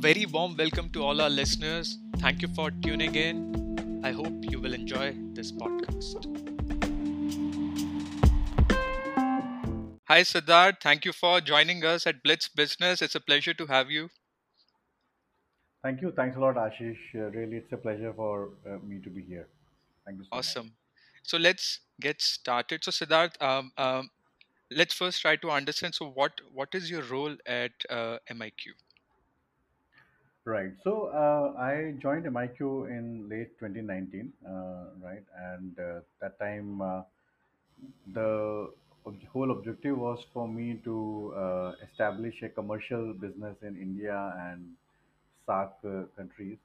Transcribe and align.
very 0.00 0.24
warm 0.24 0.56
welcome 0.56 0.88
to 0.90 1.02
all 1.02 1.20
our 1.20 1.28
listeners. 1.28 1.98
Thank 2.18 2.40
you 2.42 2.48
for 2.48 2.70
tuning 2.70 3.14
in. 3.14 4.00
I 4.02 4.12
hope 4.12 4.32
you 4.50 4.60
will 4.60 4.72
enjoy 4.72 5.14
this 5.34 5.52
podcast. 5.52 6.26
Hi, 10.08 10.22
Siddharth. 10.22 10.80
Thank 10.82 11.04
you 11.04 11.12
for 11.12 11.40
joining 11.40 11.84
us 11.84 12.06
at 12.06 12.22
Blitz 12.22 12.48
Business. 12.48 13.02
It's 13.02 13.14
a 13.14 13.20
pleasure 13.20 13.54
to 13.54 13.66
have 13.66 13.90
you. 13.90 14.10
Thank 15.82 16.00
you. 16.02 16.12
Thanks 16.12 16.36
a 16.36 16.40
lot, 16.40 16.56
Ashish. 16.56 16.98
Uh, 17.14 17.30
really, 17.30 17.56
it's 17.58 17.72
a 17.72 17.76
pleasure 17.76 18.12
for 18.14 18.50
uh, 18.66 18.78
me 18.84 19.00
to 19.02 19.10
be 19.10 19.22
here. 19.22 19.48
Thank 20.04 20.18
you 20.18 20.24
so 20.24 20.36
much. 20.36 20.38
Awesome. 20.40 20.72
So 21.22 21.38
let's 21.38 21.80
get 22.00 22.20
started. 22.20 22.84
So, 22.84 22.90
Siddharth, 22.90 23.40
um, 23.42 23.72
um, 23.78 24.10
let's 24.70 24.94
first 24.94 25.20
try 25.20 25.36
to 25.36 25.50
understand. 25.50 25.94
So, 25.94 26.10
what 26.10 26.40
what 26.52 26.74
is 26.74 26.90
your 26.90 27.02
role 27.02 27.36
at 27.46 27.72
uh, 27.88 28.18
MIQ? 28.30 28.74
Right. 30.44 30.72
So 30.82 31.06
uh, 31.08 31.54
I 31.58 31.94
joined 32.00 32.26
MIQ 32.26 32.84
in 32.86 33.28
late 33.28 33.58
2019, 33.58 34.32
uh, 34.46 34.86
right? 35.02 35.24
And 35.36 35.78
uh, 35.78 36.00
that 36.20 36.38
time, 36.38 36.80
uh, 36.80 37.02
the 38.14 38.70
ob- 39.06 39.24
whole 39.32 39.50
objective 39.50 39.96
was 39.98 40.24
for 40.32 40.46
me 40.48 40.80
to 40.84 41.32
uh, 41.36 41.72
establish 41.86 42.42
a 42.42 42.48
commercial 42.48 43.12
business 43.12 43.56
in 43.62 43.76
India 43.76 44.16
and 44.38 44.74
SAARC 45.46 45.72
uh, 45.84 46.04
countries. 46.16 46.58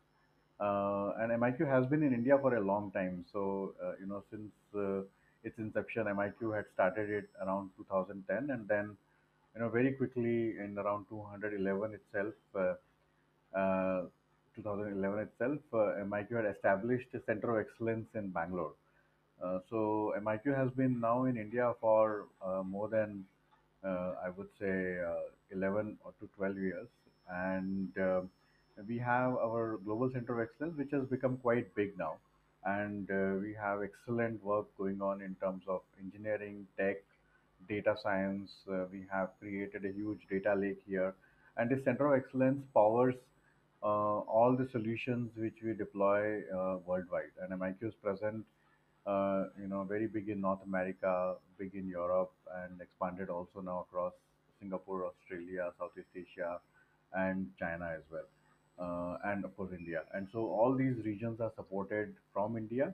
Uh, 0.59 1.13
and 1.19 1.31
MIQ 1.31 1.65
has 1.65 1.85
been 1.87 2.03
in 2.03 2.13
India 2.13 2.37
for 2.39 2.55
a 2.55 2.61
long 2.61 2.91
time. 2.91 3.25
So, 3.31 3.73
uh, 3.83 3.93
you 3.99 4.07
know, 4.07 4.23
since 4.31 4.51
uh, 4.75 5.01
its 5.43 5.57
inception, 5.59 6.07
MIQ 6.07 6.51
had 6.51 6.65
started 6.73 7.09
it 7.09 7.29
around 7.41 7.71
2010, 7.77 8.49
and 8.51 8.67
then, 8.67 8.95
you 9.53 9.61
know, 9.61 9.69
very 9.69 9.93
quickly 9.93 10.57
in 10.57 10.77
around 10.77 11.05
211 11.09 11.93
itself, 11.93 12.33
uh, 12.55 12.73
uh, 13.55 14.01
2011 14.55 15.19
itself, 15.19 15.59
uh, 15.73 16.03
MIQ 16.03 16.43
had 16.43 16.55
established 16.55 17.07
a 17.13 17.21
center 17.25 17.57
of 17.57 17.65
excellence 17.65 18.07
in 18.15 18.29
Bangalore. 18.29 18.73
Uh, 19.43 19.59
so 19.69 20.13
MIQ 20.17 20.55
has 20.55 20.71
been 20.71 20.99
now 20.99 21.25
in 21.25 21.37
India 21.37 21.73
for 21.81 22.25
uh, 22.45 22.63
more 22.63 22.87
than 22.87 23.25
I 23.83 24.29
would 24.35 24.47
say 24.59 24.97
uh, 24.97 25.29
11 25.51 25.97
or 26.03 26.11
to 26.19 26.27
12 26.37 26.57
years, 26.57 26.87
and 27.29 27.93
we 28.87 28.97
have 28.97 29.33
our 29.37 29.77
global 29.85 30.09
center 30.11 30.41
of 30.41 30.49
excellence, 30.49 30.75
which 30.77 30.91
has 30.91 31.05
become 31.05 31.37
quite 31.37 31.73
big 31.75 31.97
now, 31.97 32.15
and 32.65 33.09
uh, 33.11 33.39
we 33.39 33.53
have 33.53 33.83
excellent 33.83 34.43
work 34.43 34.65
going 34.77 35.01
on 35.01 35.21
in 35.21 35.35
terms 35.35 35.63
of 35.67 35.81
engineering, 36.01 36.65
tech, 36.77 36.97
data 37.69 37.95
science. 38.01 38.51
Uh, 38.69 38.85
we 38.91 39.05
have 39.11 39.29
created 39.39 39.85
a 39.85 39.91
huge 39.91 40.19
data 40.29 40.55
lake 40.55 40.81
here, 40.87 41.13
and 41.57 41.69
this 41.69 41.83
center 41.85 42.13
of 42.13 42.19
excellence 42.19 42.61
powers 42.73 43.15
uh, 43.83 44.19
all 44.37 44.55
the 44.57 44.67
solutions 44.71 45.31
which 45.35 45.55
we 45.63 45.73
deploy 45.73 46.41
uh, 46.53 46.77
worldwide. 46.85 47.31
And 47.41 47.59
MIQ 47.59 47.89
is 47.89 47.93
present 48.01 48.45
uh, 49.05 49.45
you 49.61 49.67
know, 49.67 49.83
very 49.83 50.07
big 50.07 50.29
in 50.29 50.41
North 50.41 50.61
America, 50.65 51.35
big 51.59 51.75
in 51.75 51.87
Europe, 51.87 52.31
and 52.63 52.81
expanded 52.81 53.29
also 53.29 53.61
now 53.61 53.85
across 53.87 54.13
Singapore, 54.59 55.05
Australia, 55.05 55.71
Southeast 55.77 56.07
Asia, 56.15 56.59
and 57.13 57.47
China 57.59 57.91
as 57.95 58.01
well, 58.11 58.27
uh, 58.79 59.29
and 59.29 59.45
of 59.45 59.55
course 59.55 59.69
India. 59.77 60.01
And 60.13 60.27
so 60.31 60.39
all 60.39 60.73
these 60.73 60.95
regions 61.05 61.39
are 61.39 61.51
supported 61.55 62.15
from 62.33 62.57
India, 62.57 62.93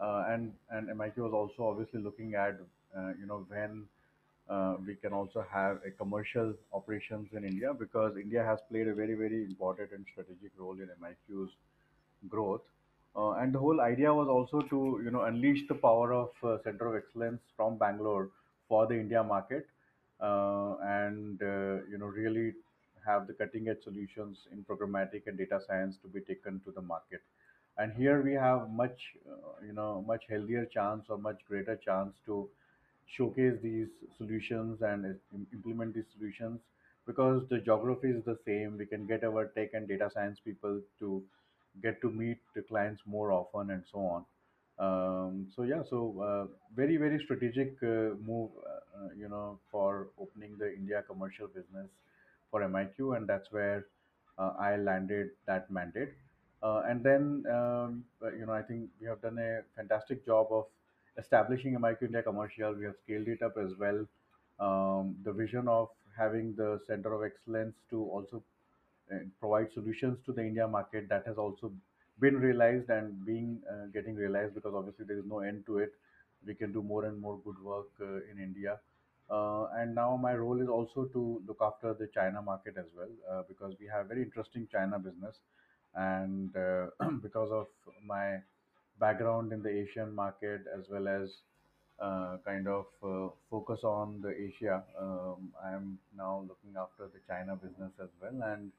uh, 0.00 0.24
and 0.28 0.52
and 0.70 0.88
MIQ 0.88 1.18
was 1.18 1.32
also 1.32 1.68
obviously 1.70 2.00
looking 2.00 2.34
at 2.34 2.58
uh, 2.96 3.12
you 3.20 3.26
know 3.26 3.44
when 3.48 3.84
uh, 4.50 4.74
we 4.84 4.96
can 4.96 5.12
also 5.12 5.44
have 5.52 5.78
a 5.86 5.90
commercial 5.90 6.52
operations 6.72 7.28
in 7.32 7.44
India 7.44 7.72
because 7.72 8.16
India 8.16 8.44
has 8.44 8.58
played 8.68 8.88
a 8.88 8.94
very 8.94 9.14
very 9.14 9.44
important 9.44 9.90
and 9.92 10.04
strategic 10.12 10.50
role 10.58 10.74
in 10.74 10.88
MIQ's 11.02 11.50
growth. 12.28 12.62
Uh, 13.16 13.32
and 13.32 13.52
the 13.52 13.58
whole 13.58 13.80
idea 13.80 14.12
was 14.12 14.28
also 14.28 14.60
to 14.68 15.00
you 15.04 15.10
know 15.10 15.22
unleash 15.22 15.66
the 15.68 15.74
power 15.74 16.12
of 16.12 16.30
uh, 16.42 16.56
center 16.64 16.88
of 16.88 17.02
excellence 17.02 17.40
from 17.56 17.78
Bangalore 17.78 18.28
for 18.68 18.86
the 18.86 18.94
India 18.94 19.22
market, 19.22 19.68
uh, 20.20 20.74
and 20.82 21.42
uh, 21.42 21.82
you 21.90 21.98
know 21.98 22.06
really 22.06 22.52
have 23.06 23.26
the 23.26 23.32
cutting 23.32 23.68
edge 23.68 23.82
solutions 23.84 24.38
in 24.52 24.64
programmatic 24.64 25.26
and 25.26 25.38
data 25.38 25.60
science 25.66 25.96
to 26.02 26.08
be 26.08 26.20
taken 26.20 26.60
to 26.64 26.70
the 26.72 26.82
market. 26.82 27.22
And 27.78 27.92
here 27.92 28.20
we 28.20 28.34
have 28.34 28.70
much 28.70 28.98
uh, 29.28 29.64
you 29.66 29.72
know 29.72 30.04
much 30.06 30.24
healthier 30.28 30.66
chance 30.66 31.06
or 31.08 31.18
much 31.18 31.38
greater 31.48 31.76
chance 31.76 32.14
to 32.26 32.48
showcase 33.16 33.58
these 33.62 33.88
solutions 34.16 34.82
and 34.82 35.04
im- 35.34 35.46
implement 35.52 35.94
these 35.94 36.10
solutions 36.16 36.60
because 37.06 37.42
the 37.48 37.58
geography 37.58 38.08
is 38.08 38.24
the 38.24 38.38
same. 38.46 38.76
We 38.78 38.86
can 38.86 39.06
get 39.06 39.24
our 39.24 39.46
tech 39.46 39.70
and 39.74 39.88
data 39.88 40.10
science 40.12 40.38
people 40.44 40.80
to 41.00 41.22
get 41.82 42.00
to 42.02 42.10
meet 42.10 42.38
the 42.54 42.62
clients 42.62 43.02
more 43.06 43.32
often 43.32 43.70
and 43.70 43.84
so 43.90 43.98
on. 44.00 44.24
Um, 44.78 45.48
so 45.54 45.62
yeah, 45.62 45.82
so 45.88 45.98
uh, 46.20 46.46
very 46.74 46.96
very 46.96 47.22
strategic 47.22 47.76
uh, 47.82 48.16
move, 48.30 48.50
uh, 48.66 49.04
uh, 49.04 49.08
you 49.16 49.28
know, 49.28 49.58
for 49.70 50.08
opening 50.18 50.56
the 50.58 50.72
India 50.74 51.02
commercial 51.06 51.48
business 51.48 51.88
for 52.50 52.62
MIQ, 52.62 53.16
and 53.16 53.28
that's 53.28 53.52
where 53.52 53.86
uh, 54.38 54.52
I 54.58 54.76
landed 54.76 55.30
that 55.46 55.70
mandate. 55.70 56.12
Uh, 56.62 56.82
and 56.86 57.02
then 57.04 57.44
um, 57.50 58.04
uh, 58.22 58.32
you 58.32 58.46
know, 58.46 58.52
I 58.52 58.62
think 58.62 58.88
we 59.00 59.06
have 59.06 59.20
done 59.20 59.38
a 59.38 59.60
fantastic 59.76 60.24
job 60.24 60.48
of 60.50 60.66
establishing 61.18 61.74
MIQ 61.74 62.02
India 62.02 62.22
commercial. 62.22 62.74
We 62.74 62.84
have 62.84 62.96
scaled 63.04 63.28
it 63.28 63.42
up 63.42 63.56
as 63.58 63.72
well. 63.78 64.06
Um, 64.58 65.16
the 65.24 65.32
vision 65.32 65.68
of 65.68 65.88
having 66.16 66.54
the 66.54 66.80
center 66.86 67.14
of 67.14 67.24
excellence 67.24 67.74
to 67.90 68.04
also 68.04 68.42
provide 69.40 69.72
solutions 69.72 70.18
to 70.24 70.32
the 70.32 70.40
India 70.40 70.66
market 70.68 71.08
that 71.08 71.26
has 71.26 71.36
also 71.36 71.72
been 72.20 72.36
realized 72.36 72.90
and 72.90 73.24
being 73.24 73.60
uh, 73.70 73.86
getting 73.92 74.14
realized 74.14 74.54
because 74.54 74.72
obviously 74.74 75.04
there 75.04 75.18
is 75.18 75.24
no 75.26 75.40
end 75.40 75.64
to 75.66 75.78
it. 75.78 75.94
We 76.46 76.54
can 76.54 76.72
do 76.72 76.82
more 76.82 77.04
and 77.06 77.20
more 77.20 77.38
good 77.44 77.62
work 77.62 77.88
uh, 78.00 78.16
in 78.30 78.38
India. 78.38 78.78
Uh, 79.30 79.66
and 79.76 79.94
now 79.94 80.16
my 80.16 80.34
role 80.34 80.60
is 80.60 80.68
also 80.68 81.04
to 81.04 81.40
look 81.46 81.58
after 81.62 81.94
the 81.94 82.08
China 82.08 82.42
market 82.42 82.74
as 82.76 82.86
well 82.96 83.08
uh, 83.30 83.42
because 83.48 83.74
we 83.80 83.86
have 83.86 84.06
very 84.06 84.22
interesting 84.22 84.66
China 84.70 84.98
business 84.98 85.36
and 85.94 86.54
uh, 86.56 86.86
because 87.22 87.50
of 87.52 87.66
my 88.04 88.38
background 89.00 89.52
in 89.52 89.62
the 89.62 89.70
Asian 89.70 90.14
market 90.14 90.62
as 90.78 90.84
well 90.90 91.08
as 91.08 91.30
uh, 92.00 92.38
kind 92.44 92.68
of 92.68 92.86
uh, 93.02 93.28
focus 93.50 93.80
on 93.84 94.20
the 94.22 94.30
Asia. 94.30 94.82
Um, 95.00 95.52
I 95.64 95.72
am 95.72 95.98
now 96.16 96.44
looking 96.48 96.74
after 96.78 97.08
the 97.08 97.20
China 97.28 97.56
business 97.56 97.92
as 98.02 98.10
well 98.20 98.42
and 98.52 98.72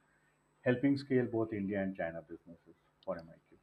helping 0.64 0.98
scale 0.98 1.26
both 1.26 1.54
India 1.54 1.82
and 1.82 1.96
China 1.98 2.22
businesses 2.30 2.76
for 3.06 3.18
MIQ. 3.18 3.58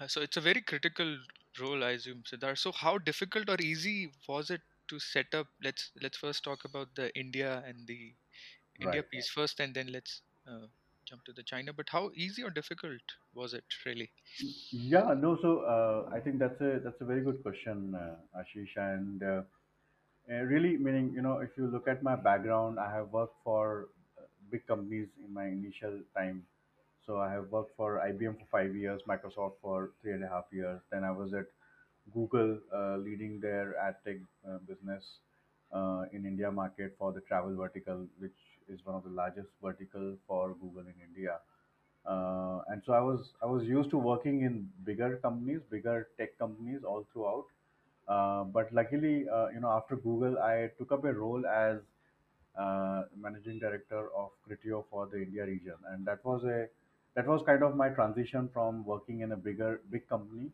Uh, 0.00 0.06
so 0.08 0.20
it's 0.20 0.36
a 0.36 0.40
very 0.40 0.60
critical 0.62 1.18
role, 1.60 1.84
I 1.84 1.90
assume, 1.92 2.22
Siddharth. 2.24 2.58
So 2.58 2.72
how 2.72 2.98
difficult 2.98 3.48
or 3.48 3.56
easy 3.60 4.12
was 4.28 4.50
it 4.50 4.62
to 4.88 4.98
set 4.98 5.34
up? 5.34 5.48
Let's 5.62 5.90
let's 6.00 6.16
first 6.18 6.44
talk 6.44 6.64
about 6.64 6.94
the 6.94 7.14
India 7.18 7.62
and 7.66 7.86
the 7.86 8.14
India 8.80 9.02
Right. 9.02 9.04
piece 9.04 9.28
first, 9.28 9.60
and 9.60 9.74
then 9.74 9.92
let's 9.92 10.22
uh, 10.46 10.66
jump 11.08 11.24
to 11.24 11.32
the 11.32 11.42
China. 11.42 11.72
But 11.72 11.86
how 11.90 12.10
easy 12.14 12.42
or 12.42 12.50
difficult 12.50 13.00
was 13.34 13.54
it 13.54 13.64
really? 13.86 14.10
Yeah, 14.70 15.14
no, 15.16 15.38
so 15.40 15.60
uh, 15.60 16.14
I 16.14 16.20
think 16.20 16.38
that's 16.38 16.60
a 16.60 16.80
that's 16.84 17.00
a 17.00 17.04
very 17.04 17.22
good 17.22 17.42
question, 17.42 17.94
uh, 17.94 18.40
Ashish. 18.40 18.76
And 18.76 19.22
uh, 19.22 19.42
uh, 20.30 20.42
really, 20.42 20.76
meaning, 20.76 21.12
you 21.14 21.22
know, 21.22 21.38
if 21.38 21.50
you 21.56 21.66
look 21.66 21.88
at 21.88 22.02
my 22.02 22.16
background, 22.16 22.78
I 22.78 22.92
have 22.92 23.10
worked 23.12 23.36
for 23.44 23.88
uh, 24.18 24.22
big 24.50 24.66
companies 24.66 25.08
in 25.24 25.32
my 25.32 25.46
initial 25.46 26.00
time. 26.16 26.42
So 27.06 27.18
I 27.18 27.32
have 27.32 27.50
worked 27.50 27.74
for 27.76 28.02
IBM 28.06 28.38
for 28.38 28.46
five 28.52 28.76
years, 28.76 29.00
Microsoft 29.08 29.54
for 29.62 29.90
three 30.02 30.12
and 30.12 30.22
a 30.22 30.28
half 30.28 30.44
years. 30.52 30.80
Then 30.92 31.04
I 31.04 31.10
was 31.10 31.32
at 31.32 31.46
Google, 32.12 32.58
uh, 32.74 32.96
leading 32.98 33.40
their 33.40 33.74
ad 33.78 33.96
tech 34.04 34.16
business 34.66 35.04
uh, 35.72 36.04
in 36.12 36.24
India 36.26 36.50
market 36.50 36.94
for 36.98 37.12
the 37.12 37.20
travel 37.22 37.54
vertical, 37.54 38.06
which 38.18 38.36
is 38.68 38.84
one 38.84 38.94
of 38.94 39.04
the 39.04 39.10
largest 39.10 39.48
vertical 39.62 40.16
for 40.26 40.54
Google 40.54 40.82
in 40.82 40.94
India. 41.08 41.38
Uh, 42.06 42.60
and 42.68 42.82
so 42.84 42.92
I 42.92 43.00
was 43.00 43.32
I 43.42 43.46
was 43.46 43.64
used 43.64 43.90
to 43.90 43.98
working 43.98 44.42
in 44.42 44.70
bigger 44.84 45.16
companies, 45.16 45.60
bigger 45.70 46.08
tech 46.18 46.38
companies 46.38 46.84
all 46.84 47.06
throughout. 47.12 47.46
Uh, 48.08 48.44
but 48.44 48.72
luckily, 48.72 49.28
uh, 49.28 49.48
you 49.48 49.60
know, 49.60 49.70
after 49.70 49.96
Google, 49.96 50.38
I 50.38 50.70
took 50.78 50.92
up 50.92 51.04
a 51.04 51.12
role 51.12 51.46
as 51.46 51.80
uh, 52.58 53.04
managing 53.16 53.58
director 53.58 54.08
of 54.16 54.30
Criteo 54.48 54.84
for 54.90 55.06
the 55.06 55.18
India 55.22 55.44
region, 55.46 55.76
and 55.88 56.06
that 56.06 56.24
was 56.24 56.44
a 56.44 56.68
that 57.14 57.26
was 57.26 57.42
kind 57.44 57.62
of 57.62 57.76
my 57.76 57.88
transition 57.90 58.48
from 58.52 58.84
working 58.84 59.20
in 59.20 59.32
a 59.32 59.36
bigger 59.36 59.80
big 59.90 60.08
company 60.08 60.50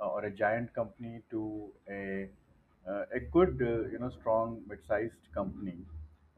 uh, 0.00 0.08
or 0.08 0.24
a 0.24 0.30
giant 0.30 0.72
company 0.74 1.22
to 1.30 1.72
a 1.88 2.28
uh, 2.88 3.04
a 3.12 3.20
good 3.20 3.56
you 3.92 3.98
know 3.98 4.10
strong 4.20 4.62
mid-sized 4.68 5.32
company 5.34 5.78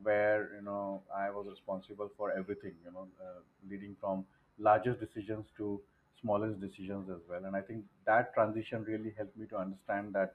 where 0.02 0.54
you 0.56 0.62
know 0.62 1.02
I 1.14 1.30
was 1.30 1.46
responsible 1.48 2.10
for 2.16 2.32
everything 2.32 2.74
you 2.84 2.92
know 2.92 3.08
uh, 3.22 3.40
leading 3.68 3.96
from 4.00 4.24
largest 4.58 5.00
decisions 5.00 5.46
to 5.58 5.80
smallest 6.20 6.60
decisions 6.60 7.08
as 7.10 7.20
well. 7.28 7.44
And 7.44 7.56
I 7.56 7.60
think 7.62 7.84
that 8.06 8.32
transition 8.34 8.84
really 8.84 9.12
helped 9.16 9.36
me 9.36 9.46
to 9.48 9.56
understand 9.58 10.14
that 10.14 10.34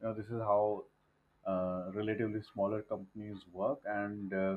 you 0.00 0.06
know 0.08 0.14
this 0.14 0.26
is 0.26 0.40
how 0.52 0.84
uh, 1.46 1.90
relatively 1.94 2.40
smaller 2.52 2.82
companies 2.82 3.38
work. 3.52 3.80
And 4.00 4.32
uh, 4.44 4.56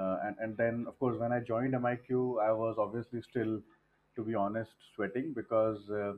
Uh, 0.00 0.16
and 0.26 0.36
and 0.44 0.56
then 0.60 0.76
of 0.90 0.94
course 1.02 1.16
when 1.20 1.32
I 1.36 1.40
joined 1.50 1.74
MIQ, 1.76 2.38
I 2.46 2.52
was 2.62 2.76
obviously 2.84 3.20
still, 3.28 3.52
to 4.16 4.24
be 4.28 4.34
honest, 4.40 4.74
sweating 4.94 5.32
because 5.38 5.80
uh, 5.90 6.12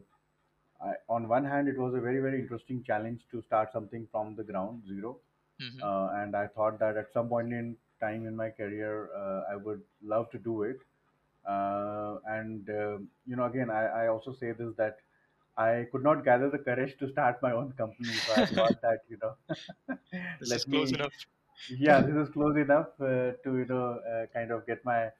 I, 0.80 0.94
on 1.08 1.28
one 1.28 1.44
hand 1.44 1.68
it 1.68 1.78
was 1.78 1.94
a 1.94 2.00
very 2.00 2.20
very 2.20 2.40
interesting 2.40 2.82
challenge 2.84 3.20
to 3.30 3.42
start 3.42 3.72
something 3.72 4.06
from 4.10 4.34
the 4.36 4.44
ground 4.44 4.84
zero, 4.86 5.18
hmm 5.58 5.82
uh, 5.82 6.08
and 6.14 6.36
I 6.36 6.46
thought 6.48 6.78
that 6.80 6.96
at 6.96 7.12
some 7.12 7.28
point 7.28 7.52
in 7.52 7.76
time 8.00 8.26
in 8.26 8.36
my 8.36 8.50
career 8.50 9.10
uh, 9.14 9.52
I 9.52 9.56
would 9.56 9.82
love 10.02 10.30
to 10.32 10.38
do 10.38 10.62
it. 10.62 10.78
Uh, 11.46 12.18
and 12.26 12.68
uh, 12.68 12.98
you 13.26 13.36
know 13.36 13.44
again 13.46 13.70
I, 13.70 13.84
I 14.04 14.08
also 14.08 14.32
say 14.32 14.52
this 14.52 14.74
that 14.76 14.98
I 15.56 15.86
could 15.92 16.02
not 16.02 16.24
gather 16.24 16.50
the 16.50 16.58
courage 16.58 16.96
to 16.98 17.10
start 17.10 17.42
my 17.42 17.52
own 17.52 17.72
company, 17.72 18.20
so 18.24 18.32
I 18.34 18.46
thought 18.46 18.80
that 18.82 19.00
you 19.08 19.18
know 19.22 19.34
this 20.40 20.50
is 20.54 20.66
close 20.68 20.92
me 20.92 20.92
enough. 20.92 21.12
yeah 21.68 22.00
this 22.00 22.16
is 22.16 22.28
close 22.32 22.56
enough 22.56 22.88
uh, 23.00 23.32
to 23.44 23.50
you 23.60 23.66
know 23.66 24.00
uh, 24.12 24.26
kind 24.32 24.50
of 24.50 24.66
get 24.66 24.84
my 24.84 25.10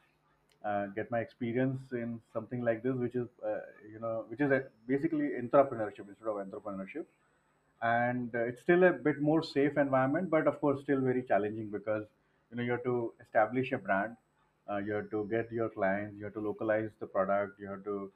uh, 0.65 0.87
get 0.89 1.11
my 1.11 1.21
experience 1.21 1.81
in 1.93 2.21
something 2.33 2.63
like 2.63 2.83
this 2.83 2.95
which 2.95 3.15
is 3.15 3.29
uh, 3.47 3.61
you 3.93 3.99
know 4.01 4.25
which 4.29 4.41
is 4.41 4.51
basically 4.87 5.31
intrapreneurship 5.43 6.09
instead 6.09 6.29
of 6.29 6.37
entrepreneurship 6.45 7.07
and 7.83 8.35
uh, 8.35 8.45
it's 8.45 8.61
still 8.63 8.85
a 8.85 8.93
bit 8.93 9.21
more 9.21 9.43
safe 9.43 9.77
environment 9.77 10.31
but 10.31 10.47
of 10.47 10.61
course 10.61 10.81
still 10.83 11.01
very 11.01 11.23
challenging 11.23 11.69
because 11.71 12.05
you 12.51 12.57
know 12.57 12.63
you 12.63 12.73
have 12.73 12.83
to 12.85 13.13
establish 13.21 13.73
a 13.73 13.79
brand 13.79 14.17
uh, 14.71 14.77
you 14.79 14.93
have 14.93 15.11
to 15.11 15.27
get 15.31 15.51
your 15.53 15.69
clients 15.69 16.17
you 16.19 16.25
have 16.25 16.35
to 16.35 16.41
localize 16.41 16.91
the 17.01 17.07
product 17.07 17.59
you 17.61 17.69
have 17.69 17.85
to 17.85 18.11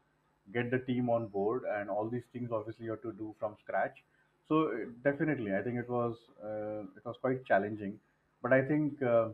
get 0.52 0.70
the 0.70 0.78
team 0.80 1.08
on 1.08 1.26
board 1.28 1.62
and 1.76 1.88
all 1.88 2.08
these 2.08 2.26
things 2.32 2.50
obviously 2.52 2.84
you 2.86 2.90
have 2.90 3.02
to 3.02 3.12
do 3.12 3.34
from 3.38 3.56
scratch. 3.60 4.02
So 4.48 4.68
uh, 4.72 4.76
definitely 5.04 5.54
i 5.54 5.62
think 5.62 5.78
it 5.78 5.88
was 5.88 6.16
uh, 6.42 6.82
it 6.98 7.04
was 7.04 7.16
quite 7.20 7.44
challenging. 7.44 7.98
But 8.42 8.52
i 8.52 8.62
think 8.62 9.00
uh, 9.02 9.28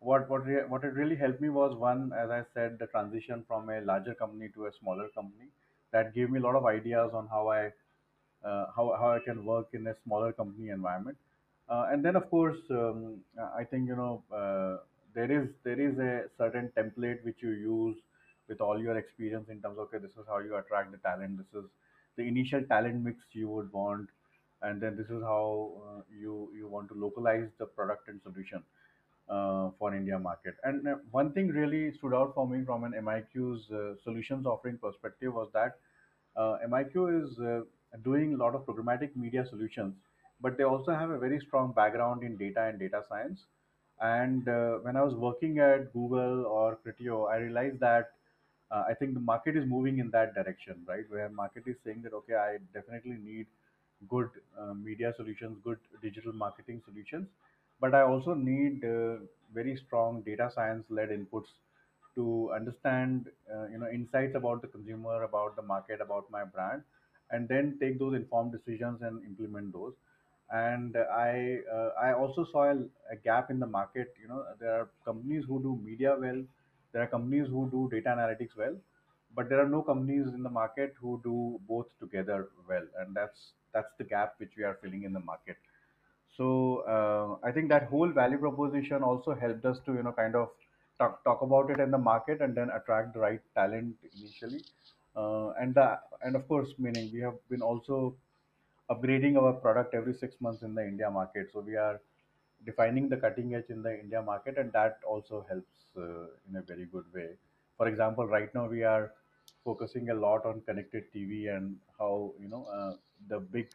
what 0.00 0.28
what 0.28 0.46
rea- 0.46 0.66
what 0.72 0.84
it 0.84 0.94
really 1.00 1.16
helped 1.16 1.40
me 1.40 1.48
was 1.48 1.74
one 1.82 2.12
as 2.22 2.30
i 2.30 2.42
said 2.54 2.78
the 2.78 2.86
transition 2.94 3.44
from 3.48 3.70
a 3.70 3.80
larger 3.90 4.14
company 4.14 4.48
to 4.54 4.66
a 4.66 4.72
smaller 4.72 5.08
company. 5.14 5.48
That 5.92 6.14
gave 6.14 6.30
me 6.30 6.38
a 6.38 6.42
lot 6.42 6.56
of 6.56 6.66
ideas 6.66 7.12
on 7.14 7.26
how 7.28 7.48
i 7.48 7.72
how, 8.44 8.96
how 8.98 9.12
I 9.12 9.18
can 9.24 9.44
work 9.44 9.68
in 9.72 9.86
a 9.86 9.94
smaller 10.04 10.32
company 10.32 10.70
environment. 10.70 11.16
Uh, 11.68 11.86
and 11.90 12.04
then, 12.04 12.16
of 12.16 12.28
course, 12.28 12.58
um, 12.70 13.20
I 13.56 13.64
think 13.64 13.88
you 13.88 13.96
know 13.96 14.22
uh, 14.34 14.82
there 15.14 15.30
is 15.30 15.48
there 15.64 15.80
is 15.80 15.98
a 15.98 16.24
certain 16.36 16.70
template 16.76 17.24
which 17.24 17.36
you 17.40 17.50
use 17.50 17.96
with 18.48 18.60
all 18.60 18.78
your 18.78 18.98
experience 18.98 19.48
in 19.48 19.60
terms 19.62 19.78
of 19.78 19.84
okay, 19.84 19.98
this 19.98 20.10
is 20.12 20.26
how 20.28 20.38
you 20.40 20.56
attract 20.56 20.92
the 20.92 20.98
talent. 20.98 21.38
This 21.38 21.62
is 21.62 21.68
the 22.16 22.24
initial 22.24 22.62
talent 22.64 23.02
mix 23.02 23.18
you 23.32 23.48
would 23.48 23.72
want, 23.72 24.08
and 24.60 24.80
then 24.80 24.96
this 24.96 25.06
is 25.06 25.22
how 25.22 25.72
uh, 25.86 26.00
you 26.10 26.50
you 26.54 26.68
want 26.68 26.88
to 26.88 26.94
localize 26.94 27.48
the 27.58 27.66
product 27.66 28.08
and 28.08 28.20
solution 28.22 28.62
uh, 29.28 29.70
for 29.78 29.94
India 29.94 30.18
market. 30.18 30.56
And 30.64 30.86
uh, 30.86 30.96
one 31.10 31.32
thing 31.32 31.48
really 31.48 31.92
stood 31.96 32.12
out 32.12 32.34
for 32.34 32.46
me 32.46 32.64
from 32.64 32.84
an 32.84 32.92
MIQ's 32.92 33.70
uh, 33.70 33.94
solutions 34.02 34.46
offering 34.46 34.78
perspective 34.78 35.32
was 35.32 35.48
that 35.54 35.78
uh, 36.36 36.58
MIQ 36.68 37.24
is 37.24 37.38
uh, 37.38 37.60
doing 38.02 38.34
a 38.34 38.36
lot 38.36 38.54
of 38.54 38.64
programmatic 38.66 39.14
media 39.16 39.44
solutions, 39.46 39.96
but 40.40 40.56
they 40.56 40.64
also 40.64 40.92
have 40.92 41.10
a 41.10 41.18
very 41.18 41.40
strong 41.40 41.72
background 41.72 42.22
in 42.22 42.36
data 42.36 42.62
and 42.64 42.78
data 42.78 43.02
science. 43.08 43.44
And 44.00 44.48
uh, 44.48 44.78
when 44.78 44.96
I 44.96 45.02
was 45.02 45.14
working 45.14 45.58
at 45.58 45.92
Google 45.92 46.46
or 46.46 46.76
Criteo, 46.84 47.30
I 47.30 47.36
realized 47.38 47.78
that 47.80 48.12
uh, 48.70 48.84
I 48.88 48.94
think 48.94 49.14
the 49.14 49.20
market 49.20 49.56
is 49.56 49.66
moving 49.66 49.98
in 49.98 50.10
that 50.10 50.34
direction, 50.34 50.84
right? 50.86 51.08
Where 51.10 51.28
market 51.28 51.64
is 51.66 51.76
saying 51.84 52.02
that 52.02 52.12
okay, 52.14 52.34
I 52.34 52.58
definitely 52.72 53.16
need 53.22 53.46
good 54.08 54.30
uh, 54.58 54.74
media 54.74 55.12
solutions, 55.16 55.58
good 55.62 55.78
digital 56.02 56.32
marketing 56.32 56.82
solutions, 56.84 57.28
but 57.80 57.94
I 57.94 58.02
also 58.02 58.34
need 58.34 58.84
uh, 58.84 59.18
very 59.54 59.76
strong 59.76 60.22
data 60.22 60.50
science 60.54 60.84
led 60.88 61.10
inputs 61.10 61.48
to 62.14 62.52
understand 62.52 63.30
uh, 63.52 63.66
you 63.68 63.78
know 63.78 63.88
insights 63.88 64.34
about 64.34 64.62
the 64.62 64.68
consumer, 64.68 65.22
about 65.22 65.56
the 65.56 65.62
market, 65.62 66.00
about 66.00 66.30
my 66.30 66.44
brand, 66.44 66.82
and 67.32 67.48
then 67.48 67.78
take 67.80 67.98
those 67.98 68.14
informed 68.14 68.52
decisions 68.52 69.02
and 69.02 69.24
implement 69.24 69.72
those. 69.72 69.94
And 70.50 70.96
I 70.96 71.60
uh, 71.72 71.90
I 72.00 72.12
also 72.14 72.44
saw 72.44 72.64
a, 72.72 72.76
a 73.10 73.16
gap 73.16 73.50
in 73.50 73.58
the 73.58 73.66
market. 73.66 74.14
You 74.22 74.28
know, 74.28 74.44
there 74.60 74.72
are 74.80 74.90
companies 75.04 75.44
who 75.48 75.62
do 75.62 75.76
media 75.82 76.16
well, 76.20 76.44
there 76.92 77.02
are 77.02 77.06
companies 77.06 77.48
who 77.48 77.68
do 77.70 77.88
data 77.90 78.10
analytics 78.10 78.56
well, 78.56 78.76
but 79.34 79.48
there 79.48 79.60
are 79.64 79.68
no 79.68 79.82
companies 79.82 80.26
in 80.34 80.42
the 80.42 80.50
market 80.50 80.94
who 81.00 81.20
do 81.24 81.58
both 81.66 81.86
together 82.00 82.50
well, 82.68 82.86
and 82.98 83.16
that's 83.16 83.52
that's 83.72 83.92
the 83.98 84.04
gap 84.04 84.34
which 84.38 84.52
we 84.56 84.64
are 84.64 84.74
filling 84.82 85.04
in 85.04 85.12
the 85.14 85.20
market. 85.20 85.56
So 86.36 86.78
uh, 86.96 87.46
I 87.46 87.52
think 87.52 87.68
that 87.68 87.84
whole 87.88 88.10
value 88.10 88.38
proposition 88.38 89.02
also 89.02 89.34
helped 89.34 89.64
us 89.64 89.78
to 89.86 89.94
you 89.94 90.02
know 90.02 90.12
kind 90.12 90.34
of 90.34 90.50
talk 90.98 91.22
talk 91.24 91.42
about 91.42 91.70
it 91.70 91.80
in 91.80 91.90
the 91.90 91.98
market 91.98 92.40
and 92.42 92.54
then 92.56 92.70
attract 92.70 93.14
the 93.14 93.20
right 93.20 93.40
talent 93.54 93.96
initially. 94.14 94.64
Uh, 95.16 95.50
and 95.60 95.74
the, 95.74 95.98
and 96.22 96.36
of 96.36 96.46
course, 96.48 96.74
meaning 96.78 97.10
we 97.12 97.20
have 97.20 97.34
been 97.48 97.62
also 97.62 98.14
upgrading 98.90 99.36
our 99.40 99.52
product 99.52 99.94
every 99.94 100.14
six 100.14 100.40
months 100.40 100.62
in 100.62 100.74
the 100.74 100.82
India 100.82 101.10
market. 101.10 101.50
So 101.52 101.60
we 101.60 101.76
are 101.76 102.00
defining 102.64 103.08
the 103.08 103.16
cutting 103.16 103.54
edge 103.54 103.70
in 103.70 103.82
the 103.82 103.98
India 104.00 104.22
market, 104.22 104.58
and 104.58 104.72
that 104.72 105.00
also 105.06 105.44
helps 105.48 105.86
uh, 105.96 106.26
in 106.48 106.56
a 106.56 106.62
very 106.62 106.86
good 106.86 107.04
way. 107.14 107.30
For 107.76 107.88
example, 107.88 108.26
right 108.26 108.54
now 108.54 108.66
we 108.68 108.82
are 108.84 109.12
focusing 109.64 110.10
a 110.10 110.14
lot 110.14 110.44
on 110.46 110.60
connected 110.62 111.12
TV 111.12 111.48
and 111.48 111.76
how 111.98 112.32
you 112.40 112.48
know 112.48 112.64
uh, 112.66 112.94
the 113.28 113.40
big 113.40 113.68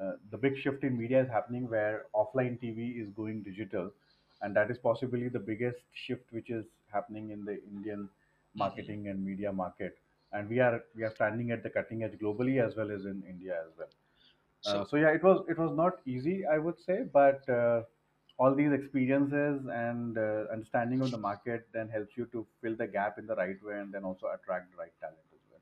uh, 0.00 0.12
the 0.30 0.36
big 0.38 0.56
shift 0.58 0.84
in 0.84 0.96
media 0.98 1.22
is 1.22 1.28
happening 1.28 1.68
where 1.68 2.06
offline 2.14 2.60
TV 2.60 2.88
is 3.02 3.08
going 3.10 3.42
digital, 3.42 3.90
and 4.42 4.54
that 4.56 4.70
is 4.70 4.78
possibly 4.78 5.28
the 5.28 5.38
biggest 5.38 5.78
shift 5.92 6.32
which 6.32 6.50
is 6.50 6.64
happening 6.92 7.30
in 7.30 7.44
the 7.44 7.62
Indian 7.64 8.08
hmm 8.56 8.58
marketing 8.58 9.08
and 9.08 9.24
media 9.24 9.52
market. 9.52 9.98
And 10.36 10.48
we 10.48 10.60
are 10.60 10.84
we 10.94 11.02
are 11.04 11.10
standing 11.10 11.50
at 11.56 11.62
the 11.62 11.70
cutting 11.70 12.02
edge 12.04 12.18
globally 12.24 12.56
as 12.66 12.76
well 12.76 12.90
as 12.90 13.04
in 13.06 13.22
India 13.34 13.60
as 13.66 13.72
well. 13.78 13.92
Uh, 14.64 14.84
So 14.84 14.84
so 14.84 14.96
yeah, 14.96 15.12
it 15.18 15.22
was 15.22 15.44
it 15.48 15.58
was 15.58 15.72
not 15.82 16.00
easy, 16.06 16.44
I 16.46 16.58
would 16.58 16.78
say, 16.80 17.02
but 17.20 17.48
uh, 17.48 17.84
all 18.38 18.54
these 18.54 18.72
experiences 18.72 19.66
and 19.66 20.18
uh, 20.18 20.46
understanding 20.52 21.00
of 21.02 21.10
the 21.10 21.18
market 21.18 21.68
then 21.72 21.88
helps 21.88 22.16
you 22.16 22.26
to 22.36 22.46
fill 22.60 22.76
the 22.76 22.86
gap 22.98 23.18
in 23.18 23.26
the 23.26 23.36
right 23.36 23.62
way 23.62 23.80
and 23.80 23.92
then 23.94 24.04
also 24.04 24.28
attract 24.38 24.70
the 24.72 24.76
right 24.76 24.92
talent 25.00 25.28
as 25.34 25.40
well. 25.50 25.60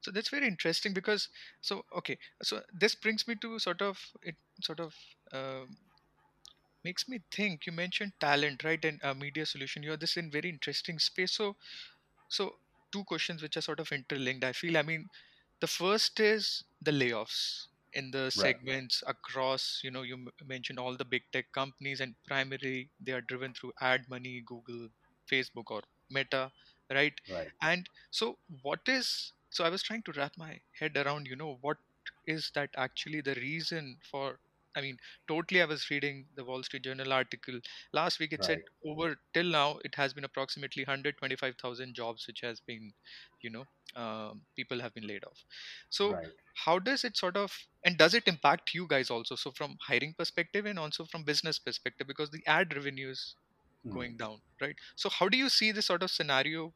so 0.00 0.10
that's 0.10 0.28
very 0.28 0.46
interesting 0.46 0.92
because 0.92 1.28
so 1.60 1.84
okay 1.94 2.18
so 2.42 2.62
this 2.72 2.94
brings 2.94 3.26
me 3.26 3.34
to 3.34 3.58
sort 3.58 3.82
of 3.82 4.12
it 4.22 4.36
sort 4.62 4.80
of 4.80 4.94
um 5.32 5.76
makes 6.84 7.08
me 7.08 7.20
think 7.30 7.66
you 7.66 7.72
mentioned 7.72 8.12
talent 8.20 8.64
right 8.64 8.84
and 8.84 9.02
uh, 9.04 9.14
media 9.14 9.44
solution 9.46 9.82
you're 9.82 9.96
this 9.96 10.16
in 10.16 10.30
very 10.30 10.48
interesting 10.48 10.98
space 10.98 11.32
so 11.32 11.56
so 12.28 12.58
two 12.92 13.04
questions 13.04 13.42
which 13.42 13.56
are 13.56 13.62
sort 13.62 13.80
of 13.80 13.90
interlinked. 13.92 14.44
I 14.44 14.52
feel 14.52 14.76
i 14.78 14.82
mean 14.82 15.08
the 15.60 15.66
first 15.66 16.20
is 16.20 16.64
the 16.82 16.90
layoffs 16.92 17.66
in 17.92 18.10
the 18.10 18.30
Right, 18.34 18.56
segments 18.56 19.02
across 19.06 19.80
you 19.84 19.90
know 19.90 20.02
you 20.02 20.14
m- 20.14 20.28
mentioned 20.44 20.78
all 20.78 20.96
the 20.96 21.04
big 21.04 21.22
tech 21.32 21.46
companies 21.52 22.00
and 22.00 22.14
primarily 22.26 22.90
they 23.00 23.12
are 23.12 23.20
driven 23.22 23.54
through 23.54 23.72
ad 23.80 24.02
money 24.08 24.42
google 24.46 24.88
facebook 25.30 25.70
or 25.70 25.82
meta 26.10 26.50
right? 26.90 27.14
Right, 27.28 27.52
and 27.62 27.88
so 28.10 28.38
what 28.62 28.80
is 28.86 29.32
so 29.50 29.64
i 29.64 29.68
was 29.68 29.82
trying 29.82 30.02
to 30.02 30.12
wrap 30.16 30.32
my 30.36 30.58
head 30.78 30.96
around 30.96 31.26
you 31.26 31.36
know 31.36 31.58
what 31.62 31.76
is 32.26 32.50
that 32.54 32.70
actually 32.76 33.20
the 33.20 33.34
reason 33.36 33.96
for 34.10 34.38
i 34.76 34.80
mean 34.80 34.96
totally 35.28 35.60
i 35.62 35.64
was 35.64 35.88
reading 35.90 36.26
the 36.36 36.44
wall 36.44 36.62
street 36.62 36.82
journal 36.84 37.12
article 37.12 37.58
last 37.92 38.18
week. 38.18 38.32
It 38.32 38.44
said 38.44 38.60
over 38.86 39.16
till 39.34 39.44
now 39.44 39.78
it 39.84 39.94
has 39.96 40.14
been 40.14 40.24
approximately 40.24 40.84
125000 40.84 41.94
jobs 41.94 42.26
which 42.26 42.40
has 42.42 42.60
been 42.60 42.92
you 43.42 43.50
know 43.50 43.64
um, 43.96 44.42
people 44.56 44.80
have 44.80 44.94
been 44.94 45.06
laid 45.06 45.24
off. 45.24 45.44
So 45.90 46.14
right. 46.14 46.32
how 46.64 46.78
does 46.78 47.04
it 47.04 47.16
sort 47.16 47.36
of 47.36 47.52
and 47.84 47.96
does 47.96 48.14
it 48.14 48.28
impact 48.28 48.74
you 48.74 48.86
guys 48.86 49.10
also? 49.10 49.34
So 49.36 49.50
from 49.52 49.76
hiring 49.86 50.14
perspective 50.18 50.66
and 50.66 50.78
also 50.78 51.04
from 51.04 51.24
business 51.24 51.58
perspective 51.58 52.06
because 52.06 52.30
the 52.30 52.42
ad 52.46 52.74
revenue 52.74 53.10
is 53.10 53.36
Hmm. 53.84 53.92
going 53.92 54.16
down 54.16 54.40
right? 54.60 54.76
So 54.96 55.08
how 55.10 55.28
do 55.28 55.38
you 55.38 55.48
see 55.48 55.72
this 55.72 55.86
sort 55.86 56.02
of 56.02 56.10
scenario 56.10 56.74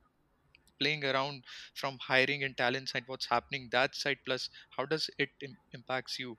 playing 0.81 1.05
around 1.05 1.45
from 1.75 1.99
hiring 2.09 2.43
and 2.45 2.57
talent 2.57 2.89
side? 2.91 3.05
What's 3.07 3.27
happening 3.29 3.69
that 3.73 3.95
side? 3.95 4.19
Plus 4.27 4.49
how 4.77 4.85
does 4.87 5.09
it 5.19 5.31
Im- 5.43 5.57
impacts 5.73 6.19
you 6.19 6.39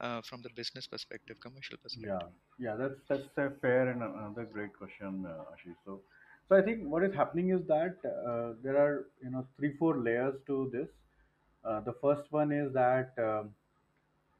uh, 0.00 0.20
from 0.22 0.42
the 0.42 0.50
business 0.54 0.86
perspective 0.86 1.36
commercial 1.40 1.76
perspective 1.82 2.28
yeah, 2.58 2.70
yeah, 2.70 2.76
that's 2.76 3.00
that's 3.08 3.36
a 3.36 3.50
fair 3.60 3.88
and 3.88 4.02
another 4.02 4.44
great 4.44 4.76
question, 4.76 5.26
uh, 5.26 5.44
Ashish. 5.52 5.76
So, 5.84 6.00
so 6.48 6.56
I 6.56 6.62
think 6.62 6.84
what 6.84 7.04
is 7.04 7.14
happening 7.14 7.50
is 7.50 7.60
that 7.66 7.96
uh, 8.04 8.54
there 8.62 8.76
are 8.76 9.06
you 9.22 9.30
know 9.30 9.46
three 9.56 9.76
four 9.76 9.98
layers 9.98 10.34
to 10.46 10.70
this. 10.72 10.88
Uh, 11.64 11.80
the 11.80 11.94
first 12.00 12.30
one 12.30 12.52
is 12.52 12.72
that 12.72 13.12
um, 13.18 13.50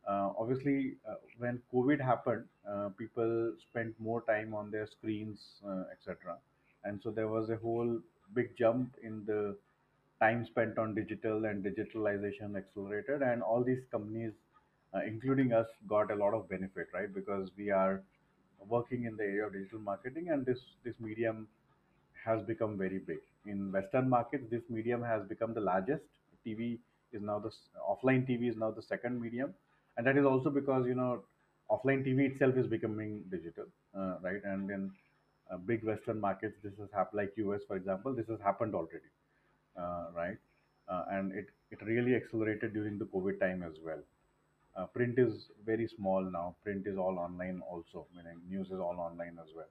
uh, 0.08 0.30
obviously 0.38 0.94
uh, 1.08 1.14
when 1.38 1.60
COVID 1.74 2.00
happened, 2.00 2.44
uh, 2.68 2.88
people 2.98 3.52
spent 3.68 3.94
more 4.00 4.22
time 4.22 4.54
on 4.54 4.70
their 4.70 4.86
screens, 4.86 5.38
etc. 5.92 6.36
And 6.84 7.00
so 7.02 7.10
there 7.10 7.28
was 7.28 7.50
a 7.50 7.56
whole 7.56 8.00
big 8.34 8.56
jump 8.56 8.94
in 9.02 9.24
the 9.26 9.56
time 10.20 10.46
spent 10.46 10.78
on 10.78 10.94
digital 10.94 11.44
and 11.44 11.64
digitalization 11.64 12.56
accelerated, 12.56 13.22
and 13.22 13.42
all 13.42 13.62
these 13.62 13.82
companies, 13.90 14.32
uh, 14.95 15.00
including 15.07 15.52
us, 15.52 15.66
got 15.87 16.11
a 16.11 16.14
lot 16.14 16.35
of 16.35 16.49
benefit, 16.49 16.88
right? 16.95 17.12
Because 17.12 17.50
we 17.57 17.71
are 17.71 18.02
working 18.66 19.04
in 19.04 19.16
the 19.16 19.23
area 19.25 19.47
of 19.47 19.52
digital 19.52 19.80
marketing, 19.80 20.30
and 20.30 20.45
this 20.47 20.61
this 20.85 20.95
medium 21.00 21.49
has 22.25 22.42
become 22.42 22.76
very 22.78 22.99
big. 22.99 23.18
In 23.47 23.73
Western 23.73 24.09
markets, 24.09 24.45
this 24.50 24.62
medium 24.68 25.02
has 25.02 25.26
become 25.28 25.54
the 25.54 25.61
largest. 25.61 26.04
TV 26.47 26.78
is 27.12 27.23
now 27.23 27.38
the 27.38 27.52
offline 27.92 28.26
TV 28.28 28.49
is 28.50 28.57
now 28.57 28.71
the 28.71 28.83
second 28.83 29.21
medium, 29.21 29.54
and 29.97 30.07
that 30.07 30.16
is 30.16 30.25
also 30.25 30.50
because 30.50 30.87
you 30.87 30.95
know 30.95 31.25
offline 31.71 32.04
TV 32.07 32.30
itself 32.30 32.57
is 32.57 32.66
becoming 32.66 33.25
digital, 33.30 33.66
uh, 33.97 34.16
right? 34.23 34.42
And 34.45 34.71
in 34.71 34.90
uh, 35.50 35.57
big 35.59 35.85
Western 35.85 36.21
markets, 36.21 36.57
this 36.62 36.76
has 36.78 36.90
happened, 36.92 37.18
like 37.18 37.33
US, 37.37 37.62
for 37.66 37.76
example, 37.76 38.14
this 38.14 38.28
has 38.28 38.40
happened 38.40 38.75
already, 38.75 39.12
uh, 39.76 40.07
right? 40.14 40.38
Uh, 40.88 41.04
and 41.11 41.33
it 41.33 41.47
it 41.71 41.83
really 41.83 42.14
accelerated 42.14 42.73
during 42.75 42.99
the 42.99 43.07
COVID 43.07 43.40
time 43.40 43.62
as 43.62 43.75
well. 43.85 44.02
Uh, 44.78 44.87
print 44.87 45.18
is 45.18 45.50
very 45.66 45.88
small 45.88 46.23
now. 46.23 46.54
Print 46.62 46.87
is 46.87 46.97
all 46.97 47.18
online 47.18 47.61
also, 47.68 48.06
meaning 48.14 48.38
news 48.49 48.68
is 48.68 48.78
all 48.78 48.97
online 49.00 49.37
as 49.42 49.49
well. 49.56 49.66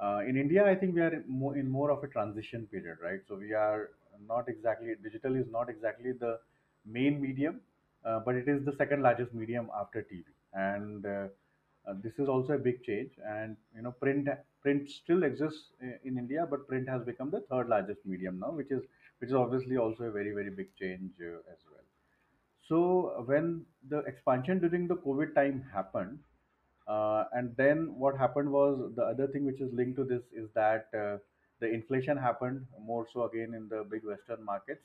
Uh, 0.00 0.20
in 0.20 0.36
India, 0.36 0.64
I 0.64 0.76
think 0.76 0.94
we 0.94 1.00
are 1.00 1.12
in 1.12 1.68
more, 1.68 1.90
of 1.90 2.04
a 2.04 2.08
transition 2.08 2.68
period, 2.70 2.98
right? 3.02 3.20
So 3.26 3.34
we 3.34 3.52
are 3.52 3.90
not 4.28 4.48
exactly 4.48 4.94
digital 5.02 5.34
is 5.34 5.46
not 5.50 5.68
exactly 5.68 6.12
the 6.12 6.38
main 6.86 7.20
medium, 7.20 7.60
uh, 8.04 8.20
but 8.20 8.36
it 8.36 8.48
is 8.48 8.64
the 8.64 8.74
second 8.76 9.02
largest 9.02 9.34
medium 9.34 9.70
after 9.76 10.02
TV, 10.02 10.24
and 10.54 11.04
uh, 11.04 11.26
uh, 11.88 11.94
this 12.02 12.12
is 12.18 12.28
also 12.28 12.52
a 12.52 12.58
big 12.58 12.84
change. 12.84 13.10
And 13.26 13.56
you 13.74 13.82
know, 13.82 13.90
print 13.90 14.28
print 14.62 14.88
still 14.88 15.24
exists 15.24 15.72
in 16.04 16.16
India, 16.16 16.46
but 16.48 16.68
print 16.68 16.88
has 16.88 17.02
become 17.02 17.30
the 17.30 17.40
third 17.50 17.68
largest 17.68 18.06
medium 18.06 18.38
now, 18.38 18.52
which 18.52 18.70
is 18.70 18.82
which 19.18 19.30
is 19.30 19.34
obviously 19.34 19.78
also 19.78 20.04
a 20.04 20.12
very 20.12 20.30
very 20.30 20.50
big 20.50 20.68
change 20.76 21.10
uh, 21.20 21.52
as 21.52 21.58
well. 21.72 21.87
So 22.68 23.24
when 23.26 23.66
the 23.88 23.98
expansion 24.00 24.58
during 24.60 24.88
the 24.88 24.96
COVID 24.96 25.34
time 25.34 25.62
happened, 25.72 26.20
uh, 26.86 27.24
and 27.32 27.56
then 27.56 27.94
what 27.98 28.16
happened 28.16 28.50
was 28.50 28.92
the 28.96 29.02
other 29.04 29.26
thing 29.28 29.44
which 29.44 29.60
is 29.60 29.72
linked 29.72 29.96
to 29.96 30.04
this 30.04 30.22
is 30.32 30.48
that 30.54 30.88
uh, 30.94 31.18
the 31.60 31.66
inflation 31.68 32.16
happened 32.16 32.66
more 32.80 33.06
so 33.12 33.24
again 33.24 33.54
in 33.54 33.68
the 33.68 33.84
big 33.84 34.04
Western 34.04 34.44
markets 34.44 34.84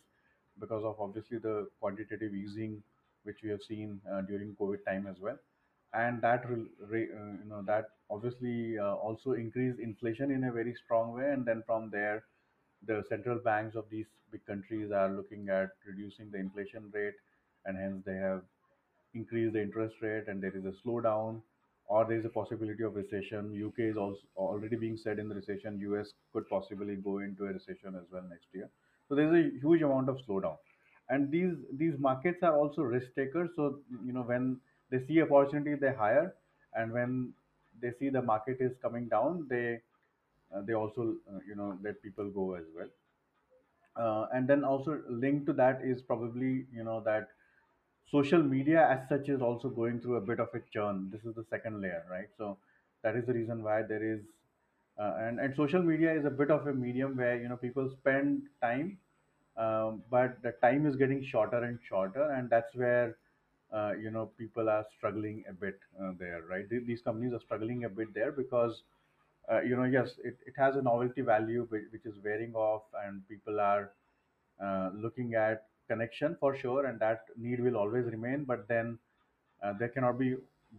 because 0.60 0.84
of 0.84 1.00
obviously 1.00 1.38
the 1.38 1.70
quantitative 1.80 2.34
easing 2.34 2.84
which 3.24 3.42
we 3.44 3.50
have 3.50 3.62
seen 3.62 4.02
uh, 4.12 4.22
during 4.22 4.56
COVID 4.56 4.86
time 4.86 5.08
as 5.08 5.20
well, 5.20 5.38
and 5.94 6.22
that 6.22 6.50
re- 6.50 6.68
re- 6.80 7.10
uh, 7.12 7.32
you 7.42 7.46
know 7.48 7.62
that 7.64 7.86
obviously 8.10 8.78
uh, 8.78 8.96
also 8.96 9.34
increased 9.34 9.80
inflation 9.80 10.32
in 10.32 10.44
a 10.46 10.52
very 10.52 10.76
strong 10.76 11.14
way, 11.14 11.32
and 11.32 11.46
then 11.46 11.64
from 11.66 11.90
there 11.90 12.24
the 12.84 13.04
central 13.10 13.40
banks 13.40 13.76
of 13.76 13.90
these 13.90 14.08
big 14.32 14.46
countries 14.46 14.92
are 14.92 15.10
looking 15.10 15.50
at 15.50 15.70
reducing 15.86 16.30
the 16.32 16.38
inflation 16.38 16.90
rate, 16.94 17.16
and 17.66 17.78
hence 17.78 18.04
they 18.06 18.16
have 18.16 18.44
increased 19.14 19.54
the 19.54 19.62
interest 19.62 19.96
rate 20.02 20.28
and 20.28 20.42
there 20.42 20.56
is 20.56 20.66
a 20.66 20.74
slowdown 20.86 21.42
or 21.88 22.06
there 22.06 22.18
is 22.18 22.26
a 22.26 22.30
possibility 22.30 22.84
of 22.84 22.96
recession. 22.96 23.54
UK 23.64 23.80
is 23.92 23.98
also 23.98 24.22
already 24.36 24.76
being 24.76 24.98
said 24.98 25.20
in 25.20 25.30
the 25.30 25.36
recession. 25.36 25.80
US 25.82 26.14
could 26.32 26.48
possibly 26.50 26.96
go 26.96 27.20
into 27.20 27.46
a 27.46 27.54
recession 27.54 27.96
as 27.96 28.06
well 28.12 28.24
next 28.30 28.48
year. 28.54 28.70
So 29.08 29.16
there's 29.16 29.34
a 29.34 29.60
huge 29.60 29.82
amount 29.82 30.10
of 30.10 30.18
slowdown. 30.28 30.58
And 31.10 31.30
these 31.32 31.54
these 31.74 31.98
markets 32.00 32.44
are 32.44 32.58
also 32.58 32.82
risk 32.84 33.14
takers. 33.16 33.50
So 33.56 33.82
you 34.06 34.14
know 34.14 34.24
when 34.24 34.62
they 34.90 35.06
see 35.06 35.22
opportunity, 35.22 35.76
they 35.76 35.94
hire, 35.94 36.34
and 36.74 36.92
when 36.94 37.34
they 37.82 37.92
see 38.00 38.10
the 38.10 38.22
market 38.22 38.58
is 38.62 38.72
coming 38.82 39.10
down, 39.10 39.48
they 39.50 39.82
uh, 40.56 40.62
they 40.62 40.74
also 40.74 41.16
uh, 41.30 41.40
you 41.48 41.56
know 41.56 41.78
let 41.84 42.02
people 42.02 42.30
go 42.30 42.54
as 42.56 42.64
well. 42.76 42.90
Uh, 43.96 44.28
and 44.34 44.48
then 44.48 44.64
also 44.64 45.02
linked 45.10 45.46
to 45.46 45.54
that 45.54 45.82
is 45.84 46.02
probably 46.02 46.66
you 46.74 46.84
know 46.84 47.00
that 47.02 47.30
social 48.12 48.44
media 48.44 48.88
as 48.90 49.08
such 49.10 49.30
is 49.30 49.42
also 49.42 49.70
going 49.70 50.00
through 50.02 50.18
a 50.18 50.22
bit 50.22 50.40
of 50.40 50.50
a 50.54 50.60
churn. 50.72 51.10
This 51.12 51.24
is 51.26 51.36
the 51.36 51.46
second 51.50 51.82
layer, 51.82 52.06
right? 52.10 52.30
So 52.38 52.58
that 53.04 53.16
is 53.16 53.26
the 53.26 53.34
reason 53.34 53.64
why 53.64 53.82
there 53.84 54.04
is, 54.04 54.22
uh, 55.00 55.16
and 55.20 55.40
and 55.40 55.56
social 55.56 55.82
media 55.82 56.14
is 56.14 56.26
a 56.26 56.30
bit 56.30 56.52
of 56.52 56.68
a 56.68 56.74
medium 56.74 57.18
where 57.18 57.38
you 57.42 57.50
know 57.50 57.58
people 57.58 57.90
spend 57.90 58.44
time, 58.62 58.98
um, 59.58 60.04
but 60.10 60.42
the 60.44 60.52
time 60.62 60.86
is 60.86 60.96
getting 60.96 61.24
shorter 61.24 61.64
and 61.64 61.80
shorter, 61.88 62.32
and 62.32 62.50
that's 62.50 62.76
where 62.76 63.18
uh, 63.74 63.94
you 64.00 64.12
know 64.12 64.28
people 64.38 64.70
are 64.70 64.86
struggling 64.98 65.44
a 65.50 65.54
bit 65.54 65.80
uh, 66.02 66.12
there, 66.20 66.44
right? 66.50 66.70
Th- 66.70 66.86
These 66.86 67.02
companies 67.02 67.34
are 67.34 67.40
struggling 67.42 67.86
a 67.86 67.90
bit 67.90 68.14
there 68.14 68.32
because 68.32 68.84
uh, 69.52 69.62
you 69.62 69.76
know 69.76 69.84
yes, 69.86 70.16
it, 70.24 70.38
it 70.46 70.54
has 70.58 70.76
a 70.76 70.82
novelty 70.82 71.22
value 71.22 71.66
which 71.70 72.06
is 72.06 72.16
wearing 72.24 72.54
off, 72.56 72.84
and 73.06 73.28
people 73.28 73.60
are 73.60 73.92
uh, 74.62 74.90
looking 74.94 75.36
at 75.36 75.68
connection 75.88 76.36
for 76.40 76.56
sure, 76.56 76.86
and 76.86 77.00
that 77.00 77.26
need 77.38 77.60
will 77.60 77.78
always 77.78 78.06
remain. 78.06 78.44
But 78.46 78.68
then 78.68 78.98
uh, 79.64 79.74
there 79.80 79.90
cannot 79.90 80.20
be 80.20 80.36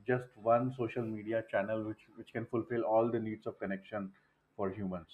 just 0.07 0.25
one 0.43 0.73
social 0.77 1.03
media 1.03 1.45
channel 1.51 1.83
which 1.85 2.03
which 2.17 2.33
can 2.33 2.47
fulfill 2.47 2.83
all 2.83 3.11
the 3.11 3.19
needs 3.21 3.47
of 3.47 3.59
connection 3.59 4.11
for 4.57 4.71
humans, 4.71 5.09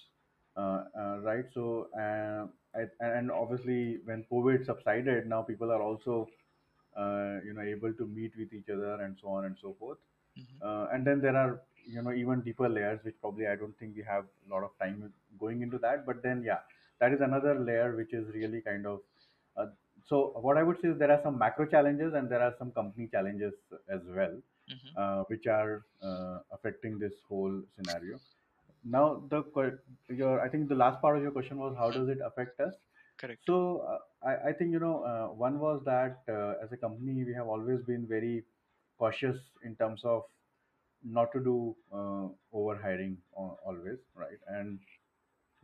uh, 0.57 0.83
uh, 0.99 1.17
right? 1.21 1.45
So, 1.53 1.89
uh, 1.99 2.47
I, 2.77 2.85
and 2.99 3.31
obviously 3.31 3.99
when 4.05 4.25
COVID 4.31 4.65
subsided, 4.65 5.27
now 5.27 5.41
people 5.43 5.71
are 5.71 5.81
also 5.81 6.27
uh, 6.97 7.39
you 7.45 7.53
know 7.53 7.61
able 7.61 7.93
to 7.93 8.05
meet 8.07 8.31
with 8.37 8.53
each 8.53 8.69
other 8.69 8.95
and 9.01 9.17
so 9.21 9.27
on 9.29 9.45
and 9.45 9.55
so 9.61 9.75
forth 9.79 9.97
hmm 10.35 10.61
uh, 10.61 10.87
and 10.93 11.05
then 11.05 11.21
there 11.21 11.35
are 11.35 11.61
you 11.87 12.01
know 12.01 12.11
even 12.13 12.41
deeper 12.41 12.69
layers 12.69 12.99
which 13.03 13.15
probably 13.21 13.47
i 13.47 13.55
don't 13.55 13.77
think 13.79 13.95
we 13.95 14.03
have 14.03 14.25
a 14.47 14.53
lot 14.53 14.63
of 14.63 14.71
time 14.79 15.11
going 15.39 15.61
into 15.61 15.77
that 15.79 16.05
but 16.05 16.21
then 16.23 16.43
yeah 16.45 16.59
that 17.01 17.13
is 17.13 17.21
another 17.21 17.55
layer 17.59 17.95
which 17.97 18.13
is 18.13 18.27
really 18.35 18.61
kind 18.61 18.87
of 18.87 19.01
uh, 19.57 19.67
so 20.09 20.19
what 20.47 20.57
i 20.57 20.63
would 20.63 20.79
say 20.81 20.89
is 20.89 20.99
there 20.99 21.11
are 21.15 21.21
some 21.23 21.37
macro 21.37 21.65
challenges 21.75 22.13
and 22.13 22.29
there 22.29 22.41
are 22.47 22.53
some 22.59 22.71
company 22.71 23.09
challenges 23.11 23.53
as 23.89 24.01
well 24.19 24.35
hmm 24.69 24.97
uh, 24.97 25.23
which 25.27 25.47
are 25.47 25.83
uh, 26.03 26.39
affecting 26.51 26.99
this 26.99 27.13
whole 27.27 27.61
scenario. 27.75 28.19
Now 28.83 29.23
the 29.29 29.43
your 30.09 30.41
i 30.41 30.49
think 30.49 30.69
the 30.69 30.75
last 30.75 31.01
part 31.01 31.17
of 31.17 31.23
your 31.23 31.31
question 31.31 31.57
was 31.57 31.75
how 31.77 31.91
does 31.91 32.09
it 32.09 32.19
affect 32.25 32.59
us? 32.59 32.73
Correct. 33.17 33.47
so 33.47 33.55
uh, 33.91 33.99
I, 34.27 34.49
I 34.49 34.53
think 34.53 34.71
you 34.71 34.79
know 34.79 35.03
uh, 35.11 35.27
one 35.33 35.59
was 35.59 35.81
that 35.85 36.19
uh, 36.29 36.53
as 36.63 36.71
a 36.71 36.77
company 36.77 37.23
we 37.23 37.33
have 37.33 37.47
always 37.47 37.81
been 37.83 38.07
very 38.07 38.43
cautious 38.97 39.37
in 39.63 39.75
terms 39.75 40.01
of 40.03 40.23
not 41.03 41.31
to 41.33 41.39
do 41.39 41.75
uh, 41.93 42.27
over 42.53 42.75
hiring 42.81 43.17
always 43.33 43.99
right? 44.15 44.39
And 44.47 44.79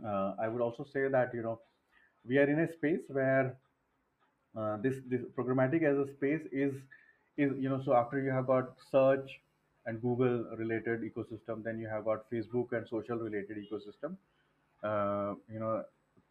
uh, 0.05 0.33
i 0.39 0.47
would 0.47 0.61
also 0.61 0.85
say 0.93 1.07
that 1.07 1.33
you 1.33 1.41
know 1.41 1.59
we 2.27 2.37
are 2.37 2.49
in 2.49 2.59
a 2.59 2.71
space 2.73 3.01
where 3.07 3.55
uh, 4.57 4.77
this 4.77 4.95
this 5.07 5.21
programmatic 5.37 5.83
as 5.83 5.97
a 5.97 6.07
space 6.13 6.41
is 6.51 6.73
is 7.37 7.51
you 7.57 7.69
know 7.69 7.81
so 7.83 7.93
after 7.93 8.21
you 8.21 8.31
have 8.31 8.47
got 8.47 8.73
search 8.91 9.39
and 9.85 10.01
google 10.01 10.45
related 10.57 11.01
ecosystem 11.01 11.63
then 11.63 11.79
you 11.79 11.87
have 11.87 12.05
got 12.05 12.29
facebook 12.31 12.71
and 12.73 12.87
social 12.87 13.17
related 13.17 13.57
ecosystem. 13.57 14.15
Uh, 14.83 15.33
you 15.51 15.59
know 15.59 15.83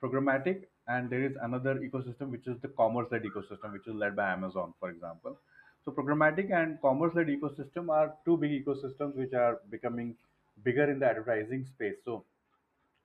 programmatic 0.03 0.65
and 0.89 1.11
there 1.11 1.25
is 1.25 1.33
another 1.43 1.77
ecosystem 1.77 2.29
which 2.31 2.47
is 2.47 2.57
the 2.63 2.69
commerce 2.69 3.09
led 3.11 3.23
ecosystem 3.23 3.73
which 3.73 3.87
is 3.87 3.95
led 3.95 4.15
by 4.15 4.31
amazon 4.31 4.73
for 4.79 4.91
example. 4.91 5.37
So 5.85 5.93
programmatic 5.93 6.53
and 6.53 6.81
commerce 6.81 7.15
led 7.15 7.29
ecosystem 7.29 7.89
are 7.89 8.15
two 8.25 8.37
big 8.37 8.65
ecosystems 8.65 9.17
which 9.17 9.33
are 9.33 9.61
becoming 9.71 10.17
bigger 10.65 10.91
in 10.91 10.99
the 10.99 11.07
advertising 11.07 11.65
space. 11.65 11.95
So 12.05 12.25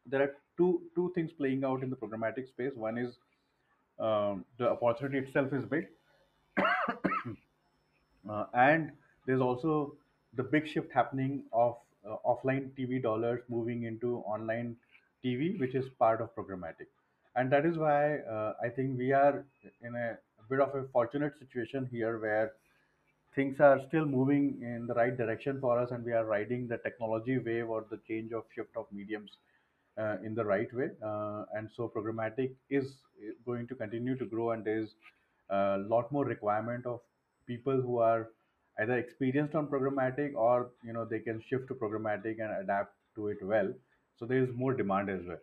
there 0.06 0.22
are 0.24 0.36
two 0.62 0.72
two 0.96 1.12
things 1.16 1.32
playing 1.42 1.66
out 1.72 1.84
in 1.88 1.90
the 1.96 2.00
programmatic 2.06 2.48
space 2.54 2.80
one 2.88 2.98
is 3.04 3.20
um, 4.00 4.46
the 4.58 4.70
opportunity 4.70 5.20
itself 5.26 5.54
is 5.60 5.66
big 5.76 5.88
uh, 8.30 8.46
and 8.54 8.92
there's 9.26 9.42
also 9.42 9.94
the 10.36 10.44
big 10.44 10.68
shift 10.68 10.92
happening 10.92 11.44
of 11.52 11.76
uh, 12.10 12.16
offline 12.26 12.70
TV 12.78 13.02
dollars 13.02 13.42
moving 13.50 13.84
into 13.84 14.18
online 14.20 14.76
TV, 15.24 15.60
which 15.60 15.76
is 15.76 15.86
part 16.00 16.22
of 16.22 16.36
programmatic. 16.36 16.88
And 17.36 17.52
that 17.52 17.66
is 17.66 17.78
why 17.78 18.18
uh, 18.20 18.54
I 18.64 18.70
think 18.70 18.98
we 18.98 19.12
are 19.14 19.46
in 19.84 19.96
a, 19.96 20.18
a 20.40 20.44
bit 20.50 20.60
of 20.60 20.74
a 20.76 20.88
fortunate 20.92 21.38
situation 21.40 21.88
here 21.92 22.20
where 22.20 22.54
things 23.36 23.60
are 23.60 23.80
still 23.88 24.06
moving 24.06 24.58
in 24.62 24.88
the 24.88 24.94
right 24.94 25.16
direction 25.16 25.60
for 25.62 25.80
us 25.80 25.92
and 25.92 26.04
we 26.04 26.12
are 26.12 26.26
riding 26.26 26.68
the 26.68 26.78
technology 26.78 27.38
wave 27.38 27.70
or 27.70 27.86
the 27.90 28.00
change 28.08 28.34
of 28.34 28.44
shift 28.54 28.76
of 28.76 28.86
mediums 28.92 29.32
uh, 29.98 30.18
in 30.24 30.34
the 30.36 30.44
right 30.46 30.72
way. 30.74 30.90
Uh, 31.04 31.44
and 31.54 31.70
so 31.76 31.92
programmatic 31.96 32.56
is 32.70 32.98
going 33.46 33.68
to 33.68 33.76
continue 33.76 34.18
to 34.18 34.26
grow, 34.26 34.52
and 34.52 34.66
there's 34.66 34.96
a 35.50 35.78
lot 35.88 36.12
more 36.12 36.26
requirement 36.26 36.86
of 36.86 37.00
people 37.48 37.82
who 37.82 37.98
are 37.98 38.30
either 38.80 38.98
experienced 38.98 39.56
on 39.56 39.68
programmatic 39.68 40.34
or 40.36 40.72
you 40.84 40.94
know 40.94 41.06
they 41.06 41.20
can 41.20 41.42
shift 41.42 41.68
to 41.68 41.76
programmatic 41.76 42.40
and 42.40 42.52
adapt 42.64 42.96
to 43.16 43.28
it 43.28 43.38
well. 43.42 43.74
So 44.18 44.26
there 44.26 44.44
is 44.44 44.50
more 44.56 44.74
demand 44.74 45.10
as 45.10 45.22
well. 45.28 45.40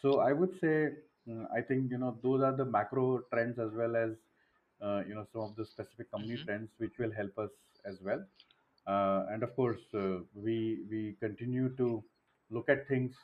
So 0.00 0.20
I 0.20 0.32
would 0.32 0.52
say 0.60 0.90
mm, 1.28 1.46
I 1.54 1.60
think 1.62 1.90
you 1.90 1.98
know 1.98 2.18
those 2.22 2.42
are 2.42 2.56
the 2.56 2.64
macro 2.64 3.20
trends 3.32 3.58
as 3.58 3.72
well 3.74 3.96
as 3.96 4.10
uh, 4.82 5.02
you 5.06 5.14
know 5.14 5.26
some 5.32 5.42
of 5.42 5.56
the 5.56 5.64
specific 5.64 6.10
company 6.10 6.36
hmm 6.36 6.44
trends 6.44 6.70
which 6.78 6.98
will 6.98 7.12
help 7.12 7.38
us 7.38 7.50
as 7.84 8.00
well. 8.02 8.24
Uh, 8.86 9.26
and 9.30 9.42
of 9.42 9.54
course, 9.56 9.82
uh, 9.94 10.18
we 10.34 10.84
we 10.90 11.16
continue 11.20 11.68
to 11.76 12.02
look 12.50 12.68
at 12.68 12.86
things 12.88 13.14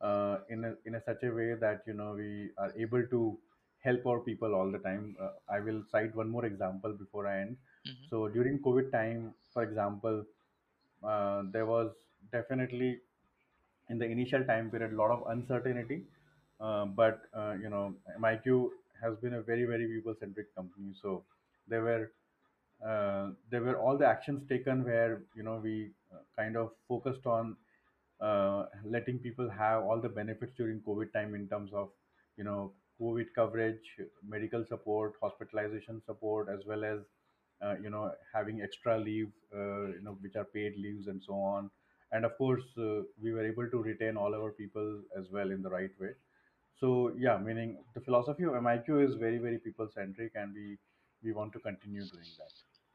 uh, 0.00 0.38
in 0.48 0.64
a 0.64 0.74
in 0.84 0.94
a 0.94 1.02
such 1.02 1.22
a 1.22 1.30
way 1.30 1.54
that 1.54 1.82
you 1.86 1.94
know 1.94 2.12
we 2.14 2.50
are 2.58 2.72
able 2.76 3.06
to 3.08 3.38
help 3.78 4.06
our 4.06 4.20
people 4.20 4.54
all 4.54 4.70
the 4.70 4.78
time. 4.78 5.16
Uh, 5.20 5.32
I 5.48 5.60
will 5.60 5.82
cite 5.90 6.14
one 6.14 6.28
more 6.28 6.44
example 6.44 6.92
before 6.92 7.26
I 7.26 7.40
end. 7.40 7.56
hmm 7.84 8.10
So 8.10 8.28
during 8.28 8.60
COVID 8.62 8.90
time, 8.92 9.34
for 9.52 9.62
example, 9.62 10.24
uh, 11.02 11.42
there 11.52 11.66
was 11.66 11.92
definitely 12.32 13.00
in 13.88 13.98
the 13.98 14.04
initial 14.06 14.44
time 14.44 14.70
period 14.70 14.92
a 14.92 14.96
lot 14.96 15.10
of 15.10 15.26
uncertainty 15.28 16.06
uh, 16.60 16.84
but 16.84 17.22
uh, 17.34 17.52
you 17.62 17.68
know 17.68 17.94
MIQ 18.14 18.72
has 19.00 19.16
been 19.18 19.34
a 19.34 19.42
very 19.42 19.64
very 19.64 19.86
people 19.86 20.14
centric 20.14 20.54
company 20.54 20.94
so 21.00 21.24
there 21.66 21.82
were 21.82 22.12
uh, 22.86 23.32
there 23.50 23.62
were 23.62 23.78
all 23.78 23.96
the 23.98 24.06
actions 24.06 24.48
taken 24.48 24.84
where 24.84 25.22
you 25.34 25.42
know 25.42 25.56
we 25.58 25.92
kind 26.36 26.56
of 26.56 26.72
focused 26.88 27.26
on 27.26 27.56
uh, 28.20 28.66
letting 28.84 29.18
people 29.18 29.48
have 29.50 29.82
all 29.84 30.00
the 30.00 30.08
benefits 30.08 30.52
during 30.56 30.80
COVID 30.80 31.12
time 31.12 31.34
in 31.34 31.48
terms 31.48 31.72
of 31.72 31.90
you 32.36 32.44
know 32.44 32.72
COVID 33.00 33.26
coverage, 33.34 33.86
medical 34.26 34.64
support, 34.68 35.14
hospitalization 35.22 36.02
support, 36.04 36.48
as 36.48 36.60
well 36.66 36.84
as 36.84 37.00
uh, 37.62 37.74
you 37.82 37.90
know 37.90 38.12
having 38.34 38.62
extra 38.62 38.98
leave, 38.98 39.32
uh, 39.54 39.86
you 39.88 40.02
know 40.02 40.16
which 40.20 40.36
are 40.36 40.44
paid 40.44 40.76
leaves 40.76 41.06
and 41.08 41.22
so 41.22 41.34
on. 41.34 41.70
And 42.12 42.24
of 42.24 42.36
course, 42.38 42.64
uh, 42.76 43.02
we 43.22 43.32
were 43.32 43.46
able 43.46 43.70
to 43.70 43.82
retain 43.82 44.16
all 44.16 44.34
our 44.34 44.50
people 44.50 45.00
as 45.16 45.30
well 45.30 45.50
in 45.50 45.62
the 45.62 45.70
right 45.70 45.90
way. 46.00 46.12
So 46.80 47.12
yeah, 47.16 47.38
meaning 47.38 47.78
the 47.94 48.00
philosophy 48.00 48.44
of 48.44 48.54
MIQ 48.54 49.00
is 49.08 49.14
very 49.16 49.38
very 49.38 49.58
people 49.58 49.88
centric, 49.94 50.32
and 50.34 50.54
we 50.54 50.78
we 51.22 51.32
want 51.32 51.52
to 51.54 51.60
continue 51.60 52.06
doing 52.06 52.32
that. 52.38 52.52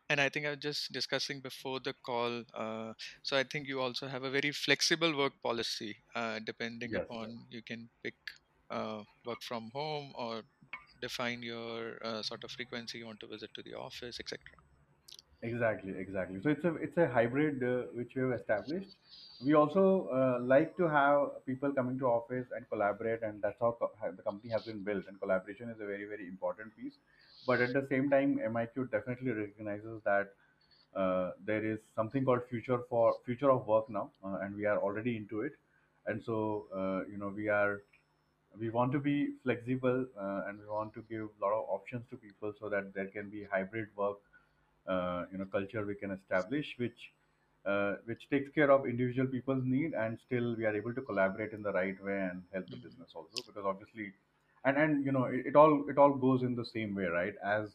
And 0.09 0.19
I 0.21 0.29
think 0.29 0.45
I 0.45 0.51
was 0.51 0.59
just 0.59 0.91
discussing 0.91 1.41
before 1.41 1.79
the 1.79 1.93
call. 1.93 2.43
Uh, 2.53 2.93
so 3.24 3.38
I 3.38 3.43
think 3.43 3.67
you 3.67 3.79
also 3.81 4.07
have 4.07 4.24
a 4.24 4.31
very 4.31 4.51
flexible 4.51 5.15
work 5.17 5.33
policy, 5.43 5.97
uh, 6.15 6.39
depending 6.39 6.95
Yes. 6.95 7.07
upon 7.07 7.45
you 7.50 7.62
can 7.63 7.89
pick 8.03 8.15
uh, 8.69 9.03
work 9.25 9.41
from 9.43 9.69
home 9.74 10.13
or 10.15 10.43
define 11.01 11.41
your 11.43 11.97
uh, 12.03 12.21
sort 12.24 12.43
of 12.43 12.51
frequency 12.51 13.00
you 13.00 13.05
want 13.07 13.19
to 13.21 13.27
visit 13.27 13.51
to 13.55 13.63
the 13.63 13.74
office, 13.75 14.19
etc. 14.19 14.64
Exactly, 15.42 15.94
exactly. 15.98 16.42
So 16.42 16.50
it's 16.50 16.63
a 16.65 16.75
it's 16.75 16.98
a 16.98 17.08
hybrid 17.08 17.63
uh, 17.63 17.84
which 17.94 18.15
we 18.15 18.22
have 18.22 18.32
established. 18.32 18.89
We 19.39 19.54
also 19.54 20.08
uh, 20.08 20.39
like 20.44 20.75
to 20.77 20.88
have 20.89 21.46
people 21.46 21.72
coming 21.74 22.00
to 22.00 22.06
office 22.08 22.48
and 22.56 22.68
collaborate, 22.70 23.22
and 23.22 23.42
that's 23.42 23.60
how 23.60 23.74
co- 23.80 23.92
the 24.15 24.24
company 24.24 24.50
has 24.51 24.63
been 24.63 24.84
built. 24.84 25.06
And 25.08 25.20
collaboration 25.20 25.70
is 25.70 25.80
a 25.80 25.86
very 25.86 26.06
very 26.06 26.27
important 26.27 26.75
piece. 26.75 26.94
But 27.46 27.62
at 27.62 27.74
the 27.74 27.86
same 27.89 28.10
time, 28.10 28.39
MIQ 28.44 28.86
definitely 28.88 29.32
recognizes 29.32 30.01
that 30.04 30.34
uh, 30.96 31.32
there 31.46 31.63
is 31.65 31.80
something 31.96 32.25
called 32.25 32.48
future 32.50 32.80
for 32.89 33.18
future 33.25 33.51
of 33.51 33.68
work 33.68 33.89
now, 33.89 34.12
uh, 34.24 34.39
and 34.42 34.56
we 34.56 34.65
are 34.65 34.80
already 34.80 35.18
into 35.18 35.42
it. 35.42 35.54
And 36.08 36.24
so 36.24 36.68
uh, 36.75 37.06
you 37.12 37.18
know 37.18 37.30
we 37.30 37.50
are 37.50 37.82
we 38.58 38.70
want 38.70 38.92
to 38.94 39.00
be 39.00 39.34
flexible 39.44 40.06
uh, 40.20 40.44
and 40.48 40.60
we 40.60 40.65
want 40.65 40.94
to 40.94 41.01
give 41.10 41.24
a 41.24 41.46
lot 41.46 41.54
of 41.54 41.65
options 41.70 42.06
to 42.10 42.15
people 42.18 42.54
so 42.60 42.70
that 42.70 42.94
there 42.94 43.08
can 43.08 43.30
be 43.30 43.44
hybrid 43.44 43.89
work 43.96 44.18
you 45.32 45.38
know 45.38 45.46
culture 45.51 45.86
we 45.86 45.96
can 45.96 46.12
establish 46.12 46.75
which 46.77 47.12
uh, 47.65 47.96
which 48.06 48.30
takes 48.30 48.50
care 48.51 48.70
of 48.72 48.86
individual 48.86 49.27
people's 49.27 49.63
need 49.65 49.94
and 49.94 50.20
still 50.25 50.56
we 50.56 50.65
are 50.65 50.75
able 50.75 50.94
to 50.94 51.01
collaborate 51.01 51.54
in 51.54 51.63
the 51.63 51.72
right 51.72 52.04
way 52.04 52.20
and 52.32 52.44
help 52.54 52.68
the 52.70 52.77
business 52.77 53.10
also 53.15 53.44
because 53.48 53.65
obviously 53.65 54.13
and 54.65 54.77
and 54.77 55.06
you 55.06 55.12
know 55.12 55.25
it, 55.25 55.48
it 55.48 55.56
all 55.56 55.84
it 55.89 55.98
all 55.98 56.13
goes 56.13 56.44
in 56.44 56.56
the 56.56 56.65
same 56.65 56.96
way 56.96 57.06
right? 57.06 57.34
As 57.44 57.70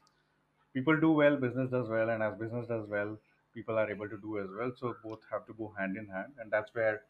people 0.75 0.99
do 1.00 1.11
well 1.11 1.37
business 1.37 1.71
does 1.71 1.88
well 1.88 2.11
and 2.11 2.23
as 2.23 2.38
business 2.38 2.69
does 2.69 2.88
well 2.88 3.19
people 3.55 3.76
are 3.79 3.90
able 3.90 4.09
to 4.09 4.17
do 4.19 4.38
as 4.38 4.49
well. 4.57 4.73
So 4.79 4.95
both 5.02 5.21
have 5.31 5.47
to 5.47 5.52
go 5.55 5.73
hand 5.76 5.97
in 5.97 6.07
hand 6.07 6.33
and 6.38 6.50
that's 6.50 6.73
where 6.75 7.02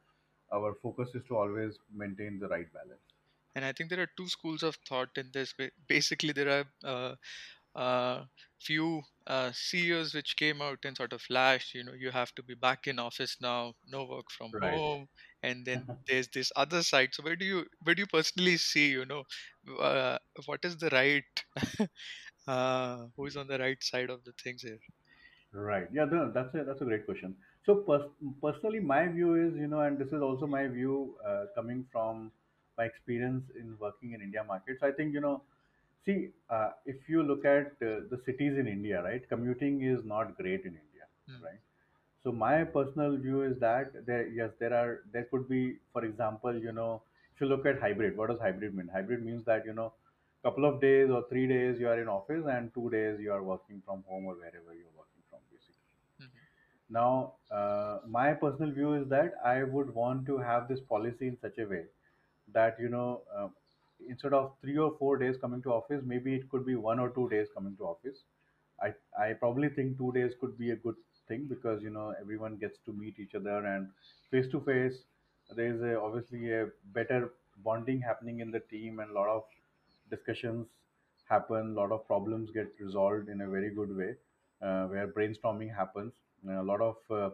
our 0.53 0.75
focus 0.83 1.11
is 1.15 1.23
to 1.29 1.37
always 1.37 1.79
maintain 1.95 2.39
the 2.41 2.49
right 2.49 2.73
balance. 2.73 3.01
And 3.55 3.65
I 3.65 3.73
think 3.73 3.91
there 3.91 4.01
are 4.01 4.11
two 4.17 4.29
schools 4.29 4.63
of 4.63 4.77
thought 4.89 5.11
in 5.17 5.31
this. 5.33 5.55
Basically, 5.89 6.33
there 6.33 6.49
are 6.49 6.65
uh, 6.85 7.15
uh, 7.75 8.25
few 8.61 9.03
uh, 9.27 9.53
CEOs 9.53 10.15
which 10.15 10.37
came 10.37 10.61
out 10.63 10.79
and 10.85 10.97
sort 10.97 11.13
of 11.13 11.23
flashed, 11.23 11.75
you 11.75 11.85
know, 11.85 11.93
you 11.93 12.11
have 12.11 12.35
to 12.37 12.43
be 12.43 12.55
back 12.55 12.87
in 12.87 12.99
office 12.99 13.37
now, 13.41 13.75
no 13.87 14.05
work 14.07 14.31
from 14.31 14.57
right 14.61 14.85
home, 14.85 15.09
and 15.43 15.65
then 15.67 15.89
there's 16.09 16.29
this 16.29 16.53
other 16.57 16.83
side. 16.83 17.11
So 17.15 17.23
where 17.23 17.37
do 17.37 17.45
you 17.45 17.67
where 17.83 17.95
do 17.95 18.03
you 18.03 18.07
personally 18.07 18.57
see, 18.57 18.91
you 18.91 19.07
know, 19.07 19.25
uh, 19.79 20.19
what 20.47 20.65
is 20.65 20.77
the 20.79 20.91
right, 20.91 21.25
uh, 22.47 23.07
who 23.17 23.27
is 23.27 23.37
on 23.37 23.47
the 23.49 23.59
right 23.59 23.83
side 23.83 24.11
of 24.11 24.25
the 24.25 24.33
things 24.43 24.63
here? 24.63 24.79
Right. 25.53 25.89
Yeah, 25.93 26.05
no, 26.05 26.31
that's 26.31 26.55
a 26.55 26.63
that's 26.65 26.81
a 26.81 26.85
great 26.85 27.05
question. 27.07 27.37
So 27.65 27.83
pers- 27.83 28.11
personally, 28.41 28.79
my 28.79 29.09
view 29.09 29.35
is, 29.35 29.57
you 29.57 29.67
know, 29.67 29.81
and 29.81 29.99
this 29.99 30.13
is 30.13 30.23
also 30.23 30.47
my 30.47 30.69
view 30.69 31.19
uh, 31.27 31.47
coming 31.57 31.89
from 31.91 32.31
my 32.79 32.85
experience 32.85 33.51
in 33.59 33.77
working 33.79 34.13
in 34.13 34.23
India 34.23 34.45
markets. 34.45 34.83
I 34.85 34.93
think, 34.93 35.13
you 35.13 35.21
know, 35.21 35.43
see, 36.05 36.31
uh, 36.51 36.71
if 36.87 37.09
you 37.09 37.23
look 37.23 37.45
at 37.45 37.67
uh, 37.83 38.01
the 38.11 38.21
cities 38.25 38.57
in 38.59 38.67
India, 38.67 39.03
right, 39.03 39.27
commuting 39.29 39.83
is 39.83 40.05
not 40.05 40.37
great 40.37 40.61
in 40.65 40.75
India, 40.85 41.07
Mm, 41.29 41.43
right? 41.43 41.61
So 42.23 42.33
my 42.33 42.65
personal 42.65 43.17
view 43.17 43.43
is 43.43 43.59
that 43.61 44.07
there, 44.07 44.27
yes, 44.29 44.51
there 44.59 44.75
are 44.75 45.03
there 45.13 45.25
could 45.31 45.49
be, 45.49 45.77
for 45.93 46.05
example, 46.05 46.55
you 46.57 46.73
know, 46.73 47.03
if 47.35 47.41
you 47.41 47.47
look 47.49 47.67
at 47.67 47.81
hybrid, 47.81 48.17
what 48.17 48.31
does 48.31 48.41
hybrid 48.41 48.75
mean? 48.75 48.89
Hybrid 48.89 49.25
means 49.25 49.45
that 49.47 49.65
you 49.67 49.73
know, 49.75 49.93
couple 50.43 50.65
of 50.65 50.81
days 50.81 51.11
or 51.11 51.25
three 51.29 51.47
days 51.47 51.79
you 51.81 51.89
are 51.89 52.01
in 52.01 52.09
office 52.09 52.45
and 52.51 52.73
two 52.75 52.91
days 52.91 53.19
you 53.21 53.33
are 53.33 53.43
working 53.43 53.83
from 53.85 54.03
home 54.09 54.27
or 54.27 54.35
wherever 54.35 54.73
you're 54.75 54.97
working 54.97 55.23
from, 55.31 55.41
basically. 55.51 55.95
mhm, 56.19 56.31
Now, 56.89 57.35
uh, 57.51 58.01
my 58.07 58.33
personal 58.35 58.73
view 58.73 58.95
is 58.95 59.09
that 59.09 59.35
I 59.45 59.63
would 59.65 59.95
want 59.95 60.27
to 60.27 60.39
have 60.39 60.69
this 60.69 60.81
policy 60.81 61.29
in 61.29 61.39
such 61.41 61.59
a 61.59 61.67
way 61.67 61.87
that 62.53 62.79
you 62.81 62.89
know, 62.89 63.23
uh, 63.35 63.49
instead 64.09 64.33
of 64.33 64.57
three 64.61 64.79
or 64.79 64.97
four 64.99 65.17
days 65.19 65.37
coming 65.39 65.63
to 65.63 65.73
office, 65.73 66.03
maybe 66.05 66.35
it 66.35 66.49
could 66.51 66.65
be 66.67 66.75
one 66.77 66.99
or 67.01 67.11
two 67.11 67.29
days 67.29 67.49
coming 67.55 67.77
to 67.77 67.85
office 67.85 68.25
I 68.83 68.95
I 69.19 69.33
probably 69.35 69.69
think 69.69 69.99
two 69.99 70.13
days 70.13 70.35
could 70.41 70.57
be 70.59 70.71
a 70.71 70.77
good 70.77 70.97
thing 71.29 71.47
because 71.49 71.83
you 71.83 71.91
know 71.91 72.15
everyone 72.21 72.57
gets 72.57 72.79
to 72.87 72.93
meet 72.93 73.19
each 73.19 73.35
other 73.35 73.57
and 73.73 73.91
face 74.31 74.49
to 74.53 74.61
face. 74.61 75.05
There 75.57 75.73
is 75.75 75.81
a, 75.83 76.01
obviously 76.01 76.53
a 76.53 76.69
better 76.99 77.35
bonding 77.59 78.01
happening 78.01 78.41
in 78.41 78.51
the 78.51 78.61
team 78.61 78.99
and 79.01 79.11
a 79.11 79.15
lot 79.15 79.29
of 79.29 79.45
discussions 80.11 80.67
happen. 81.29 81.71
A 81.77 81.81
lot 81.81 81.93
of 81.93 82.07
problems 82.07 82.51
get 82.51 82.73
resolved 82.81 83.29
in 83.29 83.41
a 83.43 83.49
very 83.49 83.71
good 83.75 83.95
way, 83.97 84.17
uh, 84.63 84.87
where 84.87 85.09
brainstorming 85.09 85.75
happens. 85.75 86.13
A 86.49 86.63
lot 86.63 86.81
of 86.81 86.97
uh, 87.11 87.31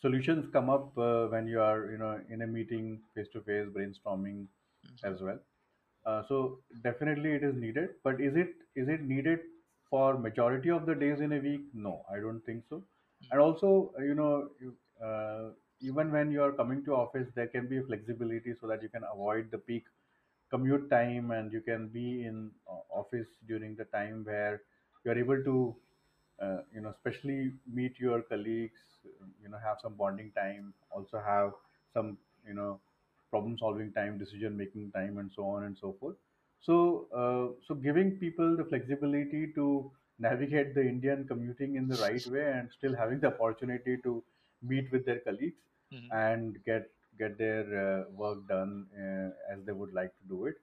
solutions 0.00 0.48
come 0.52 0.68
up 0.70 0.96
uh, 0.98 1.26
when 1.28 1.46
you 1.46 1.60
are 1.60 1.90
you 1.90 1.98
know 1.98 2.20
in 2.28 2.42
a 2.42 2.46
meeting 2.46 3.02
face 3.14 3.28
to 3.32 3.40
face 3.42 3.68
brainstorming 3.78 4.46
mhm, 4.84 5.04
as 5.04 5.20
well. 5.22 5.40
Uh, 6.08 6.22
so 6.28 6.36
definitely 6.82 7.32
it 7.32 7.42
is 7.44 7.54
needed, 7.54 7.90
but 8.04 8.20
is 8.20 8.36
it 8.42 8.54
is 8.76 8.88
it 8.88 9.02
needed 9.02 9.40
for 9.90 10.18
majority 10.18 10.70
of 10.70 10.86
the 10.86 10.94
days 10.94 11.20
in 11.20 11.32
a 11.34 11.40
week? 11.48 11.62
No, 11.74 11.94
I 12.12 12.18
don't 12.26 12.40
think 12.46 12.64
so. 12.68 12.82
And 13.30 13.40
also, 13.40 13.92
uh, 13.98 14.02
you 14.02 14.14
know, 14.14 14.48
uh, 15.04 15.50
even 15.80 16.12
when 16.12 16.30
you 16.32 16.42
are 16.42 16.52
coming 16.52 16.84
to 16.86 16.94
office, 16.94 17.28
there 17.34 17.48
can 17.48 17.68
be 17.68 17.80
flexibility 17.82 18.54
so 18.60 18.66
that 18.68 18.82
you 18.82 18.88
can 18.88 19.04
avoid 19.12 19.50
the 19.50 19.58
peak 19.58 19.84
commute 20.50 20.88
time 20.90 21.30
and 21.30 21.52
you 21.52 21.60
can 21.60 21.88
be 21.88 22.24
in 22.24 22.50
uh, 22.70 22.80
office 23.02 23.28
during 23.46 23.74
the 23.76 23.84
time 23.86 24.24
where 24.24 24.62
you 25.04 25.10
are 25.12 25.18
able 25.18 25.42
to 25.44 25.76
uh, 26.42 26.58
you 26.74 26.80
know 26.80 26.90
especially 26.90 27.52
meet 27.80 27.98
your 27.98 28.22
colleagues 28.22 28.80
you 29.42 29.48
know 29.48 29.58
have 29.64 29.78
some 29.82 29.94
bonding 29.94 30.30
time 30.32 30.72
also 30.90 31.20
have 31.26 31.52
some 31.92 32.16
you 32.46 32.54
know 32.54 32.80
problem 33.30 33.56
solving 33.58 33.92
time 33.92 34.18
decision 34.18 34.56
making 34.56 34.90
time 34.92 35.18
and 35.18 35.30
so 35.34 35.44
on 35.46 35.64
and 35.64 35.76
so 35.78 35.92
forth. 36.00 36.16
So 36.60 37.08
uh, 37.22 37.60
so 37.66 37.74
giving 37.74 38.12
people 38.18 38.56
the 38.56 38.64
flexibility 38.64 39.52
to 39.54 39.90
navigate 40.18 40.74
the 40.74 40.82
indian 40.82 41.26
commuting 41.26 41.76
in 41.76 41.88
the 41.88 41.96
right 41.98 42.26
way 42.26 42.44
and 42.52 42.70
still 42.76 42.94
having 42.96 43.20
the 43.20 43.28
opportunity 43.28 43.96
to 44.04 44.22
meet 44.62 44.90
with 44.92 45.04
their 45.06 45.20
colleagues 45.20 45.62
mhm, 45.90 46.12
and 46.12 46.58
get 46.64 46.90
get 47.18 47.38
their 47.38 47.64
uh, 47.84 48.04
work 48.12 48.46
done 48.48 48.86
uh, 49.04 49.30
as 49.52 49.64
they 49.66 49.72
would 49.72 49.92
like 49.92 50.12
to 50.18 50.24
do 50.28 50.46
it. 50.46 50.54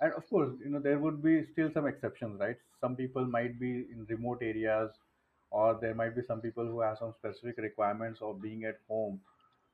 And 0.00 0.12
of 0.14 0.28
course 0.28 0.50
you 0.64 0.70
know 0.70 0.80
there 0.80 0.98
would 0.98 1.22
be 1.22 1.44
still 1.52 1.70
some 1.72 1.86
exceptions 1.86 2.40
right? 2.40 2.56
Some 2.80 2.96
people 2.96 3.26
might 3.26 3.58
be 3.60 3.70
in 3.92 4.06
remote 4.08 4.38
areas 4.42 4.90
or 5.50 5.78
there 5.80 5.94
might 5.94 6.14
be 6.16 6.22
some 6.26 6.40
people 6.40 6.64
who 6.66 6.80
have 6.80 6.98
some 6.98 7.12
specific 7.18 7.58
requirements 7.58 8.20
of 8.22 8.40
being 8.42 8.64
at 8.64 8.78
home. 8.88 9.20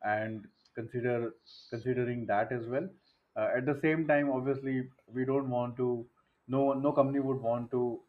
And 0.02 0.46
consider 0.74 1.34
considering 1.70 2.26
that 2.26 2.52
as 2.52 2.66
well. 2.66 2.88
Uh, 3.36 3.48
at 3.56 3.66
the 3.66 3.78
same 3.80 4.06
time 4.06 4.30
obviously 4.30 4.88
we 5.12 5.24
don't 5.24 5.48
want 5.48 5.76
to 5.76 6.06
no 6.48 6.72
no 6.72 6.92
company 6.92 7.20
would 7.20 7.40
want 7.40 7.70
to 7.70 8.00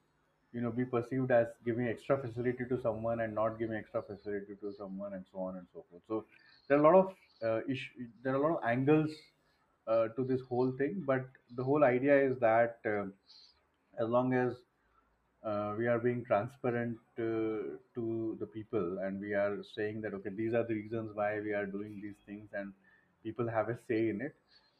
you 0.53 0.61
know 0.61 0.71
be 0.71 0.85
perceived 0.85 1.31
as 1.31 1.47
giving 1.65 1.87
extra 1.87 2.17
facility 2.17 2.65
to 2.69 2.79
someone 2.81 3.21
and 3.21 3.33
not 3.33 3.57
giving 3.59 3.75
extra 3.75 4.01
facility 4.01 4.55
to 4.61 4.73
someone 4.77 5.13
and 5.13 5.25
so 5.31 5.39
on 5.39 5.57
and 5.57 5.67
so 5.73 5.83
forth. 5.89 6.03
So 6.07 6.25
there 6.67 6.77
are 6.77 6.81
a 6.81 6.89
lot 6.89 6.95
of 7.05 7.15
uh, 7.43 7.61
issue, 7.69 8.07
there 8.23 8.33
are 8.33 8.37
a 8.37 8.47
lot 8.47 8.57
of 8.57 8.63
angles 8.63 9.11
uh, 9.87 10.07
to 10.09 10.23
this 10.23 10.41
whole 10.41 10.71
thing 10.77 11.03
but 11.05 11.25
the 11.55 11.63
whole 11.63 11.83
idea 11.83 12.17
is 12.19 12.39
that 12.39 12.79
uh, 12.85 13.05
as 14.01 14.09
long 14.09 14.33
as 14.33 14.53
uh, 15.43 15.73
we 15.77 15.87
are 15.87 15.99
being 15.99 16.23
transparent 16.25 16.97
uh, 17.19 17.77
to 17.95 18.37
the 18.39 18.47
people 18.47 18.99
and 18.99 19.19
we 19.19 19.33
are 19.33 19.57
saying 19.75 20.01
that 20.01 20.13
okay 20.13 20.29
these 20.29 20.53
are 20.53 20.65
the 20.67 20.73
reasons 20.75 21.11
why 21.15 21.39
we 21.39 21.53
are 21.53 21.65
doing 21.65 21.99
these 22.01 22.19
things 22.25 22.49
and 22.53 22.73
people 23.23 23.47
have 23.49 23.69
a 23.69 23.77
say 23.87 24.09
in 24.09 24.21
it. 24.21 24.35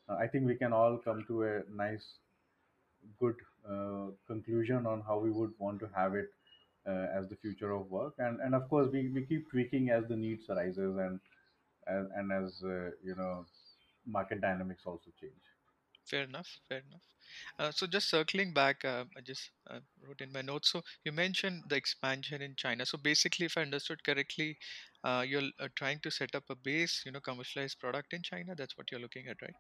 Uh, 0.10 0.15
i 0.15 0.28
think 0.28 0.45
we 0.45 0.56
can 0.56 0.73
all 0.73 0.97
come 0.97 1.23
to 1.28 1.43
a 1.43 1.62
nice 1.84 2.06
good 3.19 3.36
uh, 3.69 4.08
conclusion 4.28 4.86
on 4.86 5.02
how 5.02 5.17
we 5.19 5.32
would 5.32 5.54
want 5.60 5.80
to 5.80 5.89
have 5.95 6.15
it 6.15 6.30
uh, 6.88 7.08
as 7.17 7.28
the 7.30 7.36
future 7.38 7.71
of 7.71 7.89
work. 7.89 8.13
And 8.17 8.39
and 8.41 8.56
of 8.56 8.69
course 8.69 8.89
we, 8.91 9.10
we 9.10 9.26
keep 9.26 9.49
tweaking 9.49 9.89
as 9.89 10.08
the 10.08 10.15
needs 10.15 10.49
arises 10.49 10.97
and 10.97 11.19
as, 11.88 12.06
and 12.15 12.32
as 12.32 12.63
uh, 12.63 12.91
you 13.04 13.15
know 13.15 13.45
market 14.06 14.41
dynamics 14.41 14.84
also 14.86 15.12
change 15.19 15.53
Fair 16.06 16.24
enough. 16.24 16.60
Fair 16.70 16.80
enough. 16.80 17.02
Uh, 17.60 17.72
so 17.72 17.88
just 17.88 18.10
circling 18.10 18.54
back, 18.54 18.86
uh, 18.86 19.06
I 19.18 19.22
just 19.22 19.52
uh, 19.70 19.80
wrote 20.02 20.22
in 20.22 20.32
my 20.32 20.42
notes. 20.42 20.72
So 20.72 20.82
you 21.04 21.12
mentioned 21.12 21.63
the 21.70 21.76
expansion 21.76 22.42
in 22.42 22.56
China. 22.56 22.86
So 22.86 22.98
basically, 22.98 23.46
if 23.48 23.58
I 23.58 23.62
understood 23.63 24.04
correctly, 24.04 24.58
uh, 25.04 25.26
you're 25.28 25.50
uh, 25.60 25.70
trying 25.76 26.00
to 26.02 26.12
set 26.12 26.36
up 26.36 26.44
a 26.50 26.56
base, 26.56 27.04
you 27.06 27.12
know, 27.12 27.22
commercialized 27.22 27.80
product 27.80 28.13
in 28.13 28.22
China. 28.24 28.56
That's 28.56 28.78
what 28.78 28.92
you're 28.92 29.02
looking 29.02 29.28
at, 29.28 29.42
right? 29.42 29.56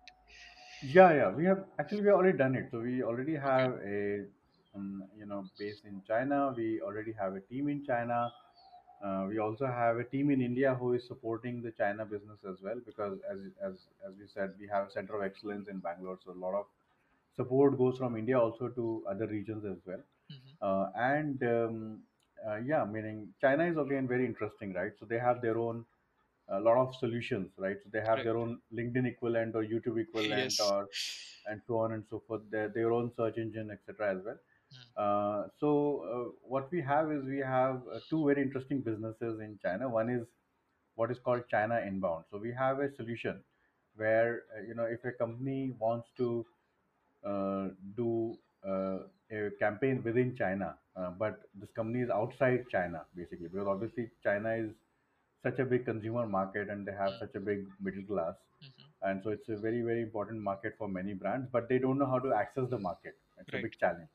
yeah 0.81 1.13
yeah 1.13 1.29
we 1.29 1.45
have 1.45 1.65
actually 1.79 2.01
we 2.01 2.09
already 2.09 2.37
done 2.37 2.55
it 2.55 2.69
so 2.71 2.79
we 2.79 3.01
already 3.03 3.35
Okay. 3.45 3.67
have 3.67 3.71
a 3.85 4.25
um, 4.75 5.03
you 5.17 5.25
know 5.25 5.49
base 5.57 5.81
in 5.85 6.01
china 6.07 6.53
we 6.55 6.81
already 6.81 7.13
have 7.13 7.33
a 7.35 7.41
team 7.41 7.69
in 7.69 7.83
china 7.85 8.31
uh, 9.03 9.25
we 9.29 9.37
also 9.39 9.67
have 9.67 9.97
a 9.97 10.05
team 10.13 10.31
in 10.35 10.41
india 10.49 10.73
who 10.81 10.93
is 10.97 11.05
supporting 11.11 11.61
the 11.61 11.71
china 11.81 12.05
business 12.05 12.43
as 12.53 12.61
well 12.67 12.79
because 12.89 13.19
as 13.33 13.39
as 13.69 13.75
as 14.07 14.13
we 14.21 14.27
said 14.35 14.53
we 14.59 14.67
have 14.75 14.87
a 14.87 14.91
center 14.97 15.15
of 15.19 15.23
excellence 15.29 15.67
in 15.67 15.79
bangalore 15.87 16.19
so 16.25 16.31
a 16.31 16.41
lot 16.45 16.55
of 16.61 16.67
support 17.39 17.77
goes 17.77 17.97
from 17.97 18.15
india 18.21 18.39
also 18.39 18.69
to 18.79 18.85
other 19.13 19.27
regions 19.27 19.65
as 19.73 19.79
well 19.85 20.03
hmm 20.29 20.57
uh, 20.61 20.85
and 20.95 21.43
um, 21.55 22.03
uh, 22.47 22.57
yeah 22.71 22.83
meaning 22.95 23.19
china 23.41 23.65
is 23.73 23.77
again 23.85 24.07
very 24.13 24.25
interesting 24.25 24.73
right 24.73 24.93
so 24.99 25.05
they 25.05 25.19
have 25.27 25.41
their 25.41 25.57
own 25.57 25.85
a 26.49 26.59
lot 26.59 26.77
of 26.77 26.93
solutions, 26.95 27.51
right? 27.57 27.77
So 27.83 27.89
they 27.91 28.01
have 28.01 28.23
their 28.23 28.37
own 28.37 28.59
LinkedIn 28.73 29.07
equivalent 29.07 29.55
or 29.55 29.63
YouTube 29.63 29.99
equivalent 30.01 30.59
Yes. 30.59 30.59
or 30.59 30.89
and 31.47 31.61
so 31.67 31.77
on 31.77 31.93
and 31.93 32.03
so 32.09 32.21
forth. 32.27 32.41
Their 32.51 32.69
their 32.69 32.91
own 32.91 33.11
search 33.15 33.37
engine, 33.37 33.71
etc. 33.71 34.11
as 34.17 34.23
well. 34.25 34.37
Mm, 34.73 34.85
Uh, 34.95 35.47
so 35.59 35.69
uh, 36.13 36.25
what 36.53 36.71
we 36.71 36.81
have 36.81 37.11
is 37.11 37.23
we 37.25 37.39
have 37.39 37.81
uh, 37.93 37.99
two 38.09 38.25
very 38.27 38.41
interesting 38.41 38.81
businesses 38.81 39.39
in 39.39 39.57
China. 39.63 39.89
One 39.89 40.09
is 40.09 40.25
what 40.95 41.11
is 41.11 41.19
called 41.19 41.43
China 41.49 41.79
Inbound. 41.87 42.25
So 42.31 42.37
we 42.37 42.51
have 42.53 42.79
a 42.79 42.89
solution 42.95 43.43
where 43.95 44.43
uh, 44.57 44.61
you 44.67 44.75
know 44.75 44.85
if 44.85 45.03
a 45.05 45.11
company 45.11 45.73
wants 45.79 46.09
to 46.17 46.45
uh, 47.25 47.69
do 47.95 48.37
uh, 48.67 48.99
a 49.31 49.49
campaign 49.59 50.01
within 50.03 50.35
China, 50.35 50.77
uh, 50.95 51.11
but 51.11 51.41
this 51.55 51.71
company 51.71 52.01
is 52.01 52.09
outside 52.09 52.65
China 52.69 53.05
basically 53.15 53.47
because 53.47 53.67
obviously 53.67 54.09
China 54.23 54.53
is 54.53 54.71
such 55.43 55.59
a 55.59 55.65
big 55.65 55.85
consumer 55.85 56.25
market 56.27 56.69
and 56.69 56.87
they 56.87 56.93
have 56.93 57.13
mm, 57.13 57.19
such 57.19 57.35
a 57.35 57.39
big 57.39 57.65
middle 57.81 58.03
class. 58.03 58.35
Hmm 58.61 58.89
and 59.07 59.21
so 59.23 59.29
it's 59.31 59.49
a 59.49 59.57
very 59.57 59.81
very 59.81 60.01
important 60.01 60.41
market 60.41 60.75
for 60.77 60.87
many 60.87 61.13
brands 61.13 61.47
but 61.51 61.67
they 61.69 61.77
don't 61.77 61.97
know 61.99 62.05
how 62.13 62.19
to 62.19 62.33
access 62.33 62.69
the 62.69 62.79
market. 62.79 63.15
It's 63.37 63.53
a 63.53 63.57
big 63.57 63.77
challenge 63.79 64.09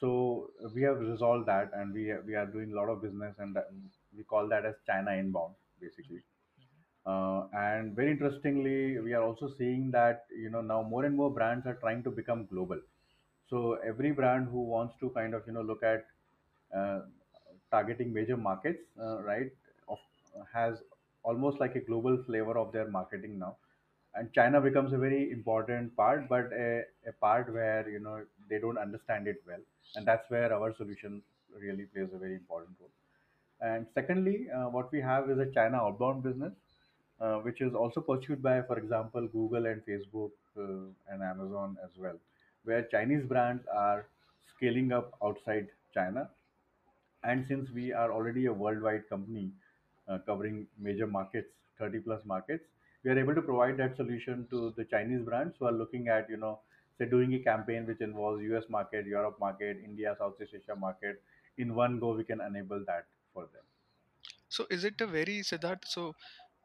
so 0.00 0.50
uh, 0.64 0.68
we 0.74 0.82
have 0.82 0.98
resolved 1.00 1.46
that 1.46 1.70
and 1.74 1.92
we 1.94 2.04
we 2.26 2.34
are 2.34 2.46
doing 2.46 2.72
a 2.72 2.76
lot 2.76 2.88
of 2.88 3.02
business 3.02 3.34
and 3.38 3.54
that, 3.56 3.68
we 4.16 4.22
call 4.24 4.48
that 4.48 4.64
as 4.66 4.74
china 4.86 5.12
inbound 5.12 5.54
basically. 5.80 6.22
Hmm 6.58 6.64
hmm 6.64 7.10
uh, 7.12 7.40
and 7.66 7.94
very 7.96 8.10
interestingly 8.14 8.98
we 9.06 9.12
are 9.18 9.22
also 9.22 9.48
seeing 9.58 9.90
that 9.90 10.26
you 10.44 10.50
know 10.50 10.60
now 10.60 10.82
more 10.82 11.04
and 11.08 11.16
more 11.22 11.30
brands 11.38 11.66
are 11.66 11.76
trying 11.84 12.02
to 12.02 12.10
become 12.10 12.46
global. 12.46 12.80
So 13.50 13.74
every 13.92 14.10
brand 14.12 14.48
who 14.48 14.62
wants 14.74 14.94
to 15.00 15.10
kind 15.10 15.34
of 15.34 15.46
you 15.46 15.52
know 15.54 15.62
look 15.62 15.82
at 15.82 16.06
uh, 16.74 17.00
targeting 17.70 18.12
major 18.12 18.36
markets, 18.36 18.82
uh, 19.00 19.22
right, 19.22 19.50
of, 19.88 19.98
has 20.52 20.78
almost 21.22 21.60
like 21.60 21.74
a 21.76 21.80
global 21.80 22.22
flavor 22.24 22.58
of 22.58 22.72
their 22.72 22.88
marketing 22.88 23.38
now. 23.38 23.56
And 24.18 24.32
China 24.34 24.60
becomes 24.60 24.92
a 24.92 24.98
very 24.98 25.30
important 25.32 25.96
part, 25.96 26.28
but 26.28 26.52
a, 26.52 26.84
a 27.06 27.12
part 27.12 27.52
where 27.52 27.88
you 27.88 28.00
know 28.00 28.24
they 28.50 28.58
don't 28.58 28.78
understand 28.78 29.28
it 29.28 29.42
well, 29.46 29.60
and 29.96 30.06
that's 30.06 30.28
where 30.30 30.52
our 30.52 30.74
solution 30.76 31.22
really 31.58 31.86
plays 31.86 32.08
a 32.14 32.18
very 32.18 32.34
important 32.34 32.76
role. 32.80 32.90
And 33.60 33.86
secondly, 33.94 34.50
uh, 34.50 34.68
what 34.68 34.92
we 34.92 35.00
have 35.00 35.30
is 35.30 35.38
a 35.38 35.50
China 35.52 35.78
outbound 35.78 36.22
business, 36.24 36.52
uh, 37.20 37.38
which 37.38 37.60
is 37.60 37.74
also 37.74 38.00
pursued 38.00 38.42
by, 38.42 38.62
for 38.62 38.78
example, 38.78 39.26
Google 39.28 39.66
and 39.66 39.84
Facebook 39.84 40.32
uh, 40.56 40.90
and 41.12 41.22
Amazon 41.22 41.76
as 41.84 41.90
well, 41.96 42.18
where 42.64 42.82
Chinese 42.84 43.24
brands 43.24 43.64
are 43.72 44.06
scaling 44.56 44.92
up 44.92 45.16
outside 45.22 45.68
China 45.94 46.30
and 47.24 47.46
since 47.48 47.70
we 47.70 47.92
are 47.92 48.12
already 48.12 48.46
a 48.46 48.52
worldwide 48.52 49.08
company 49.08 49.52
uh, 50.08 50.18
covering 50.26 50.66
major 50.78 51.06
markets, 51.06 51.50
30 51.78 52.00
plus 52.00 52.24
markets, 52.24 52.64
we 53.08 53.12
are 53.14 53.18
able 53.18 53.34
to 53.34 53.42
provide 53.42 53.76
that 53.78 53.96
solution 53.96 54.46
to 54.50 54.72
the 54.76 54.84
Chinese 54.84 55.22
brands 55.22 55.56
who 55.58 55.66
are 55.66 55.72
looking 55.72 56.08
at, 56.08 56.28
you 56.30 56.36
know, 56.36 56.60
say 56.98 57.06
doing 57.06 57.34
a 57.34 57.38
campaign 57.40 57.86
which 57.86 58.00
involves 58.00 58.42
US 58.42 58.68
market, 58.68 59.06
Europe 59.06 59.38
market, 59.40 59.78
India, 59.84 60.14
Southeast 60.18 60.54
Asia 60.54 60.76
market. 60.76 61.22
In 61.56 61.74
one 61.74 61.98
go, 62.00 62.14
we 62.14 62.24
can 62.24 62.40
enable 62.40 62.84
that 62.86 63.08
for 63.32 63.46
them. 63.46 63.64
So 64.50 64.66
is 64.70 64.84
it 64.84 65.00
a 65.00 65.06
very 65.06 65.38
Siddharth? 65.40 65.86
So 65.86 66.14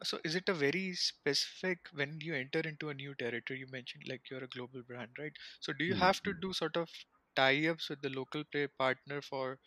so 0.03 0.19
is 0.25 0.35
it 0.35 0.49
a 0.49 0.53
very 0.53 0.93
specific 0.95 1.87
when 1.93 2.19
you 2.21 2.35
enter 2.35 2.59
into 2.59 2.89
a 2.89 2.93
new 2.93 3.15
territory? 3.15 3.59
You 3.59 3.67
mentioned 3.67 4.03
like 4.07 4.29
you're 4.29 4.43
a 4.43 4.49
global 4.49 4.83
brand, 4.83 5.11
right? 5.17 5.33
So 5.61 5.71
do 5.73 5.85
you 5.85 5.95
Mhm, 5.95 5.95
have 5.95 6.21
to 6.23 6.33
do 6.33 6.51
sort 6.53 6.75
of 6.77 6.89
tie-ups 7.35 7.89
with 7.89 8.01
the 8.01 8.09
local 8.09 8.43
play 8.43 8.67
partner 8.67 9.21
for 9.21 9.59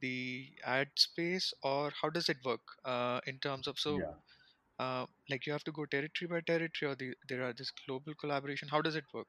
the 0.00 0.58
ad 0.64 0.92
space, 0.98 1.54
or 1.62 1.90
how 2.02 2.10
does 2.10 2.28
it 2.30 2.38
work 2.44 2.66
uh, 2.84 3.20
in 3.26 3.40
terms 3.40 3.68
of 3.68 3.78
so 3.80 4.02
Yeah. 4.02 4.14
Uh, 4.78 5.06
like 5.30 5.46
you 5.46 5.52
have 5.52 5.64
to 5.64 5.72
go 5.72 5.84
territory 5.86 6.28
by 6.28 6.40
territory, 6.40 6.90
or 6.92 6.94
the, 6.96 7.14
there 7.28 7.42
are 7.44 7.52
this 7.52 7.72
global 7.86 8.14
collaboration? 8.14 8.68
How 8.68 8.80
does 8.82 8.96
it 8.96 9.04
work? 9.14 9.28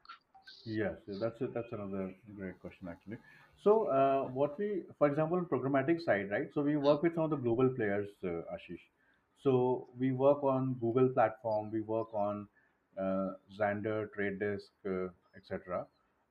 Yes, 0.66 0.96
that's 1.08 1.42
a, 1.42 1.48
that's 1.48 1.72
another 1.72 2.14
great 2.36 2.60
question 2.60 2.88
actually. 2.90 3.18
So, 3.64 3.86
uh, 3.88 4.24
what 4.32 4.58
we, 4.58 4.84
for 4.98 5.08
example, 5.08 5.38
on 5.38 5.46
programmatic 5.46 6.02
side, 6.02 6.30
right? 6.32 6.48
So 6.54 6.62
we 6.62 6.78
work 6.78 7.02
with 7.04 7.16
some 7.16 7.24
of 7.26 7.30
the 7.30 7.38
global 7.38 7.70
players, 7.70 8.08
uh, 8.24 8.42
Ashish. 8.56 8.82
So 9.44 9.88
we 9.98 10.12
work 10.12 10.44
on 10.44 10.76
Google 10.80 11.10
platform, 11.10 11.72
we 11.72 11.82
work 11.82 12.14
on 12.14 12.48
uh, 13.00 13.32
Xandr, 13.60 14.12
Trade 14.14 14.40
Desk, 14.40 14.66
uh, 14.86 15.08
etc. 15.36 15.86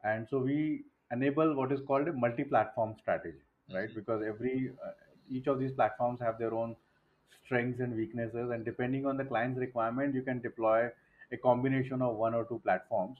And 0.04 0.26
so 0.30 0.38
we 0.38 0.84
enable 1.10 1.54
what 1.54 1.72
is 1.72 1.80
called 1.86 2.08
a 2.08 2.12
multi-platform 2.12 2.96
strategy, 3.00 3.38
right? 3.72 3.88
mhm, 3.88 3.94
Because 3.94 4.22
every 4.26 4.70
uh, 4.84 4.90
each 5.30 5.46
of 5.46 5.58
these 5.58 5.72
platforms 5.72 6.20
have 6.20 6.38
their 6.38 6.54
own 6.54 6.76
strengths 7.44 7.80
and 7.80 7.96
weaknesses, 7.96 8.50
and 8.50 8.64
depending 8.64 9.06
on 9.06 9.16
the 9.16 9.24
client's 9.24 9.58
requirement, 9.58 10.14
you 10.14 10.22
can 10.22 10.40
deploy 10.40 10.88
a 11.32 11.36
combination 11.36 12.02
of 12.02 12.16
one 12.16 12.34
or 12.34 12.44
two 12.44 12.60
platforms 12.64 13.18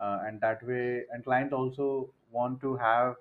uh, 0.00 0.18
and 0.26 0.40
that 0.40 0.62
way 0.66 1.04
and 1.12 1.24
clients 1.24 1.52
also 1.52 2.08
want 2.30 2.60
to 2.60 2.76
have 2.76 3.14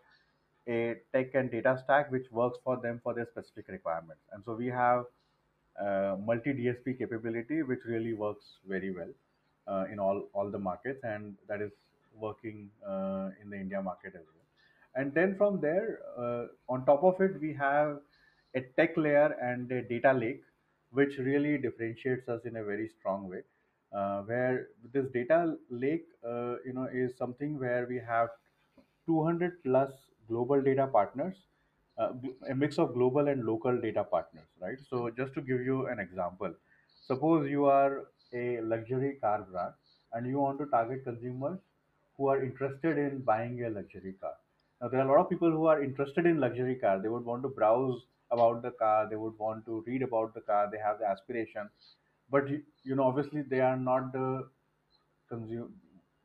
a 0.67 0.95
tech 1.13 1.33
and 1.35 1.51
data 1.51 1.79
stack 1.83 2.11
which 2.11 2.25
works 2.31 2.57
for 2.63 2.77
them 2.77 2.99
for 3.03 3.13
their 3.13 3.27
specific 3.31 3.67
requirements. 3.67 4.21
And 4.31 4.43
so 4.45 4.53
we 4.53 4.67
have 4.67 5.05
uh, 5.79 6.15
multi 6.25 6.51
dsp 6.51 6.97
capability 6.97 7.63
which 7.63 7.79
really 7.85 8.13
works 8.13 8.45
very 8.67 8.91
well 8.91 9.11
uh, 9.67 9.85
in 9.91 9.99
all 9.99 10.27
all 10.33 10.49
the 10.49 10.59
markets 10.59 10.99
and 11.03 11.35
that 11.47 11.61
is 11.61 11.71
working 12.15 12.69
uh, 12.85 13.29
in 13.41 13.49
the 13.49 13.57
india 13.57 13.81
market 13.81 14.13
as 14.15 14.25
well. 14.25 14.45
And 14.95 15.13
then 15.13 15.35
from 15.37 15.61
there 15.61 15.99
uh, 16.17 16.45
on 16.67 16.85
top 16.85 17.03
of 17.03 17.21
it 17.21 17.39
we 17.39 17.53
have 17.53 17.99
a 18.55 18.61
tech 18.77 18.95
layer 18.97 19.31
and 19.41 19.71
a 19.71 19.81
data 19.81 20.13
lake 20.13 20.43
which 20.91 21.17
really 21.17 21.57
differentiates 21.57 22.27
us 22.29 22.45
in 22.45 22.57
a 22.57 22.63
very 22.63 22.87
strong 22.89 23.29
way. 23.29 23.41
Uh, 23.91 24.21
where 24.23 24.67
this 24.93 25.07
data 25.11 25.57
lake 25.69 26.05
uh, 26.23 26.55
you 26.63 26.73
know 26.73 26.87
is 26.93 27.17
something 27.17 27.57
where 27.59 27.87
we 27.87 27.97
have 27.97 28.29
200 29.07 29.63
plus 29.63 29.91
global 30.27 30.61
data 30.61 30.85
partners 30.87 31.35
uh, 31.97 32.13
a 32.49 32.55
mix 32.55 32.77
of 32.77 32.93
global 32.93 33.27
and 33.27 33.45
local 33.45 33.79
data 33.81 34.03
partners 34.03 34.47
right? 34.61 34.77
So 34.89 35.09
just 35.09 35.33
to 35.33 35.41
give 35.41 35.61
you 35.61 35.87
an 35.87 35.99
example 35.99 36.53
suppose 37.01 37.49
you 37.49 37.65
are 37.65 38.07
a 38.33 38.61
luxury 38.61 39.15
car 39.19 39.41
brand 39.41 39.73
and 40.13 40.27
you 40.27 40.37
want 40.39 40.59
to 40.59 40.65
target 40.67 41.03
consumers 41.03 41.59
who 42.17 42.27
are 42.27 42.43
interested 42.43 42.97
in 42.97 43.21
buying 43.21 43.63
a 43.65 43.69
luxury 43.69 44.13
car. 44.13 44.35
Now 44.81 44.89
there 44.89 44.99
are 45.01 45.07
a 45.07 45.11
lot 45.11 45.19
of 45.21 45.29
people 45.29 45.51
who 45.51 45.65
are 45.65 45.81
interested 45.83 46.25
in 46.25 46.39
luxury 46.39 46.75
car. 46.75 46.99
They 47.01 47.09
would 47.09 47.25
want 47.25 47.43
to 47.43 47.49
browse 47.49 48.05
about 48.31 48.61
the 48.61 48.71
car 48.71 49.07
they 49.09 49.15
would 49.15 49.37
want 49.37 49.65
to 49.65 49.83
read 49.87 50.01
about 50.03 50.33
the 50.33 50.41
car 50.41 50.69
they 50.71 50.77
have 50.87 50.99
the 50.99 51.05
aspiration 51.05 51.69
but 52.29 52.49
you, 52.49 52.61
you 52.83 52.95
know 52.95 53.03
obviously 53.03 53.41
they 53.41 53.61
are 53.61 53.77
not 53.77 54.11
the 54.13 54.47
consume 55.29 55.73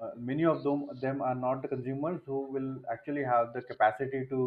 uh, 0.01 0.11
many 0.31 0.45
of 0.45 0.63
them 0.65 0.81
them 1.05 1.21
are 1.23 1.35
not 1.35 1.63
the 1.63 1.69
consumers 1.69 2.21
who 2.27 2.39
will 2.57 2.71
actually 2.95 3.25
have 3.33 3.53
the 3.55 3.63
capacity 3.71 4.21
to 4.33 4.41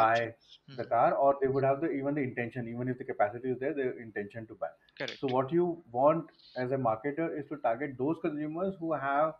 buy 0.00 0.34
the 0.76 0.84
Mhm. 0.84 0.92
car 0.92 1.14
or 1.14 1.36
they 1.40 1.48
would 1.48 1.64
have 1.64 1.80
the 1.80 1.90
even 1.98 2.14
the 2.14 2.22
intention 2.30 2.68
even 2.74 2.88
if 2.88 2.98
the 2.98 3.04
capacity 3.12 3.50
is 3.54 3.58
there 3.60 3.74
the 3.80 3.88
intention 4.06 4.46
to 4.46 4.54
buy 4.64 4.70
Correct. 4.98 5.20
so 5.20 5.28
what 5.36 5.52
you 5.58 5.66
want 5.98 6.30
as 6.56 6.72
a 6.72 6.80
marketer 6.88 7.28
is 7.40 7.46
to 7.48 7.56
target 7.68 7.96
those 7.98 8.16
consumers 8.22 8.74
who 8.80 8.92
have 8.92 9.34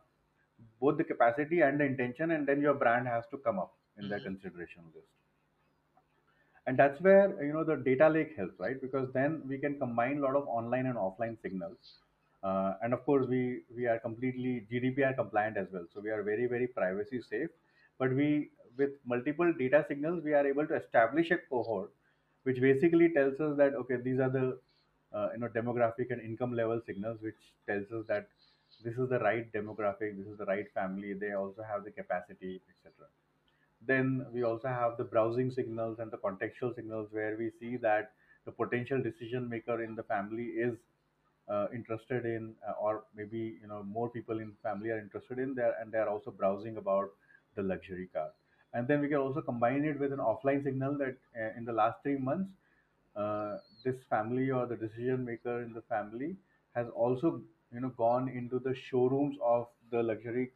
both 0.81 0.97
the 0.99 1.05
capacity 1.13 1.61
and 1.63 1.81
the 1.81 1.85
intention 1.85 2.31
and 2.33 2.47
then 2.47 2.61
your 2.61 2.75
brand 2.75 3.07
has 3.09 3.25
to 3.31 3.39
come 3.39 3.59
up 3.59 3.75
in 3.99 4.09
their 4.09 4.21
hmm 4.21 4.31
consideration 4.31 4.85
list 4.95 5.26
and 6.67 6.77
that's 6.77 7.01
where 7.01 7.43
you 7.45 7.53
know 7.53 7.65
the 7.65 7.77
data 7.77 8.09
lake 8.09 8.37
helps 8.37 8.59
right? 8.59 8.81
Because 8.81 9.09
then 9.13 9.43
we 9.49 9.59
can 9.59 9.79
combine 9.79 10.19
a 10.19 10.21
lot 10.21 10.37
of 10.37 10.49
online 10.49 10.87
and 10.87 10.97
offline 10.97 11.41
signals. 11.41 11.99
Uh, 12.43 12.75
and 12.83 12.93
of 12.93 13.05
course 13.05 13.27
we 13.27 13.61
we 13.75 13.87
are 13.87 13.99
completely 13.99 14.67
gdpr 14.71 15.15
compliant 15.17 15.57
as 15.57 15.69
well. 15.73 15.87
So 15.93 16.01
we 16.01 16.11
are 16.11 16.23
very 16.23 16.47
very 16.47 16.67
privacy 16.67 17.21
safe. 17.23 17.51
But 17.99 18.13
we 18.13 18.51
with 18.77 18.91
multiple 19.07 19.53
data 19.59 19.85
signals 19.89 20.23
we 20.25 20.35
are 20.35 20.47
able 20.47 20.67
to 20.67 20.75
establish 20.75 21.31
a 21.31 21.39
cohort 21.39 21.91
which 22.43 22.61
basically 22.61 23.09
tells 23.13 23.41
us 23.41 23.57
that 23.57 23.75
okay 23.75 23.97
these 23.97 24.21
are 24.21 24.29
the 24.29 24.59
uh, 25.13 25.29
you 25.33 25.39
know 25.39 25.49
demographic 25.49 26.11
and 26.11 26.21
income 26.21 26.53
level 26.55 26.81
signals 26.87 27.19
which 27.23 27.41
tells 27.67 27.91
us 27.91 28.05
that 28.07 28.29
this 28.85 28.99
is 28.99 29.09
the 29.09 29.19
right 29.21 29.51
demographic 29.53 30.17
this 30.19 30.27
is 30.27 30.37
the 30.39 30.45
right 30.45 30.71
family 30.75 31.15
they 31.15 31.33
also 31.33 31.63
have 31.63 31.85
the 31.85 31.91
capacity 31.91 32.61
etc 32.69 33.09
then 33.83 34.27
we 34.33 34.43
also 34.43 34.69
have 34.69 34.97
the 34.97 35.05
browsing 35.05 35.51
signals 35.51 35.99
and 35.99 36.11
the 36.11 36.19
contextual 36.19 36.75
signals 36.75 37.09
where 37.13 37.37
we 37.37 37.51
see 37.61 37.77
that 37.77 38.13
the 38.45 38.53
potential 38.53 39.03
decision 39.03 39.49
maker 39.49 39.83
in 39.83 39.95
the 39.95 40.03
family 40.03 40.47
is 40.47 40.77
uh, 41.49 41.67
interested 41.73 42.25
in 42.27 42.55
uh, 42.69 42.73
or 42.81 43.05
maybe 43.15 43.59
you 43.61 43.67
know 43.69 43.83
more 43.83 44.09
people 44.11 44.41
in 44.41 44.53
family 44.63 44.91
are 44.91 44.99
interested 44.99 45.39
in 45.39 45.55
there 45.55 45.75
and 45.81 45.93
they 45.93 45.99
are 45.99 46.09
also 46.09 46.31
browsing 46.31 46.77
about 46.77 47.11
the 47.55 47.63
luxury 47.63 48.09
car. 48.13 48.31
And 48.75 48.87
then 48.89 49.01
we 49.01 49.09
can 49.09 49.19
also 49.19 49.41
combine 49.41 49.85
it 49.85 49.99
with 49.99 50.13
an 50.13 50.19
offline 50.19 50.63
signal 50.65 50.99
that 50.99 51.17
uh, 51.41 51.57
in 51.57 51.65
the 51.65 51.73
last 51.73 52.03
three 52.03 52.19
months 52.19 52.51
uh, 53.17 53.59
this 53.85 53.97
family 54.11 54.51
or 54.51 54.67
the 54.67 54.77
decision 54.77 55.25
maker 55.25 55.63
in 55.63 55.73
the 55.73 55.83
family 55.83 56.37
has 56.75 56.89
also 56.89 57.43
you 57.73 57.81
know 57.81 57.91
gone 57.91 58.29
into 58.29 58.59
the 58.59 58.75
showrooms 58.75 59.37
of 59.43 59.69
the 59.91 60.03
luxury 60.03 60.53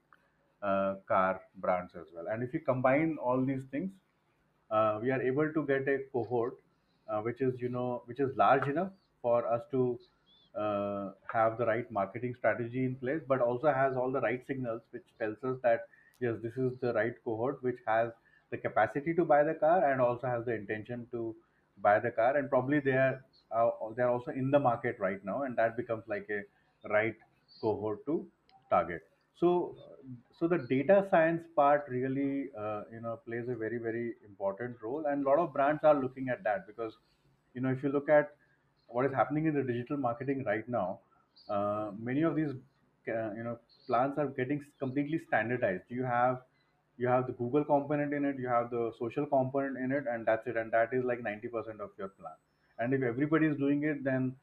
uh, 0.63 0.97
car 1.07 1.41
brands 1.57 1.95
as 1.95 2.07
well. 2.15 2.27
And 2.29 2.43
if 2.43 2.53
you 2.55 2.61
combine 2.61 3.19
all 3.21 3.45
these 3.45 3.65
things 3.71 3.93
uh, 4.71 4.99
we 5.03 5.11
are 5.11 5.21
able 5.23 5.53
to 5.53 5.67
get 5.67 5.89
a 5.89 5.99
cohort 6.13 6.59
uh, 7.09 7.21
which 7.21 7.41
is 7.41 7.61
you 7.61 7.69
know 7.69 8.03
which 8.07 8.21
is 8.21 8.37
large 8.37 8.67
enough 8.69 8.93
for 9.23 9.47
us 9.47 9.63
to 9.71 9.99
uh, 10.55 11.13
have 11.33 11.59
the 11.59 11.67
right 11.67 11.91
marketing 11.91 12.35
strategy 12.39 12.85
in 12.85 12.97
place 12.97 13.23
but 13.29 13.41
also 13.41 13.73
has 13.73 13.97
all 13.97 14.11
the 14.11 14.21
right 14.21 14.47
signals 14.47 14.83
which 14.91 15.05
tells 15.19 15.43
us 15.45 15.59
that 15.63 15.87
yes 16.21 16.37
this 16.43 16.57
is 16.57 16.73
the 16.81 16.93
right 16.95 17.15
cohort 17.25 17.63
which 17.63 17.79
has 17.87 18.11
the 18.51 18.59
capacity 18.59 19.15
to 19.15 19.25
buy 19.25 19.43
the 19.45 19.55
car 19.55 19.85
and 19.91 20.01
also 20.01 20.27
has 20.27 20.45
the 20.45 20.55
intention 20.55 21.07
to 21.13 21.37
buy 21.79 22.01
the 22.01 22.11
car. 22.11 22.37
And 22.37 22.51
probably 22.51 22.81
they 22.81 22.93
are 22.93 23.25
uh, 23.53 23.71
they 23.97 24.03
are 24.03 24.11
also 24.11 24.33
in 24.33 24.51
the 24.51 24.59
market 24.59 24.99
right 24.99 25.25
now 25.25 25.43
and 25.43 25.57
that 25.57 25.77
becomes 25.77 26.05
like 26.09 26.29
a 26.31 26.43
right 26.89 27.17
cohort 27.61 28.05
to 28.07 28.27
target 28.71 29.03
so 29.37 29.77
so 30.39 30.49
the 30.49 30.59
data 30.59 31.07
science 31.11 31.47
part 31.57 31.85
really 31.89 32.51
uh, 32.57 32.83
you 32.93 33.01
know 33.01 33.17
plays 33.27 33.49
a 33.49 33.55
very 33.55 33.79
very 33.79 34.15
important 34.25 34.81
role 34.83 35.07
and 35.07 35.25
a 35.27 35.29
lot 35.31 35.39
of 35.39 35.53
brands 35.53 35.83
are 35.85 35.95
looking 36.01 36.29
at 36.29 36.43
that 36.45 36.67
because 36.67 36.97
you 37.55 37.61
know 37.61 37.71
if 37.71 37.83
you 37.83 37.89
look 37.91 38.09
at 38.09 38.35
what 38.87 39.07
is 39.07 39.13
happening 39.13 39.47
in 39.47 39.55
the 39.55 39.63
digital 39.63 39.97
marketing 39.97 40.45
right 40.45 40.69
now 40.69 41.01
uh, 41.49 41.91
many 41.99 42.23
of 42.23 42.37
these 42.37 42.51
uh, 43.09 43.33
you 43.35 43.45
know 43.45 43.59
plans 43.87 44.19
are 44.19 44.29
getting 44.29 44.65
completely 44.79 45.19
standardized. 45.27 45.85
You 45.89 46.05
have 46.05 46.43
you 46.97 47.09
have 47.09 47.27
the 47.27 47.33
google 47.33 47.65
component 47.65 48.13
in 48.13 48.25
it 48.25 48.39
you 48.39 48.47
have 48.49 48.71
the 48.71 48.93
social 48.99 49.27
component 49.27 49.79
in 49.79 49.91
it 49.91 50.07
and 50.07 50.27
that's 50.27 50.47
it 50.47 50.57
and 50.57 50.71
that 50.73 50.93
is 50.93 51.05
like 51.05 51.21
90% 51.21 51.81
of 51.81 51.91
your 51.99 52.09
plan. 52.09 52.35
And 52.79 52.95
if 52.95 53.03
everybody 53.03 53.47
is 53.47 53.57
doing 53.57 53.85
it 53.85 54.05
then 54.05 54.37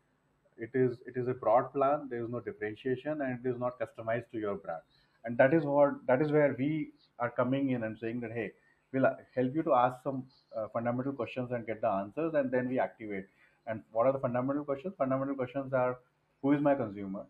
it 0.57 0.71
is 0.73 0.97
it 1.05 1.17
is 1.17 1.27
a 1.27 1.33
broad 1.33 1.73
plan. 1.73 2.07
There 2.09 2.23
is 2.23 2.29
no 2.29 2.39
differentiation 2.39 3.21
and 3.21 3.39
it 3.43 3.49
is 3.49 3.59
not 3.59 3.79
customized 3.79 4.31
to 4.31 4.39
your 4.39 4.55
brand. 4.55 4.81
And 5.25 5.37
that 5.37 5.53
is 5.53 5.63
what 5.63 6.05
that 6.07 6.21
is 6.21 6.31
where 6.31 6.55
we 6.57 6.91
are 7.19 7.29
coming 7.29 7.71
in 7.71 7.83
and 7.83 7.97
saying 7.97 8.19
that 8.21 8.31
hey 8.31 8.51
we'll 8.93 9.09
help 9.35 9.55
you 9.55 9.63
to 9.63 9.73
ask 9.73 10.01
some 10.03 10.23
uh, 10.55 10.67
fundamental 10.73 11.11
questions 11.13 11.51
and 11.51 11.65
get 11.65 11.81
the 11.81 11.89
answers 11.89 12.33
and 12.33 12.51
then 12.51 12.67
we 12.69 12.79
activate. 12.79 13.25
And 13.65 13.81
what 13.91 14.07
are 14.07 14.13
the 14.13 14.19
fundamental 14.19 14.63
questions? 14.63 14.93
Fundamental 14.97 15.35
questions 15.35 15.73
are 15.73 15.97
who 16.41 16.53
is 16.53 16.61
my 16.61 16.75
consumer? 16.75 17.25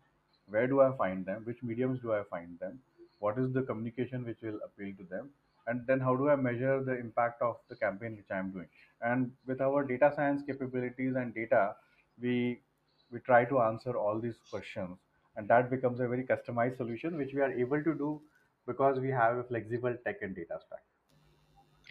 Where 0.48 0.66
do 0.66 0.80
i 0.80 0.96
find 0.96 1.26
them? 1.26 1.42
Which 1.44 1.62
mediums 1.62 2.00
do 2.00 2.12
i 2.12 2.22
find 2.30 2.58
them? 2.58 2.78
What 3.18 3.38
is 3.38 3.52
the 3.52 3.62
communication 3.62 4.24
which 4.24 4.38
will 4.42 4.60
appeal 4.64 4.94
to 4.98 5.04
them? 5.04 5.30
And 5.66 5.86
then 5.86 6.00
how 6.00 6.14
do 6.16 6.30
i 6.30 6.36
measure 6.36 6.82
the 6.82 6.98
impact 6.98 7.42
of 7.42 7.56
the 7.68 7.76
campaign 7.76 8.16
which 8.16 8.30
i 8.30 8.38
am 8.38 8.50
doing? 8.50 8.68
And 9.02 9.32
with 9.46 9.60
our 9.60 9.84
data 9.84 10.12
science 10.14 10.42
capabilities 10.46 11.14
and 11.16 11.34
data 11.34 11.74
we 12.20 12.60
we 13.10 13.20
try 13.20 13.44
to 13.44 13.60
answer 13.60 13.96
all 13.96 14.18
these 14.20 14.38
questions. 14.50 14.98
And 15.36 15.48
that 15.48 15.70
becomes 15.70 16.00
a 16.00 16.08
very 16.08 16.24
customized 16.24 16.76
solution 16.76 17.16
which 17.16 17.32
we 17.34 17.40
are 17.40 17.52
able 17.52 17.82
to 17.84 17.94
do 17.94 18.20
because 18.66 18.98
we 18.98 19.08
have 19.10 19.36
a 19.36 19.44
flexible 19.44 19.96
tech 20.04 20.22
and 20.22 20.34
data 20.34 20.58
stack 20.66 20.82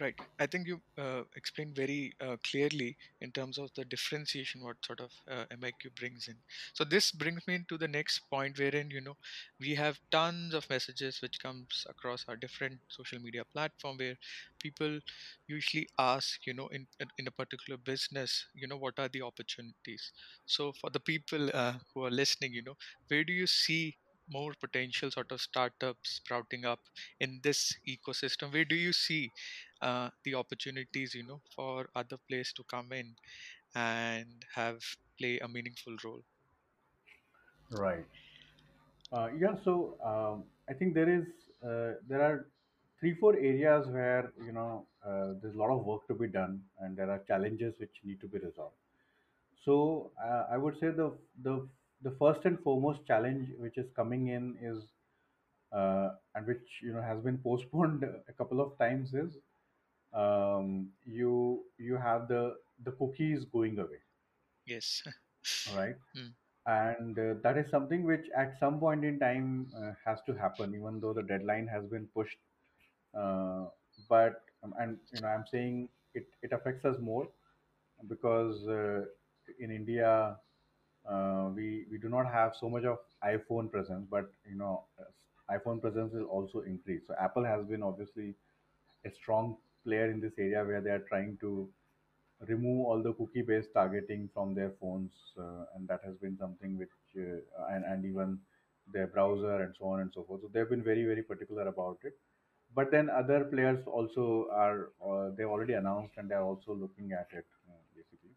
Right. 0.00 0.14
I 0.38 0.46
think 0.46 0.68
you 0.68 0.80
uh, 0.96 1.22
explained 1.34 1.74
very 1.74 2.12
uh, 2.20 2.36
clearly 2.48 2.96
in 3.20 3.32
terms 3.32 3.58
of 3.58 3.70
the 3.74 3.84
differentiation 3.84 4.62
what 4.62 4.76
sort 4.86 5.00
of 5.00 5.10
uh, 5.28 5.44
MIQ 5.50 5.90
brings 5.98 6.28
in. 6.28 6.36
So 6.72 6.84
this 6.84 7.10
brings 7.10 7.44
me 7.48 7.64
to 7.68 7.76
the 7.76 7.88
next 7.88 8.20
point 8.30 8.58
wherein 8.60 8.90
you 8.92 9.00
know 9.00 9.16
we 9.58 9.74
have 9.74 9.98
tons 10.12 10.54
of 10.54 10.70
messages 10.70 11.20
which 11.20 11.40
comes 11.42 11.84
across 11.88 12.24
our 12.28 12.36
different 12.36 12.78
social 12.88 13.18
media 13.18 13.42
platform 13.52 13.96
where 13.96 14.14
people 14.62 15.00
usually 15.48 15.88
ask 15.98 16.46
you 16.46 16.54
know 16.54 16.68
in 16.68 16.86
in 17.18 17.26
a 17.26 17.32
particular 17.32 17.76
business 17.76 18.46
you 18.54 18.68
know 18.68 18.76
what 18.76 18.98
are 19.00 19.08
the 19.08 19.22
opportunities. 19.22 20.12
So 20.46 20.72
for 20.80 20.90
the 20.90 21.00
people 21.00 21.50
uh, 21.52 21.74
who 21.92 22.04
are 22.04 22.10
listening, 22.10 22.52
you 22.52 22.62
know 22.62 22.76
where 23.08 23.24
do 23.24 23.32
you 23.32 23.48
see 23.48 23.96
more 24.30 24.52
potential 24.60 25.10
sort 25.10 25.32
of 25.32 25.40
startups 25.40 26.16
sprouting 26.16 26.66
up 26.66 26.80
in 27.18 27.40
this 27.42 27.74
ecosystem 27.88 28.52
where 28.52 28.64
do 28.66 28.74
you 28.76 28.92
see 28.92 29.32
uh, 29.82 30.10
the 30.24 30.34
opportunities 30.34 31.14
you 31.14 31.24
know 31.24 31.40
for 31.54 31.88
other 31.94 32.16
players 32.28 32.52
to 32.52 32.64
come 32.64 32.92
in 32.92 33.14
and 33.74 34.44
have 34.54 34.80
play 35.18 35.38
a 35.38 35.48
meaningful 35.48 35.96
role. 36.04 36.22
Right. 37.70 38.06
Uh, 39.12 39.28
yeah 39.38 39.54
so 39.64 39.96
um, 40.04 40.44
i 40.68 40.72
think 40.74 40.94
there 40.94 41.08
is 41.08 41.24
uh, 41.68 41.92
there 42.08 42.22
are 42.28 42.46
three 43.00 43.14
four 43.14 43.34
areas 43.36 43.86
where 43.88 44.32
you 44.44 44.52
know 44.52 44.86
uh, 45.06 45.32
there's 45.40 45.54
a 45.54 45.58
lot 45.58 45.70
of 45.70 45.84
work 45.84 46.06
to 46.08 46.14
be 46.14 46.26
done 46.28 46.60
and 46.80 46.96
there 46.96 47.10
are 47.10 47.20
challenges 47.26 47.74
which 47.78 48.00
need 48.04 48.20
to 48.20 48.26
be 48.28 48.38
resolved. 48.38 48.76
So 49.64 50.12
uh, 50.24 50.44
i 50.52 50.56
would 50.56 50.78
say 50.80 50.90
the 51.00 51.12
the 51.42 51.54
the 52.02 52.12
first 52.22 52.44
and 52.44 52.60
foremost 52.60 53.06
challenge 53.06 53.48
which 53.58 53.78
is 53.78 53.86
coming 53.96 54.28
in 54.28 54.56
is 54.62 54.84
uh, 55.72 56.10
and 56.34 56.46
which 56.46 56.80
you 56.82 56.92
know 56.92 57.02
has 57.02 57.20
been 57.20 57.38
postponed 57.48 58.04
a 58.28 58.32
couple 58.32 58.60
of 58.60 58.76
times 58.78 59.14
is 59.14 59.38
um, 60.14 60.90
you 61.04 61.64
you 61.78 61.96
have 61.96 62.28
the 62.28 62.56
the 62.84 62.92
cookies 62.92 63.44
going 63.44 63.78
away. 63.78 64.00
Yes. 64.66 65.02
Right? 65.66 65.96
Mm, 66.16 66.32
and 66.66 67.18
uh, 67.18 67.34
that 67.42 67.56
is 67.58 67.70
something 67.70 68.04
which 68.04 68.26
at 68.36 68.58
some 68.58 68.78
point 68.78 69.04
in 69.04 69.18
time 69.18 69.68
uh, 69.76 69.92
has 70.04 70.18
to 70.26 70.34
happen 70.34 70.74
even 70.74 71.00
though 71.00 71.12
the 71.12 71.22
deadline 71.22 71.66
has 71.66 71.84
been 71.86 72.06
pushed. 72.14 72.38
Uh, 73.14 73.66
but 74.08 74.42
um, 74.62 74.74
and 74.78 74.98
you 75.12 75.20
know 75.20 75.28
i'm 75.28 75.44
saying 75.50 75.88
it, 76.14 76.26
it 76.42 76.52
affects 76.52 76.84
us 76.84 76.96
more 77.00 77.28
because 78.08 78.66
uh, 78.68 79.02
in 79.58 79.70
india 79.70 80.36
uh, 81.08 81.48
we 81.54 81.84
we 81.90 81.98
do 81.98 82.08
not 82.08 82.26
have 82.30 82.54
so 82.60 82.68
much 82.68 82.84
of 82.84 82.98
iphone 83.24 83.70
presence 83.70 84.06
but 84.10 84.30
you 84.48 84.56
know 84.56 84.84
uh, 85.00 85.56
iphone 85.56 85.80
presence 85.80 86.12
will 86.12 86.24
also 86.24 86.60
increase. 86.60 87.02
So 87.06 87.14
apple 87.20 87.44
has 87.44 87.64
been 87.66 87.82
obviously 87.82 88.34
a 89.04 89.10
strong 89.10 89.56
player 89.84 90.10
in 90.10 90.20
this 90.20 90.32
area 90.38 90.64
where 90.64 90.80
they 90.80 90.90
are 90.90 91.04
trying 91.08 91.36
to 91.40 91.68
remove 92.46 92.86
all 92.86 93.02
the 93.02 93.12
cookie 93.14 93.42
based 93.42 93.70
targeting 93.74 94.28
from 94.32 94.54
their 94.54 94.72
phones 94.80 95.10
uh, 95.38 95.64
and 95.74 95.88
that 95.88 96.00
has 96.04 96.14
been 96.16 96.36
something 96.38 96.78
which 96.78 96.88
uh, 97.16 97.74
and, 97.74 97.84
and 97.84 98.04
even 98.04 98.38
their 98.92 99.06
browser 99.06 99.62
and 99.62 99.74
so 99.78 99.86
on 99.86 100.00
and 100.00 100.10
so 100.14 100.22
forth. 100.22 100.40
So 100.42 100.50
they've 100.52 100.68
been 100.68 100.82
very 100.82 101.04
very 101.04 101.22
particular 101.22 101.66
about 101.66 101.98
it. 102.04 102.12
But 102.74 102.90
then 102.90 103.10
other 103.10 103.44
players 103.44 103.80
also 103.86 104.48
are 104.52 104.90
uh, 105.04 105.30
they've 105.36 105.48
already 105.48 105.72
announced 105.72 106.14
and 106.16 106.30
they're 106.30 106.42
also 106.42 106.74
looking 106.74 107.12
at 107.12 107.28
it 107.32 107.46
uh, 107.68 107.80
basically. 107.96 108.30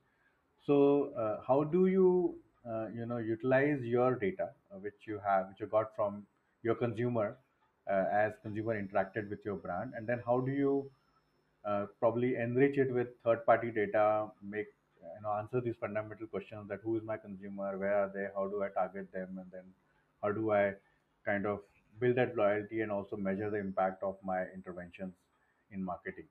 So 0.65 1.13
uh, 1.17 1.41
how 1.47 1.63
do 1.63 1.87
you 1.87 2.35
uh, 2.67 2.87
you 2.87 3.05
know 3.05 3.17
utilize 3.17 3.81
your 3.83 4.15
data 4.15 4.49
which 4.81 5.05
you 5.05 5.19
have 5.25 5.49
which 5.49 5.59
you 5.59 5.67
got 5.67 5.95
from 5.95 6.25
your 6.63 6.75
consumer 6.75 7.37
as 7.87 8.31
consumer 8.41 8.81
interacted 8.81 9.29
with 9.29 9.39
your 9.45 9.55
brand? 9.55 9.93
And 9.95 10.07
then 10.07 10.21
how 10.25 10.39
do 10.39 10.51
you 10.51 10.89
uh, 11.65 11.85
probably 11.99 12.35
enrich 12.35 12.77
it 12.77 12.93
with 12.93 13.09
third 13.23 13.45
party 13.45 13.71
data 13.71 14.27
make 14.41 14.67
you 15.15 15.21
know 15.23 15.33
answer 15.33 15.61
these 15.61 15.75
fundamental 15.79 16.27
questions 16.27 16.67
that 16.67 16.79
who 16.83 16.97
is 16.97 17.03
my 17.03 17.17
consumer 17.17 17.77
where 17.77 17.95
are 18.03 18.11
they 18.13 18.27
how 18.35 18.47
do 18.47 18.63
i 18.63 18.69
target 18.69 19.11
them 19.11 19.37
and 19.41 19.51
then 19.51 19.63
how 20.21 20.31
do 20.31 20.51
i 20.51 20.73
kind 21.25 21.45
of 21.45 21.61
build 21.99 22.15
that 22.15 22.35
loyalty 22.35 22.81
and 22.81 22.91
also 22.91 23.15
measure 23.15 23.49
the 23.49 23.57
impact 23.57 24.01
of 24.03 24.17
my 24.23 24.45
interventions 24.55 25.13
in 25.71 25.83
marketing. 25.83 26.25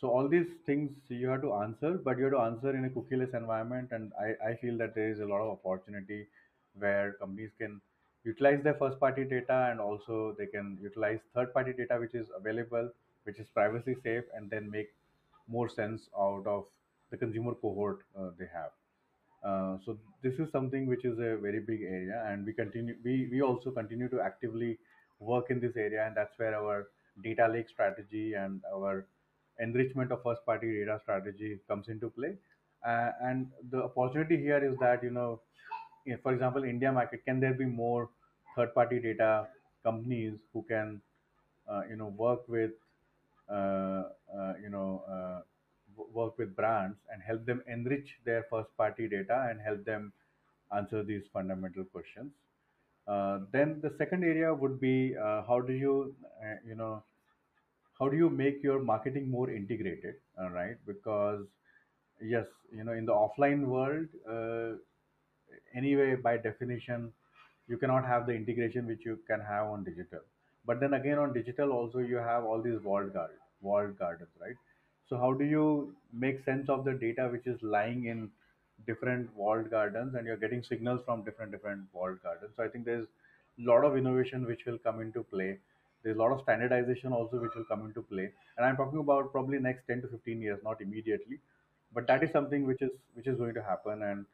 So 0.00 0.10
all 0.10 0.28
these 0.28 0.48
things 0.66 0.90
you 1.08 1.28
have 1.28 1.40
to 1.42 1.54
answer 1.54 1.92
but 1.94 2.18
you 2.18 2.24
have 2.24 2.34
to 2.34 2.40
answer 2.40 2.76
in 2.76 2.84
a 2.84 2.90
cookieless 2.90 3.34
environment 3.34 3.92
and 3.92 4.12
i, 4.20 4.50
I 4.50 4.54
feel 4.56 4.76
that 4.78 4.94
there 4.94 5.10
is 5.10 5.20
a 5.20 5.24
lot 5.24 5.40
of 5.40 5.58
opportunity 5.58 6.26
where 6.78 7.14
companies 7.14 7.52
can 7.58 7.80
utilize 8.24 8.62
their 8.62 8.74
first 8.74 9.00
party 9.00 9.24
data 9.24 9.68
and 9.70 9.80
also 9.80 10.34
they 10.38 10.46
can 10.46 10.78
utilize 10.82 11.20
third 11.34 11.54
party 11.54 11.72
data 11.72 11.96
which 11.98 12.14
is 12.14 12.26
available 12.36 12.90
which 13.26 13.38
is 13.38 13.48
privacy 13.54 13.96
safe 14.02 14.24
and 14.34 14.50
then 14.50 14.70
make 14.70 14.92
more 15.48 15.68
sense 15.68 16.08
out 16.18 16.44
of 16.46 16.64
the 17.10 17.16
consumer 17.16 17.54
cohort 17.54 18.00
uh, 18.18 18.30
they 18.38 18.48
have. 18.52 18.70
Uh, 19.44 19.78
so 19.84 19.96
this 20.22 20.34
is 20.34 20.50
something 20.50 20.86
which 20.86 21.04
is 21.04 21.18
a 21.18 21.36
very 21.36 21.60
big 21.60 21.82
area 21.82 22.24
and 22.28 22.44
we 22.44 22.52
continue 22.52 22.96
we, 23.04 23.28
we 23.30 23.42
also 23.42 23.70
continue 23.70 24.08
to 24.08 24.20
actively 24.20 24.78
work 25.20 25.50
in 25.50 25.60
this 25.60 25.76
area 25.76 26.06
and 26.06 26.16
that's 26.16 26.38
where 26.38 26.54
our 26.54 26.88
data 27.22 27.46
lake 27.48 27.68
strategy 27.68 28.34
and 28.34 28.60
our 28.74 29.06
enrichment 29.60 30.10
of 30.10 30.22
first 30.22 30.44
party 30.44 30.80
data 30.80 30.98
strategy 31.02 31.58
comes 31.68 31.88
into 31.88 32.10
play. 32.10 32.34
Uh, 32.86 33.10
and 33.22 33.48
the 33.70 33.82
opportunity 33.84 34.36
here 34.36 34.62
is 34.64 34.78
that 34.78 35.02
you 35.02 35.10
know 35.10 35.40
for 36.22 36.32
example 36.32 36.64
india 36.64 36.92
market 36.92 37.24
can 37.24 37.40
there 37.40 37.54
be 37.54 37.64
more 37.64 38.08
third 38.54 38.72
party 38.74 39.00
data 39.00 39.46
companies 39.82 40.34
who 40.52 40.62
can 40.68 41.00
uh, 41.68 41.82
you 41.88 41.96
know 41.96 42.08
work 42.24 42.48
with 42.48 42.70
you 43.50 44.70
know 44.70 45.02
uh, 45.10 45.40
work 46.12 46.38
with 46.38 46.54
brands 46.56 46.96
and 47.12 47.22
help 47.22 47.44
them 47.46 47.62
enrich 47.66 48.18
their 48.24 48.44
first 48.50 48.76
party 48.76 49.08
data 49.08 49.46
and 49.50 49.60
help 49.60 49.84
them 49.84 50.12
answer 50.74 51.02
these 51.02 51.22
fundamental 51.32 51.84
questions. 51.84 52.32
Uh, 53.06 53.40
then 53.52 53.78
the 53.82 53.92
second 53.98 54.24
area 54.24 54.52
would 54.52 54.80
be 54.80 55.16
uh, 55.16 55.42
how 55.46 55.60
do 55.60 55.72
you 55.72 56.14
uh, 56.44 56.56
you 56.66 56.74
know 56.74 57.02
how 57.98 58.08
do 58.08 58.16
you 58.16 58.28
make 58.28 58.62
your 58.62 58.80
marketing 58.82 59.30
more 59.30 59.48
integrated 59.50 60.16
uh, 60.40 60.50
right? 60.50 60.76
Because 60.86 61.46
yes 62.20 62.46
you 62.74 62.82
know 62.82 62.92
in 62.92 63.06
the 63.06 63.12
offline 63.12 63.66
world 63.66 64.08
uh, 64.28 64.76
anyway 65.76 66.16
by 66.16 66.36
definition 66.36 67.12
you 67.68 67.76
cannot 67.76 68.04
have 68.04 68.26
the 68.26 68.32
integration 68.32 68.86
which 68.86 69.04
you 69.04 69.18
can 69.26 69.40
have 69.40 69.66
on 69.66 69.84
digital 69.84 70.20
but 70.66 70.80
then 70.80 70.94
again 70.94 71.18
on 71.18 71.32
digital 71.32 71.72
also 71.72 71.98
you 71.98 72.16
have 72.16 72.44
all 72.44 72.60
these 72.62 72.80
walled 72.80 73.16
walled 73.60 73.98
gardens 73.98 74.30
right? 74.40 74.56
So 75.08 75.16
how 75.18 75.32
do 75.34 75.44
you 75.44 75.94
make 76.12 76.44
sense 76.44 76.68
of 76.68 76.84
the 76.84 76.92
data 76.94 77.28
which 77.28 77.46
is 77.46 77.62
lying 77.62 78.06
in 78.06 78.30
different 78.86 79.34
walled 79.34 79.70
gardens 79.70 80.14
and 80.14 80.26
you're 80.26 80.36
getting 80.36 80.62
signals 80.62 81.00
from 81.04 81.22
different 81.24 81.52
different 81.52 81.86
walled 81.92 82.22
gardens? 82.22 82.52
So 82.56 82.64
i 82.64 82.68
think 82.68 82.84
there's 82.84 83.06
a 83.06 83.62
lot 83.70 83.84
of 83.84 83.96
innovation 83.96 84.44
which 84.46 84.64
will 84.66 84.78
come 84.78 85.00
into 85.00 85.22
play. 85.22 85.58
There's 86.02 86.16
a 86.16 86.20
lot 86.20 86.32
of 86.32 86.40
standardization 86.42 87.12
also 87.12 87.40
which 87.40 87.54
will 87.54 87.64
come 87.64 87.86
into 87.86 88.02
play. 88.02 88.32
And 88.56 88.66
i'm 88.66 88.76
talking 88.76 88.98
about 88.98 89.32
probably 89.32 89.58
next 89.58 89.86
10 89.86 90.02
to 90.02 90.08
15 90.08 90.42
years 90.42 90.60
not 90.62 90.80
immediately. 90.80 91.40
But 91.92 92.06
that 92.08 92.22
is 92.22 92.30
something 92.32 92.66
which 92.66 92.82
is 92.82 92.90
which 93.14 93.26
is 93.26 93.38
going 93.38 93.54
to 93.54 93.62
happen. 93.62 94.02
And 94.02 94.26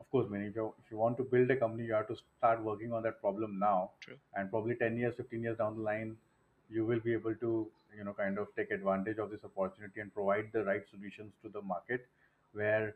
of 0.00 0.10
course, 0.10 0.30
man, 0.30 0.42
if 0.42 0.54
you 0.56 0.72
if 0.84 0.90
you 0.90 0.96
want 0.96 1.16
to 1.18 1.24
build 1.24 1.50
a 1.50 1.56
company, 1.56 1.86
you 1.86 1.94
have 1.94 2.08
to 2.08 2.16
start 2.38 2.62
working 2.62 2.92
on 2.92 3.02
that 3.02 3.20
problem 3.20 3.58
now, 3.58 3.90
True. 4.00 4.16
and 4.34 4.50
probably 4.50 4.74
ten 4.74 4.96
years, 4.96 5.14
fifteen 5.16 5.42
years 5.42 5.58
down 5.58 5.76
the 5.76 5.82
line, 5.82 6.16
you 6.70 6.84
will 6.84 7.00
be 7.00 7.12
able 7.12 7.34
to 7.34 7.68
you 7.96 8.04
know 8.04 8.12
kind 8.12 8.38
of 8.38 8.48
take 8.56 8.70
advantage 8.70 9.18
of 9.18 9.30
this 9.30 9.40
opportunity 9.44 10.00
and 10.00 10.14
provide 10.14 10.50
the 10.52 10.64
right 10.64 10.82
solutions 10.90 11.32
to 11.42 11.48
the 11.48 11.62
market, 11.62 12.06
where 12.52 12.94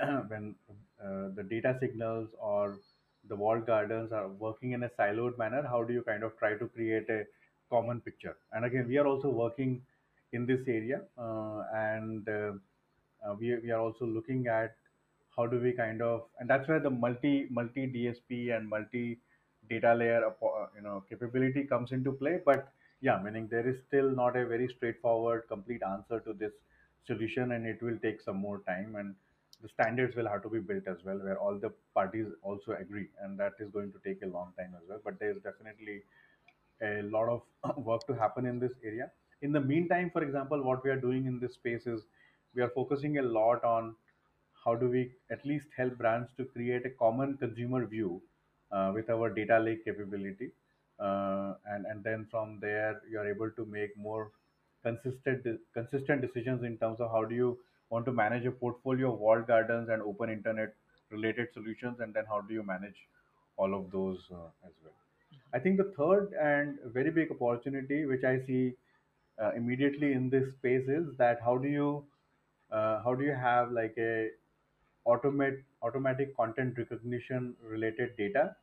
when 0.28 0.54
uh, 1.02 1.28
the 1.34 1.42
data 1.42 1.76
signals 1.80 2.28
or 2.40 2.78
the 3.28 3.36
walled 3.36 3.66
gardens 3.66 4.12
are 4.12 4.28
working 4.28 4.72
in 4.72 4.82
a 4.84 4.88
siloed 4.98 5.36
manner, 5.38 5.62
how 5.66 5.82
do 5.82 5.92
you 5.92 6.02
kind 6.02 6.22
of 6.22 6.36
try 6.38 6.54
to 6.54 6.66
create 6.68 7.08
a 7.10 7.24
common 7.70 8.00
picture? 8.00 8.36
And 8.52 8.64
again, 8.64 8.86
we 8.88 8.96
are 8.96 9.06
also 9.06 9.28
working 9.28 9.82
in 10.32 10.46
this 10.46 10.60
area, 10.66 11.02
uh, 11.18 11.64
and 11.74 12.28
uh, 12.28 12.52
uh, 13.26 13.34
we, 13.38 13.56
we 13.56 13.70
are 13.70 13.80
also 13.80 14.06
looking 14.06 14.46
at 14.46 14.76
how 15.38 15.46
do 15.46 15.60
we 15.60 15.72
kind 15.72 16.02
of 16.02 16.26
and 16.40 16.50
that's 16.50 16.68
where 16.68 16.80
the 16.80 16.90
multi 16.90 17.46
multi 17.50 17.86
dsp 17.96 18.56
and 18.56 18.68
multi 18.68 19.20
data 19.70 19.94
layer 19.94 20.26
uh, 20.26 20.66
you 20.76 20.82
know 20.82 21.04
capability 21.08 21.64
comes 21.64 21.92
into 21.92 22.12
play. 22.12 22.40
But 22.44 22.72
yeah 23.00 23.20
meaning 23.22 23.48
there 23.48 23.68
is 23.68 23.76
still 23.86 24.10
not 24.10 24.36
a 24.36 24.46
very 24.46 24.68
straightforward 24.76 25.44
complete 25.48 25.82
answer 25.82 26.20
to 26.20 26.32
this 26.32 26.52
solution 27.06 27.52
and 27.52 27.66
it 27.66 27.82
will 27.82 27.98
take 28.02 28.20
some 28.20 28.36
more 28.36 28.62
time. 28.66 28.96
And 28.96 29.14
the 29.62 29.68
standards 29.68 30.16
will 30.16 30.28
have 30.28 30.42
to 30.42 30.48
be 30.48 30.60
built 30.60 30.88
as 30.88 31.04
well 31.04 31.18
where 31.18 31.38
all 31.38 31.58
the 31.58 31.70
parties 31.94 32.26
also 32.42 32.72
agree 32.72 33.08
and 33.22 33.38
that 33.40 33.54
is 33.60 33.70
going 33.70 33.92
to 33.92 34.00
take 34.04 34.22
a 34.22 34.26
long 34.26 34.52
time 34.58 34.74
as 34.76 34.88
well. 34.88 35.00
But 35.04 35.18
there 35.20 35.30
is 35.30 35.42
definitely 35.42 36.02
a 36.82 37.02
lot 37.02 37.28
of 37.28 37.42
work 37.84 38.06
to 38.08 38.14
happen 38.14 38.46
in 38.46 38.58
this 38.58 38.72
area. 38.84 39.10
In 39.42 39.52
the 39.52 39.60
meantime, 39.60 40.10
for 40.10 40.22
example, 40.22 40.62
what 40.62 40.84
we 40.84 40.90
are 40.90 41.00
doing 41.00 41.26
in 41.26 41.38
this 41.40 41.54
space 41.54 41.86
is 41.86 42.02
we 42.54 42.62
are 42.62 42.70
focusing 42.70 43.18
a 43.18 43.22
lot 43.22 43.62
on 43.64 43.94
how 44.64 44.74
do 44.74 44.88
we 44.88 45.12
at 45.30 45.44
least 45.44 45.66
help 45.76 45.96
brands 45.98 46.30
to 46.36 46.44
create 46.44 46.84
a 46.86 46.90
common 46.90 47.36
consumer 47.38 47.86
view 47.86 48.20
uh, 48.72 48.90
with 48.94 49.08
our 49.10 49.30
data 49.30 49.58
lake 49.58 49.84
capability. 49.84 50.50
Uh, 50.98 51.54
and, 51.66 51.86
and 51.86 52.02
then 52.04 52.26
from 52.30 52.58
there, 52.60 53.00
you 53.10 53.18
are 53.18 53.28
able 53.30 53.50
to 53.52 53.64
make 53.66 53.96
more 53.96 54.30
consistent 54.82 55.46
consistent 55.74 56.20
decisions 56.20 56.62
in 56.64 56.76
terms 56.78 57.00
of 57.00 57.10
how 57.10 57.24
do 57.24 57.34
you 57.34 57.58
want 57.90 58.04
to 58.04 58.12
manage 58.12 58.46
a 58.46 58.50
portfolio 58.50 59.12
of 59.12 59.18
walled 59.18 59.46
gardens 59.46 59.88
and 59.88 60.02
open 60.02 60.30
internet 60.30 60.74
related 61.10 61.48
solutions, 61.54 62.00
and 62.00 62.12
then 62.14 62.24
how 62.28 62.40
do 62.40 62.52
you 62.54 62.62
manage 62.62 63.06
all 63.56 63.74
of 63.74 63.90
those 63.90 64.18
uh, 64.32 64.48
as 64.66 64.72
well. 64.84 64.94
Mhm. 65.32 65.38
I 65.54 65.58
think 65.60 65.78
the 65.78 65.88
third 65.96 66.34
and 66.48 66.78
very 66.98 67.10
big 67.10 67.30
opportunity, 67.30 68.04
which 68.06 68.24
I 68.24 68.40
see 68.46 68.76
uh, 69.40 69.52
immediately 69.52 70.12
in 70.12 70.28
this 70.30 70.52
space, 70.54 70.88
is 70.88 71.16
that 71.16 71.40
how 71.40 71.56
do 71.58 71.68
you 71.68 72.04
uh, 72.70 73.02
how 73.02 73.14
do 73.14 73.24
you 73.24 73.34
have 73.34 73.72
like 73.72 73.94
a 73.98 74.30
automate 75.06 75.62
automatic 75.82 76.36
content 76.36 76.76
recognition 76.76 77.54
related 77.62 78.16
data, 78.16 78.56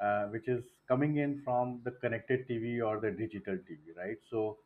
uh, 0.00 0.26
which 0.26 0.48
is 0.48 0.62
coming 0.88 1.16
in 1.16 1.40
from 1.42 1.80
the 1.84 1.90
connected 1.90 2.48
TV 2.48 2.84
or 2.86 3.00
the 3.00 3.10
digital 3.10 3.54
TV, 3.54 3.96
right? 3.96 4.18
So 4.30 4.58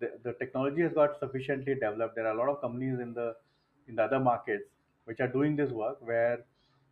the, 0.00 0.12
the 0.22 0.32
technology 0.34 0.82
has 0.82 0.92
got 0.92 1.18
sufficiently 1.18 1.74
developed. 1.74 2.16
There 2.16 2.26
are 2.26 2.34
a 2.34 2.38
lot 2.38 2.48
of 2.48 2.60
companies 2.60 3.00
in 3.00 3.14
the 3.14 3.36
in 3.88 3.96
the 3.96 4.02
other 4.02 4.18
markets 4.18 4.64
which 5.04 5.20
are 5.20 5.28
doing 5.28 5.56
this 5.56 5.70
work 5.70 5.98
where 6.00 6.44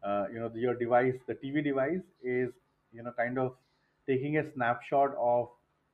uh, 0.03 0.27
you 0.33 0.41
know 0.41 0.51
your 0.55 0.75
device, 0.75 1.15
the 1.27 1.35
TV 1.35 1.63
device, 1.65 2.03
is 2.23 2.51
you 2.93 3.03
know 3.03 3.13
kind 3.13 3.39
of 3.39 3.57
taking 4.07 4.39
a 4.39 4.53
snapshot 4.53 5.15
of 5.19 5.49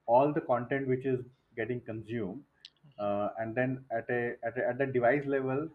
all 0.07 0.33
the 0.33 0.41
content 0.41 0.89
which 0.89 1.05
is 1.05 1.21
getting 1.57 1.81
consumed 1.81 2.43
uh, 2.99 3.29
and 3.39 3.55
then 3.55 3.85
at 3.91 4.09
a, 4.11 4.35
at 4.43 4.57
a 4.57 4.69
at 4.69 4.79
the 4.79 4.87
device 4.87 5.25
level 5.27 5.69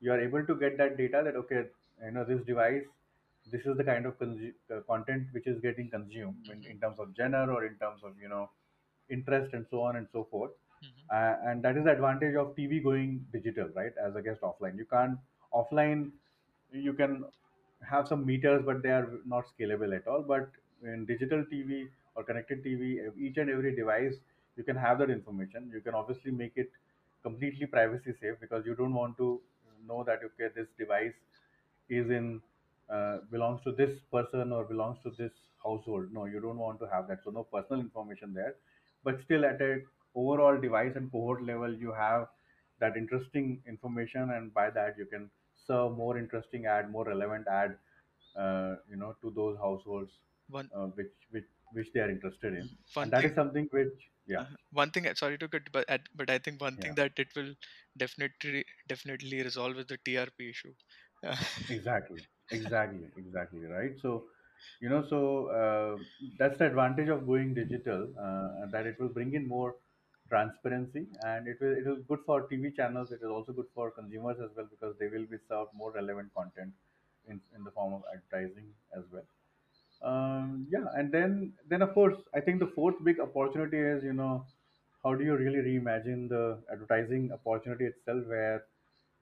you 0.00 0.12
are 0.12 0.20
able 0.20 0.44
to 0.46 0.54
get 0.56 0.76
that 0.78 0.96
data 0.96 1.22
that 1.24 1.36
okay 1.36 1.64
you 2.04 2.10
know 2.12 2.24
this 2.24 2.42
device 2.44 2.84
this 3.52 3.64
is 3.64 3.76
the 3.76 3.84
kind 3.84 4.06
of 4.06 4.18
consu- 4.18 4.54
uh, 4.74 4.80
content 4.92 5.26
which 5.32 5.46
is 5.46 5.60
getting 5.60 5.88
consumed 5.90 6.36
in, 6.52 6.64
Mhm. 6.64 6.70
in 6.70 6.80
terms 6.80 6.98
of 6.98 7.14
genre 7.16 7.46
or 7.54 7.64
in 7.64 7.76
terms 7.76 8.02
of 8.04 8.18
you 8.20 8.28
know 8.28 8.50
interest 9.10 9.54
and 9.54 9.66
so 9.70 9.80
on 9.82 9.96
and 9.96 10.08
so 10.12 10.24
forth 10.24 10.52
Mhm. 10.82 11.10
uh, 11.10 11.36
and 11.46 11.62
that 11.62 11.76
is 11.76 11.84
the 11.84 11.92
advantage 11.92 12.34
of 12.34 12.54
tv 12.56 12.82
going 12.82 13.26
digital 13.32 13.68
right 13.80 13.96
as 14.06 14.16
against 14.16 14.42
offline 14.42 14.76
you 14.76 14.84
can't 14.84 15.18
offline 15.52 16.10
you 16.72 16.92
can 16.92 17.24
have 17.88 18.08
some 18.08 18.24
meters 18.26 18.62
but 18.64 18.82
they 18.82 18.90
are 18.90 19.08
not 19.24 19.44
scalable 19.52 19.94
at 19.96 20.06
all 20.06 20.22
but 20.22 20.50
in 20.82 21.04
digital 21.06 21.44
tv 21.52 21.88
or 22.14 22.24
connected 22.24 22.62
tv 22.64 22.88
each 23.16 23.36
and 23.36 23.50
every 23.50 23.74
device 23.76 24.14
you 24.56 24.64
can 24.64 24.76
have 24.76 24.98
that 24.98 25.10
information 25.10 25.70
you 25.72 25.80
can 25.80 25.94
obviously 25.94 26.30
make 26.30 26.52
it 26.56 26.70
completely 27.22 27.66
privacy 27.66 28.12
safe 28.20 28.34
because 28.40 28.64
you 28.66 28.74
don't 28.74 28.94
want 28.94 29.16
to 29.16 29.40
know 29.86 30.04
that 30.04 30.20
okay 30.28 30.48
this 30.54 30.68
device 30.78 31.14
is 31.88 32.10
in 32.10 32.40
uh, 32.90 33.18
belongs 33.30 33.60
to 33.64 33.72
this 33.72 33.98
person 34.12 34.52
or 34.52 34.64
belongs 34.64 34.98
to 35.02 35.10
this 35.18 35.32
household. 35.62 36.12
No 36.12 36.24
you 36.26 36.40
don't 36.40 36.58
want 36.58 36.78
to 36.80 36.86
have 36.92 37.08
that. 37.08 37.22
So 37.24 37.30
no 37.30 37.44
personal 37.44 37.80
information 37.80 38.32
there. 38.34 38.54
But 39.04 39.20
still 39.24 39.44
at 39.44 39.60
a 39.60 39.82
overall 40.14 40.58
device 40.60 40.92
and 40.96 41.10
cohort 41.12 41.42
level 41.44 41.72
you 41.74 41.92
have 41.92 42.28
that 42.80 42.96
interesting 42.96 43.62
information 43.66 44.30
and 44.30 44.52
by 44.54 44.70
that 44.70 44.96
you 44.98 45.06
can 45.06 45.30
serve 45.66 45.92
more 45.96 46.16
interesting 46.18 46.66
ad 46.66 46.90
more 46.90 47.04
relevant 47.04 47.46
ad 47.48 47.76
uh, 48.36 48.76
you 48.90 48.96
know 48.96 49.14
to 49.22 49.30
those 49.30 49.56
households 49.58 50.12
One 50.48 50.70
uh, 50.74 50.86
which 51.00 51.12
which 51.30 51.48
which 51.72 51.92
they 51.92 52.00
are 52.00 52.10
interested 52.10 52.54
in. 52.54 52.68
Mhm. 52.68 52.76
and 53.02 53.12
that 53.12 53.24
is 53.24 53.32
thing 53.32 53.34
something 53.34 53.68
which 53.72 54.10
yeah. 54.26 54.40
Uh, 54.40 54.46
one 54.72 54.90
thing 54.90 55.06
sorry 55.14 55.38
to 55.38 55.48
cut 55.48 55.62
but 55.72 55.86
but 56.14 56.30
I 56.30 56.38
think 56.38 56.60
one 56.60 56.78
yeah. 56.78 56.84
thing 56.84 56.94
that 56.96 57.12
it 57.18 57.28
will 57.36 57.54
definitely 57.96 58.64
definitely 58.88 59.42
resolve 59.42 59.78
is 59.78 59.86
the 59.86 59.98
TRP 60.04 60.50
issue. 60.50 60.74
Uh, 61.24 61.36
exactly. 61.68 62.20
Exactly. 62.50 63.08
Exactly 63.16 63.60
right? 63.64 63.92
So 64.00 64.24
you 64.80 64.88
know 64.88 65.02
so 65.02 65.20
uh, 65.48 65.96
that's 66.38 66.58
the 66.58 66.66
advantage 66.66 67.08
of 67.08 67.26
going 67.26 67.54
digital 67.54 68.08
uh, 68.18 68.66
that 68.72 68.86
it 68.86 69.00
will 69.00 69.08
bring 69.08 69.34
in 69.34 69.46
more 69.48 69.76
transparency 70.28 71.06
and 71.24 71.46
it 71.48 71.58
will 71.60 71.72
it 71.80 71.86
is 71.86 72.04
good 72.08 72.20
for 72.26 72.48
tv 72.48 72.74
channels. 72.76 73.12
It 73.12 73.20
is 73.22 73.30
also 73.38 73.52
good 73.52 73.70
for 73.74 73.90
consumers 73.90 74.38
as 74.40 74.50
well 74.56 74.66
because 74.70 74.96
they 74.98 75.08
will 75.08 75.26
be 75.26 75.38
served 75.48 75.72
more 75.74 75.92
relevant 75.92 76.34
content 76.34 76.72
in, 77.28 77.40
in 77.54 77.64
the 77.64 77.70
form 77.70 77.94
of 77.94 78.02
advertising 78.12 78.68
as 78.96 79.04
well 79.12 79.24
um, 80.02 80.66
yeah 80.70 80.86
and 80.94 81.12
then 81.12 81.52
then 81.68 81.82
of 81.82 81.92
course 81.94 82.16
i 82.34 82.40
think 82.40 82.60
the 82.60 82.66
fourth 82.76 82.96
big 83.04 83.20
opportunity 83.20 83.78
is 83.78 84.04
you 84.04 84.12
know 84.12 84.44
how 85.02 85.14
do 85.14 85.24
you 85.24 85.36
really 85.36 85.62
reimagine 85.68 86.28
the 86.28 86.58
advertising 86.72 87.30
opportunity 87.32 87.84
itself 87.86 88.24
where 88.26 88.64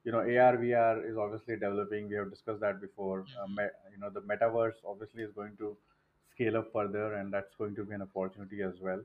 you 0.05 0.13
know 0.13 0.21
ar 0.21 0.57
vr 0.57 1.11
is 1.11 1.17
obviously 1.17 1.57
developing. 1.57 2.09
We 2.09 2.17
have 2.17 2.31
discussed 2.31 2.61
that 2.61 2.81
before. 2.81 3.27
Uh, 3.41 3.47
me- 3.49 3.77
you 3.93 3.99
know 3.99 4.11
the 4.11 4.21
metaverse 4.23 4.75
obviously 4.87 5.23
is 5.23 5.33
going 5.33 5.57
to 5.59 5.77
scale 6.35 6.57
up 6.59 6.73
further 6.73 7.15
and 7.15 7.33
that's 7.33 7.55
going 7.57 7.75
to 7.77 7.85
be 7.85 7.95
an 7.95 8.03
opportunity 8.03 8.63
as 8.63 8.75
well. 8.81 9.03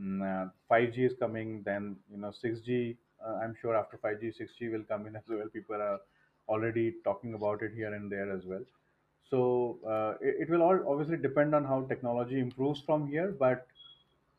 Mm, 0.00 0.22
uh, 0.30 0.50
5g 0.68 1.04
is 1.04 1.14
coming 1.18 1.62
then 1.64 1.96
you 2.10 2.18
know 2.18 2.30
6g 2.30 2.96
uh, 3.24 3.36
i'm 3.42 3.54
sure 3.60 3.74
after 3.76 3.96
5g 3.98 4.30
6g 4.32 4.68
will 4.68 4.84
come 4.84 5.06
in 5.06 5.16
as 5.16 5.22
well. 5.28 5.48
People 5.48 5.76
are 5.76 6.00
already 6.48 6.96
talking 7.04 7.34
about 7.34 7.62
it 7.62 7.72
here 7.74 7.92
and 7.94 8.10
there 8.12 8.30
as 8.32 8.44
well 8.44 8.64
so 9.30 9.78
uh, 9.94 10.14
it, 10.20 10.36
it 10.42 10.50
will 10.50 10.62
all 10.62 10.78
obviously 10.92 11.16
depend 11.16 11.54
on 11.54 11.64
how 11.64 11.82
technology 11.92 12.38
improves 12.40 12.80
from 12.80 13.06
here 13.08 13.30
but 13.38 13.66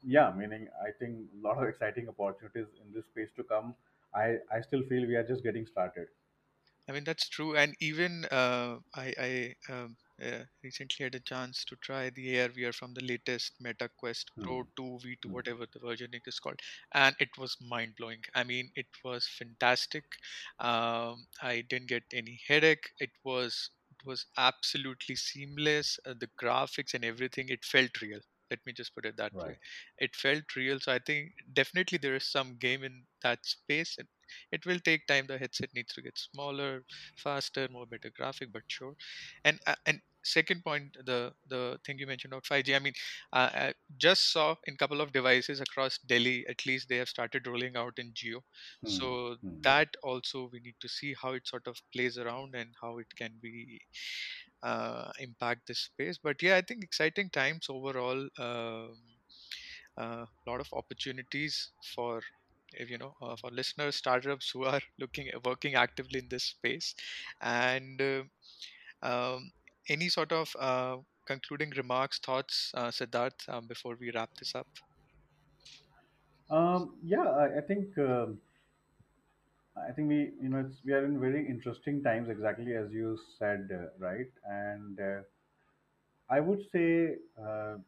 yeah 0.04 0.32
meaning 0.36 0.68
i 0.88 0.92
think 1.00 1.28
a 1.40 1.48
lot 1.48 1.58
of 1.58 1.68
exciting 1.74 2.08
opportunities 2.10 2.68
in 2.84 2.94
this 2.94 3.06
space 3.06 3.32
to 3.36 3.44
come 3.44 3.76
i 4.14 4.38
i 4.52 4.62
still 4.62 4.84
feel 4.94 5.08
we 5.08 5.16
are 5.16 5.28
just 5.34 5.44
getting 5.44 5.66
started 5.66 6.08
I 6.90 6.94
mean, 6.94 7.04
that's 7.04 7.28
true. 7.30 7.56
And 7.56 7.76
even 7.80 8.26
uh, 8.26 8.80
I, 8.96 9.14
I 9.20 9.56
um, 9.74 9.98
uh, 10.22 10.44
recently 10.64 11.04
had 11.04 11.16
a 11.16 11.20
chance 11.20 11.64
to 11.66 11.76
try 11.78 12.10
the 12.10 12.40
AR 12.40 12.50
VR 12.50 12.72
from 12.74 12.94
the 12.94 13.04
latest 13.04 13.54
Meta 13.60 13.90
Quest 13.98 14.32
Hmm. 14.36 14.42
Pro 14.42 14.64
2 14.76 15.00
V2, 15.02 15.30
Hmm. 15.30 15.40
whatever 15.40 15.66
the 15.72 15.80
version 15.80 16.10
it 16.14 16.24
is 16.26 16.40
called. 16.40 16.60
And 16.94 17.16
it 17.20 17.38
was 17.38 17.58
mind 17.62 17.96
blowing. 17.98 18.24
I 18.36 18.44
mean, 18.44 18.72
it 18.76 18.88
was 19.04 19.28
fantastic. 19.28 20.06
Um, 20.60 21.28
I 21.42 21.62
didn't 21.62 21.88
get 21.90 22.04
any 22.14 22.40
headache. 22.48 22.92
It 23.00 23.12
was 23.24 23.70
was 24.06 24.26
absolutely 24.38 25.16
seamless. 25.16 26.00
Uh, 26.06 26.14
the 26.20 26.30
graphics 26.42 26.94
and 26.94 27.04
everything, 27.06 27.50
it 27.50 27.66
felt 27.66 28.02
real. 28.02 28.20
Let 28.50 28.60
me 28.66 28.74
just 28.74 28.96
put 28.96 29.06
it 29.06 29.18
that 29.18 29.34
Right. 29.34 29.58
way. 29.58 29.58
It 29.98 30.16
felt 30.16 30.56
real. 30.56 30.80
So 30.80 30.94
I 30.94 31.00
think 31.00 31.32
definitely 31.54 31.98
there 31.98 32.16
is 32.16 32.28
some 32.30 32.56
game 32.58 32.84
in 32.84 33.04
that 33.22 33.46
space. 33.46 33.96
And 33.98 34.08
it 34.52 34.66
will 34.66 34.80
take 34.80 35.06
time. 35.08 35.28
The 35.28 35.38
headset 35.38 35.70
needs 35.74 35.94
to 35.94 36.02
get 36.02 36.18
smaller, 36.18 36.86
faster, 37.18 37.68
more 37.70 37.86
better 37.86 38.10
graphic, 38.16 38.52
but 38.54 38.64
sure. 38.68 38.96
And 39.44 39.60
uh, 39.68 39.76
and 39.86 40.02
second 40.28 40.64
point, 40.64 40.98
the 41.06 41.34
the 41.48 41.80
thing 41.86 42.00
you 42.00 42.08
mentioned 42.08 42.34
about 42.34 42.46
5G. 42.48 42.76
I 42.76 42.80
mean, 42.80 42.94
uh, 43.34 43.50
I 43.54 43.74
just 43.98 44.32
saw 44.32 44.56
in 44.68 44.78
couple 44.78 45.02
of 45.02 45.12
devices 45.14 45.62
across 45.62 45.98
Delhi. 46.00 46.46
At 46.50 46.66
least 46.66 46.90
they 46.90 46.98
have 46.98 47.10
started 47.10 47.48
rolling 47.48 47.76
out 47.78 47.98
in 48.00 48.14
Jio. 48.14 48.42
Hmm. 48.84 48.98
So 48.98 49.38
Hmm. 49.42 49.62
that 49.64 49.90
also 50.04 50.50
we 50.52 50.60
need 50.60 50.76
to 50.82 50.90
see 50.90 51.16
how 51.22 51.34
it 51.34 51.48
sort 51.48 51.68
of 51.68 51.78
plays 51.94 52.18
around 52.18 52.56
and 52.56 52.74
how 52.82 52.98
it 53.00 53.08
can 53.16 53.34
be 53.42 53.82
uh, 54.64 55.12
impact 55.20 55.68
this 55.68 55.80
space. 55.80 56.18
But 56.22 56.42
yeah, 56.42 56.58
I 56.58 56.62
think 56.62 56.84
exciting 56.84 57.30
times 57.30 57.68
overall. 57.70 58.28
Um, 58.40 58.98
a 59.98 60.28
lot 60.48 60.60
of 60.60 60.68
opportunities 60.74 61.72
for 61.96 62.22
if 62.74 62.90
you 62.90 62.98
know 62.98 63.16
uh, 63.22 63.36
for 63.36 63.50
listeners 63.52 63.96
startups 63.96 64.50
who 64.52 64.64
are 64.66 64.82
looking 65.00 65.30
working 65.46 65.76
actively 65.76 66.20
in 66.20 66.28
this 66.30 66.44
space 66.46 66.96
and 67.42 68.02
uh, 68.02 68.24
um, 69.04 69.52
any 69.90 70.10
sort 70.10 70.32
of 70.32 70.56
uh, 70.60 70.98
concluding 71.26 71.72
remarks 71.72 72.20
thoughts 72.20 72.72
uh, 72.76 72.90
siddharth 72.92 73.48
um, 73.50 73.68
before 73.68 73.96
we 74.00 74.12
wrap 74.12 74.32
this 74.40 74.56
up? 74.56 74.68
Um, 76.50 76.98
yeah, 77.04 77.24
I, 77.30 77.58
I 77.58 77.62
think 77.62 77.98
um 77.98 78.42
I 79.78 79.94
think 79.94 80.10
we 80.10 80.34
you 80.42 80.50
know 80.50 80.70
we 80.84 80.92
are 80.92 81.06
in 81.06 81.22
very 81.22 81.48
interesting 81.48 82.04
times 82.04 82.28
exactly 82.28 82.76
as 82.76 82.92
you 82.92 83.18
said 83.38 83.72
uh, 83.72 83.92
right? 83.98 84.30
And 84.44 85.00
uh, 85.00 85.22
I 86.30 86.40
would 86.40 86.62
say 86.72 87.18
uh, 87.38 87.80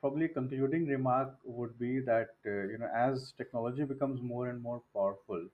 probably 0.00 0.26
concluding 0.28 0.86
remark 0.86 1.38
would 1.44 1.78
be 1.78 2.00
that 2.00 2.34
uh, 2.44 2.62
you 2.72 2.78
know 2.78 2.90
as 2.92 3.32
technology 3.38 3.84
becomes 3.84 4.20
more 4.20 4.48
and 4.48 4.60
more 4.60 4.80
powerful 4.92 5.48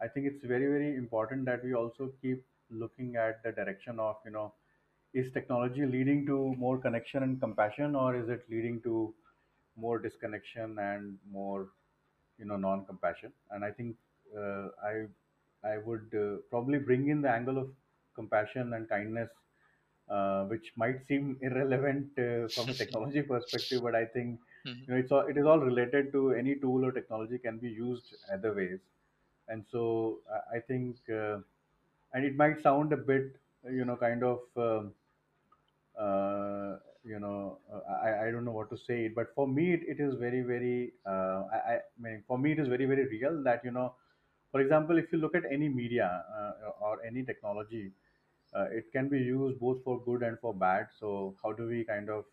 I 0.00 0.08
think 0.08 0.26
it's 0.26 0.44
very 0.44 0.66
very 0.66 0.96
important 0.96 1.44
that 1.46 1.64
we 1.64 1.74
also 1.74 2.08
keep 2.22 2.44
looking 2.70 3.16
at 3.16 3.42
the 3.44 3.52
direction 3.52 4.00
of 4.00 4.18
you 4.24 4.32
know 4.32 4.54
is 5.14 5.30
technology 5.32 5.86
leading 5.86 6.26
to 6.26 6.54
more 6.56 6.78
connection 6.78 7.22
and 7.22 7.40
compassion 7.40 7.94
or 7.96 8.14
is 8.16 8.28
it 8.28 8.48
leading 8.50 8.80
to 8.82 9.14
more 9.76 9.98
disconnection 9.98 10.78
and 10.78 11.18
more 11.30 11.70
you 12.38 12.44
know 12.44 12.56
non-compassion? 12.56 13.32
And 13.50 13.64
i 13.64 13.70
think 13.70 13.96
uh, 14.36 14.68
i 14.92 15.06
i 15.64 15.78
would 15.78 16.14
uh, 16.24 16.36
probably 16.50 16.78
bring 16.78 17.08
in 17.08 17.22
the 17.22 17.30
angle 17.30 17.58
of 17.58 17.74
compassion 18.14 18.72
and 18.74 18.88
kindness 18.88 19.30
uh, 20.08 20.44
which 20.46 20.72
might 20.76 21.04
seem 21.06 21.38
irrelevant 21.42 22.18
uh, 22.18 22.48
from 22.54 22.70
a 22.70 22.74
technology 22.74 23.22
perspective 23.34 23.82
but 23.82 23.94
i 23.94 24.04
think 24.04 24.40
Mhm, 24.64 24.86
you 24.86 24.94
know 24.94 25.00
it's 25.00 25.12
all 25.12 25.26
it 25.32 25.36
is 25.36 25.46
all 25.46 25.60
related 25.60 26.12
to 26.12 26.32
any 26.32 26.54
tool 26.56 26.84
or 26.84 26.92
technology 26.92 27.38
can 27.38 27.58
be 27.58 27.68
used 27.70 28.14
other 28.32 28.52
ways. 28.54 28.80
And 29.52 29.64
so 29.72 29.80
i 30.36 30.56
I 30.56 30.60
think 30.68 31.10
uh, 31.20 31.38
and 32.12 32.24
it 32.28 32.36
might 32.42 32.60
sound 32.66 32.92
a 32.92 32.96
bit 33.10 33.36
you 33.78 33.84
know 33.88 33.96
kind 34.04 34.22
of 34.30 34.40
um, 34.66 34.94
uh, 35.98 36.76
you 37.04 37.18
know, 37.20 37.58
uh, 37.72 37.80
I, 38.02 38.28
I 38.28 38.30
don't 38.30 38.44
know 38.44 38.52
what 38.52 38.70
to 38.70 38.76
say 38.76 39.06
it, 39.06 39.14
but 39.14 39.34
for 39.34 39.46
me, 39.46 39.72
it, 39.74 39.80
it 39.86 40.00
is 40.00 40.14
very, 40.14 40.42
very, 40.42 40.92
uh, 41.06 41.44
I, 41.52 41.56
I 41.74 41.78
mean, 41.98 42.22
for 42.26 42.38
me, 42.38 42.52
it 42.52 42.58
is 42.58 42.68
very, 42.68 42.86
very 42.86 43.06
real 43.06 43.42
that, 43.44 43.62
you 43.64 43.70
know, 43.70 43.94
for 44.50 44.60
example, 44.60 44.98
if 44.98 45.12
you 45.12 45.18
look 45.18 45.34
at 45.34 45.42
any 45.50 45.68
media 45.68 46.24
uh, 46.34 46.70
or 46.80 47.04
any 47.04 47.24
technology, 47.24 47.92
uh, 48.54 48.66
it 48.70 48.90
can 48.92 49.08
be 49.08 49.18
used 49.18 49.58
both 49.60 49.82
for 49.84 50.00
good 50.04 50.22
and 50.22 50.38
for 50.40 50.54
bad. 50.54 50.88
So, 50.98 51.36
how 51.42 51.52
do 51.52 51.66
we 51.66 51.84
kind 51.84 52.08
of 52.08 52.24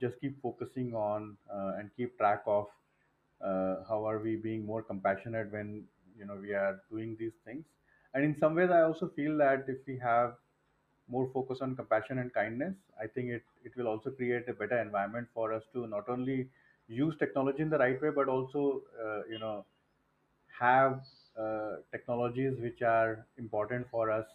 just 0.00 0.20
keep 0.20 0.40
focusing 0.42 0.94
on 0.94 1.36
uh, 1.52 1.72
and 1.78 1.90
keep 1.96 2.16
track 2.18 2.42
of 2.46 2.66
uh, 3.40 3.76
how 3.88 4.06
are 4.06 4.18
we 4.18 4.36
being 4.36 4.64
more 4.64 4.82
compassionate 4.82 5.50
when, 5.52 5.84
you 6.18 6.24
know, 6.26 6.36
we 6.40 6.52
are 6.52 6.80
doing 6.90 7.16
these 7.18 7.32
things? 7.44 7.64
And 8.14 8.24
in 8.24 8.36
some 8.38 8.54
ways, 8.54 8.70
I 8.70 8.82
also 8.82 9.08
feel 9.08 9.36
that 9.38 9.64
if 9.68 9.78
we 9.86 9.98
have 9.98 10.34
more 11.08 11.28
focus 11.32 11.58
on 11.60 11.76
compassion 11.76 12.18
and 12.18 12.32
kindness, 12.32 12.74
I 13.00 13.06
think 13.06 13.28
it, 13.30 13.44
it 13.64 13.76
will 13.76 13.86
also 13.88 14.10
create 14.10 14.48
a 14.48 14.54
better 14.54 14.80
environment 14.80 15.28
for 15.34 15.52
us 15.52 15.64
to 15.72 15.86
not 15.86 16.08
only 16.08 16.50
use 16.88 17.16
technology 17.18 17.62
in 17.62 17.70
the 17.70 17.78
right 17.78 18.00
way, 18.00 18.10
but 18.10 18.28
also, 18.28 18.82
uh, 19.02 19.22
you 19.28 19.38
know, 19.38 19.64
have 20.58 21.02
uh, 21.38 21.76
technologies 21.92 22.58
which 22.60 22.82
are 22.82 23.26
important 23.38 23.86
for 23.90 24.10
us 24.10 24.26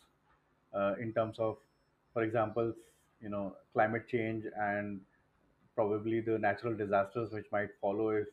uh, 0.74 0.95
in 0.99 1.13
terms 1.13 1.38
of, 1.39 1.57
for 2.13 2.24
example, 2.24 2.74
you 3.22 3.30
know, 3.30 3.55
climate 3.74 4.07
change 4.07 4.45
and 4.57 5.01
probably 5.76 6.22
the 6.22 6.38
natural 6.38 6.76
disasters 6.76 7.32
which 7.32 7.45
might 7.51 7.69
follow 7.80 8.09
if 8.09 8.28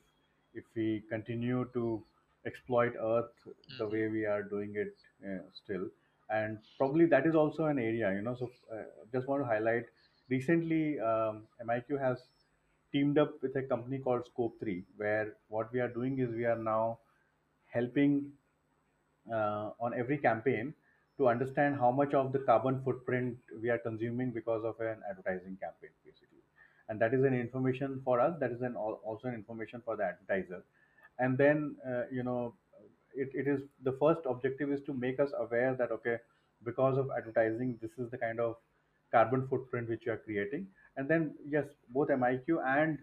if 0.54 0.64
we 0.74 1.04
continue 1.08 1.64
to 1.74 2.02
exploit 2.46 2.94
Earth 3.00 3.30
the 3.76 3.86
mhm, 3.86 3.88
way 3.88 4.08
we 4.08 4.24
are 4.24 4.42
doing 4.42 4.74
it 4.76 4.96
uh, 5.26 5.42
still. 5.52 5.88
And 6.30 6.58
probably 6.76 7.06
that 7.06 7.26
is 7.26 7.34
also 7.34 7.64
an 7.66 7.78
area, 7.78 8.12
you 8.12 8.22
know. 8.22 8.36
So 8.38 8.50
uh, 8.72 8.82
just 9.12 9.28
want 9.28 9.42
to 9.42 9.46
highlight. 9.46 9.84
Recently, 10.28 11.00
um, 11.00 11.44
MIQ 11.66 12.00
has 12.00 12.18
teamed 12.92 13.18
up 13.18 13.42
with 13.42 13.56
a 13.56 13.62
company 13.62 13.98
called 13.98 14.28
Scope3, 14.28 14.84
where 14.96 15.34
what 15.48 15.72
we 15.72 15.80
are 15.80 15.88
doing 15.88 16.18
is 16.18 16.30
we 16.34 16.44
are 16.44 16.58
now 16.58 16.98
helping 17.66 18.32
uh, 19.32 19.70
on 19.80 19.94
every 19.94 20.18
campaign 20.18 20.74
to 21.18 21.28
understand 21.28 21.76
how 21.76 21.90
much 21.90 22.14
of 22.14 22.32
the 22.32 22.38
carbon 22.38 22.80
footprint 22.84 23.36
we 23.60 23.68
are 23.70 23.78
consuming 23.78 24.30
because 24.30 24.64
of 24.64 24.78
an 24.80 25.00
advertising 25.10 25.56
campaign 25.60 25.90
basically 26.04 26.42
and 26.88 27.00
that 27.00 27.12
is 27.12 27.24
an 27.24 27.34
information 27.34 28.00
for 28.04 28.20
us 28.20 28.34
that 28.40 28.52
is 28.52 28.62
an 28.62 28.74
also 28.76 29.28
an 29.28 29.34
information 29.34 29.82
for 29.84 29.96
the 29.96 30.04
advertiser 30.04 30.62
and 31.18 31.36
then 31.36 31.76
uh, 31.86 32.02
you 32.10 32.22
know 32.22 32.54
it, 33.24 33.30
it 33.34 33.48
is 33.48 33.62
the 33.82 33.92
first 33.92 34.20
objective 34.26 34.72
is 34.72 34.82
to 34.82 34.94
make 34.94 35.20
us 35.20 35.30
aware 35.38 35.74
that 35.74 35.90
okay 35.90 36.18
because 36.64 36.98
of 36.98 37.10
advertising 37.16 37.78
this 37.82 37.98
is 37.98 38.10
the 38.10 38.18
kind 38.18 38.40
of 38.40 38.56
carbon 39.12 39.46
footprint 39.48 39.88
which 39.88 40.06
you 40.06 40.12
are 40.12 40.22
creating 40.28 40.66
and 40.96 41.08
then 41.08 41.34
yes 41.48 41.66
both 41.90 42.08
miq 42.08 42.58
and 42.76 42.98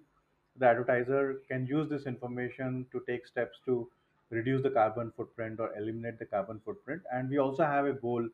the 0.57 0.65
advertiser 0.67 1.41
can 1.47 1.65
use 1.67 1.89
this 1.89 2.05
information 2.05 2.85
to 2.91 3.01
take 3.07 3.27
steps 3.27 3.59
to 3.65 3.89
reduce 4.29 4.63
the 4.63 4.69
carbon 4.69 5.11
footprint 5.15 5.59
or 5.59 5.75
eliminate 5.77 6.17
the 6.19 6.25
carbon 6.25 6.59
footprint. 6.63 7.01
And 7.11 7.29
we 7.29 7.37
also 7.39 7.63
have 7.63 7.85
a 7.85 7.93
goal 7.93 8.27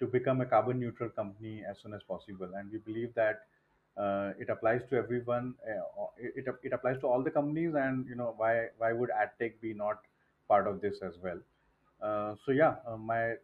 to 0.00 0.06
become 0.06 0.40
a 0.40 0.46
carbon 0.46 0.80
neutral 0.80 1.10
company 1.10 1.64
as 1.68 1.78
soon 1.80 1.94
as 1.94 2.02
possible. 2.02 2.50
And 2.54 2.70
we 2.72 2.78
believe 2.78 3.14
that 3.14 3.46
uh, 3.96 4.32
it 4.38 4.48
applies 4.48 4.82
to 4.90 4.96
everyone. 4.96 5.54
Uh, 5.66 6.06
it, 6.18 6.46
it, 6.46 6.54
it 6.64 6.72
applies 6.72 6.98
to 7.00 7.06
all 7.06 7.22
the 7.22 7.30
companies. 7.30 7.74
And 7.74 8.06
you 8.06 8.14
know 8.14 8.34
why 8.36 8.68
why 8.78 8.92
would 8.92 9.10
AdTech 9.10 9.60
be 9.60 9.74
not 9.74 10.02
part 10.48 10.66
of 10.66 10.80
this 10.80 11.00
as 11.02 11.18
well? 11.18 11.40
Uh, 12.00 12.36
so 12.44 12.52
yeah, 12.52 12.76
uh, 12.86 12.96
my 12.96 13.36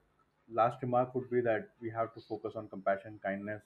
last 0.49 0.83
remark 0.83 1.15
would 1.15 1.31
be 1.31 1.41
that 1.41 1.71
we 1.81 1.91
have 1.91 2.15
to 2.15 2.21
focus 2.21 2.55
on 2.57 2.69
compassion, 2.69 3.21
kindness, 3.23 3.63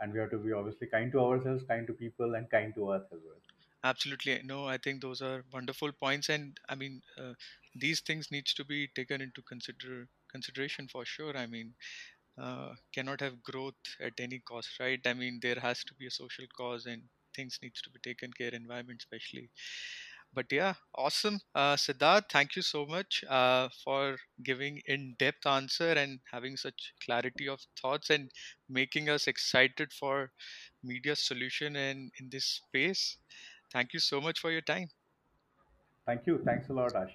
and 0.00 0.12
we 0.12 0.18
have 0.18 0.30
to 0.30 0.38
be 0.38 0.52
obviously 0.52 0.86
kind 0.86 1.12
to 1.12 1.20
ourselves, 1.20 1.64
kind 1.64 1.86
to 1.86 1.92
people, 1.92 2.34
and 2.34 2.50
kind 2.50 2.74
to 2.74 2.92
earth 2.92 3.08
as 3.12 3.20
well. 3.24 3.40
absolutely 3.84 4.42
no 4.42 4.66
i 4.66 4.76
think 4.76 5.00
those 5.00 5.22
are 5.22 5.44
wonderful 5.52 5.92
points 5.92 6.28
and 6.28 6.58
i 6.68 6.74
mean 6.74 7.00
uh, 7.18 7.32
these 7.74 8.00
things 8.00 8.30
needs 8.30 8.52
to 8.54 8.64
be 8.64 8.88
taken 8.94 9.20
into 9.20 9.42
consider 9.42 10.08
consideration 10.30 10.88
for 10.88 11.04
sure 11.04 11.36
i 11.36 11.46
mean 11.46 11.74
uh, 12.38 12.74
cannot 12.94 13.20
have 13.20 13.42
growth 13.42 13.82
at 14.00 14.14
any 14.20 14.40
cost 14.40 14.80
right 14.80 15.06
i 15.06 15.14
mean 15.14 15.38
there 15.42 15.60
has 15.68 15.84
to 15.84 15.94
be 15.94 16.06
a 16.06 16.10
social 16.22 16.46
cause 16.56 16.86
and 16.86 17.08
things 17.36 17.58
needs 17.62 17.82
to 17.82 17.90
be 17.90 18.00
taken 18.00 18.32
care 18.32 18.54
environment 18.54 19.00
especially 19.02 19.50
but 20.36 20.46
yeah 20.52 20.74
awesome 20.96 21.40
uh, 21.56 21.76
siddharth 21.76 22.28
thank 22.30 22.56
you 22.56 22.62
so 22.62 22.86
much 22.86 23.24
uh, 23.28 23.68
for 23.84 24.16
giving 24.44 24.80
in-depth 24.86 25.46
answer 25.46 25.92
and 26.04 26.20
having 26.32 26.56
such 26.56 26.92
clarity 27.04 27.48
of 27.48 27.60
thoughts 27.82 28.10
and 28.10 28.30
making 28.68 29.08
us 29.10 29.26
excited 29.26 29.92
for 29.92 30.30
media 30.84 31.16
solution 31.16 31.76
and 31.76 32.12
in 32.20 32.28
this 32.30 32.46
space 32.62 33.18
thank 33.72 33.92
you 33.94 34.00
so 34.00 34.20
much 34.20 34.40
for 34.40 34.52
your 34.52 34.62
time 34.74 34.88
Thank 36.06 36.26
you. 36.26 36.38
Thanks 36.44 36.68
a 36.68 36.72
lot, 36.72 36.94
Ashish. 36.94 37.14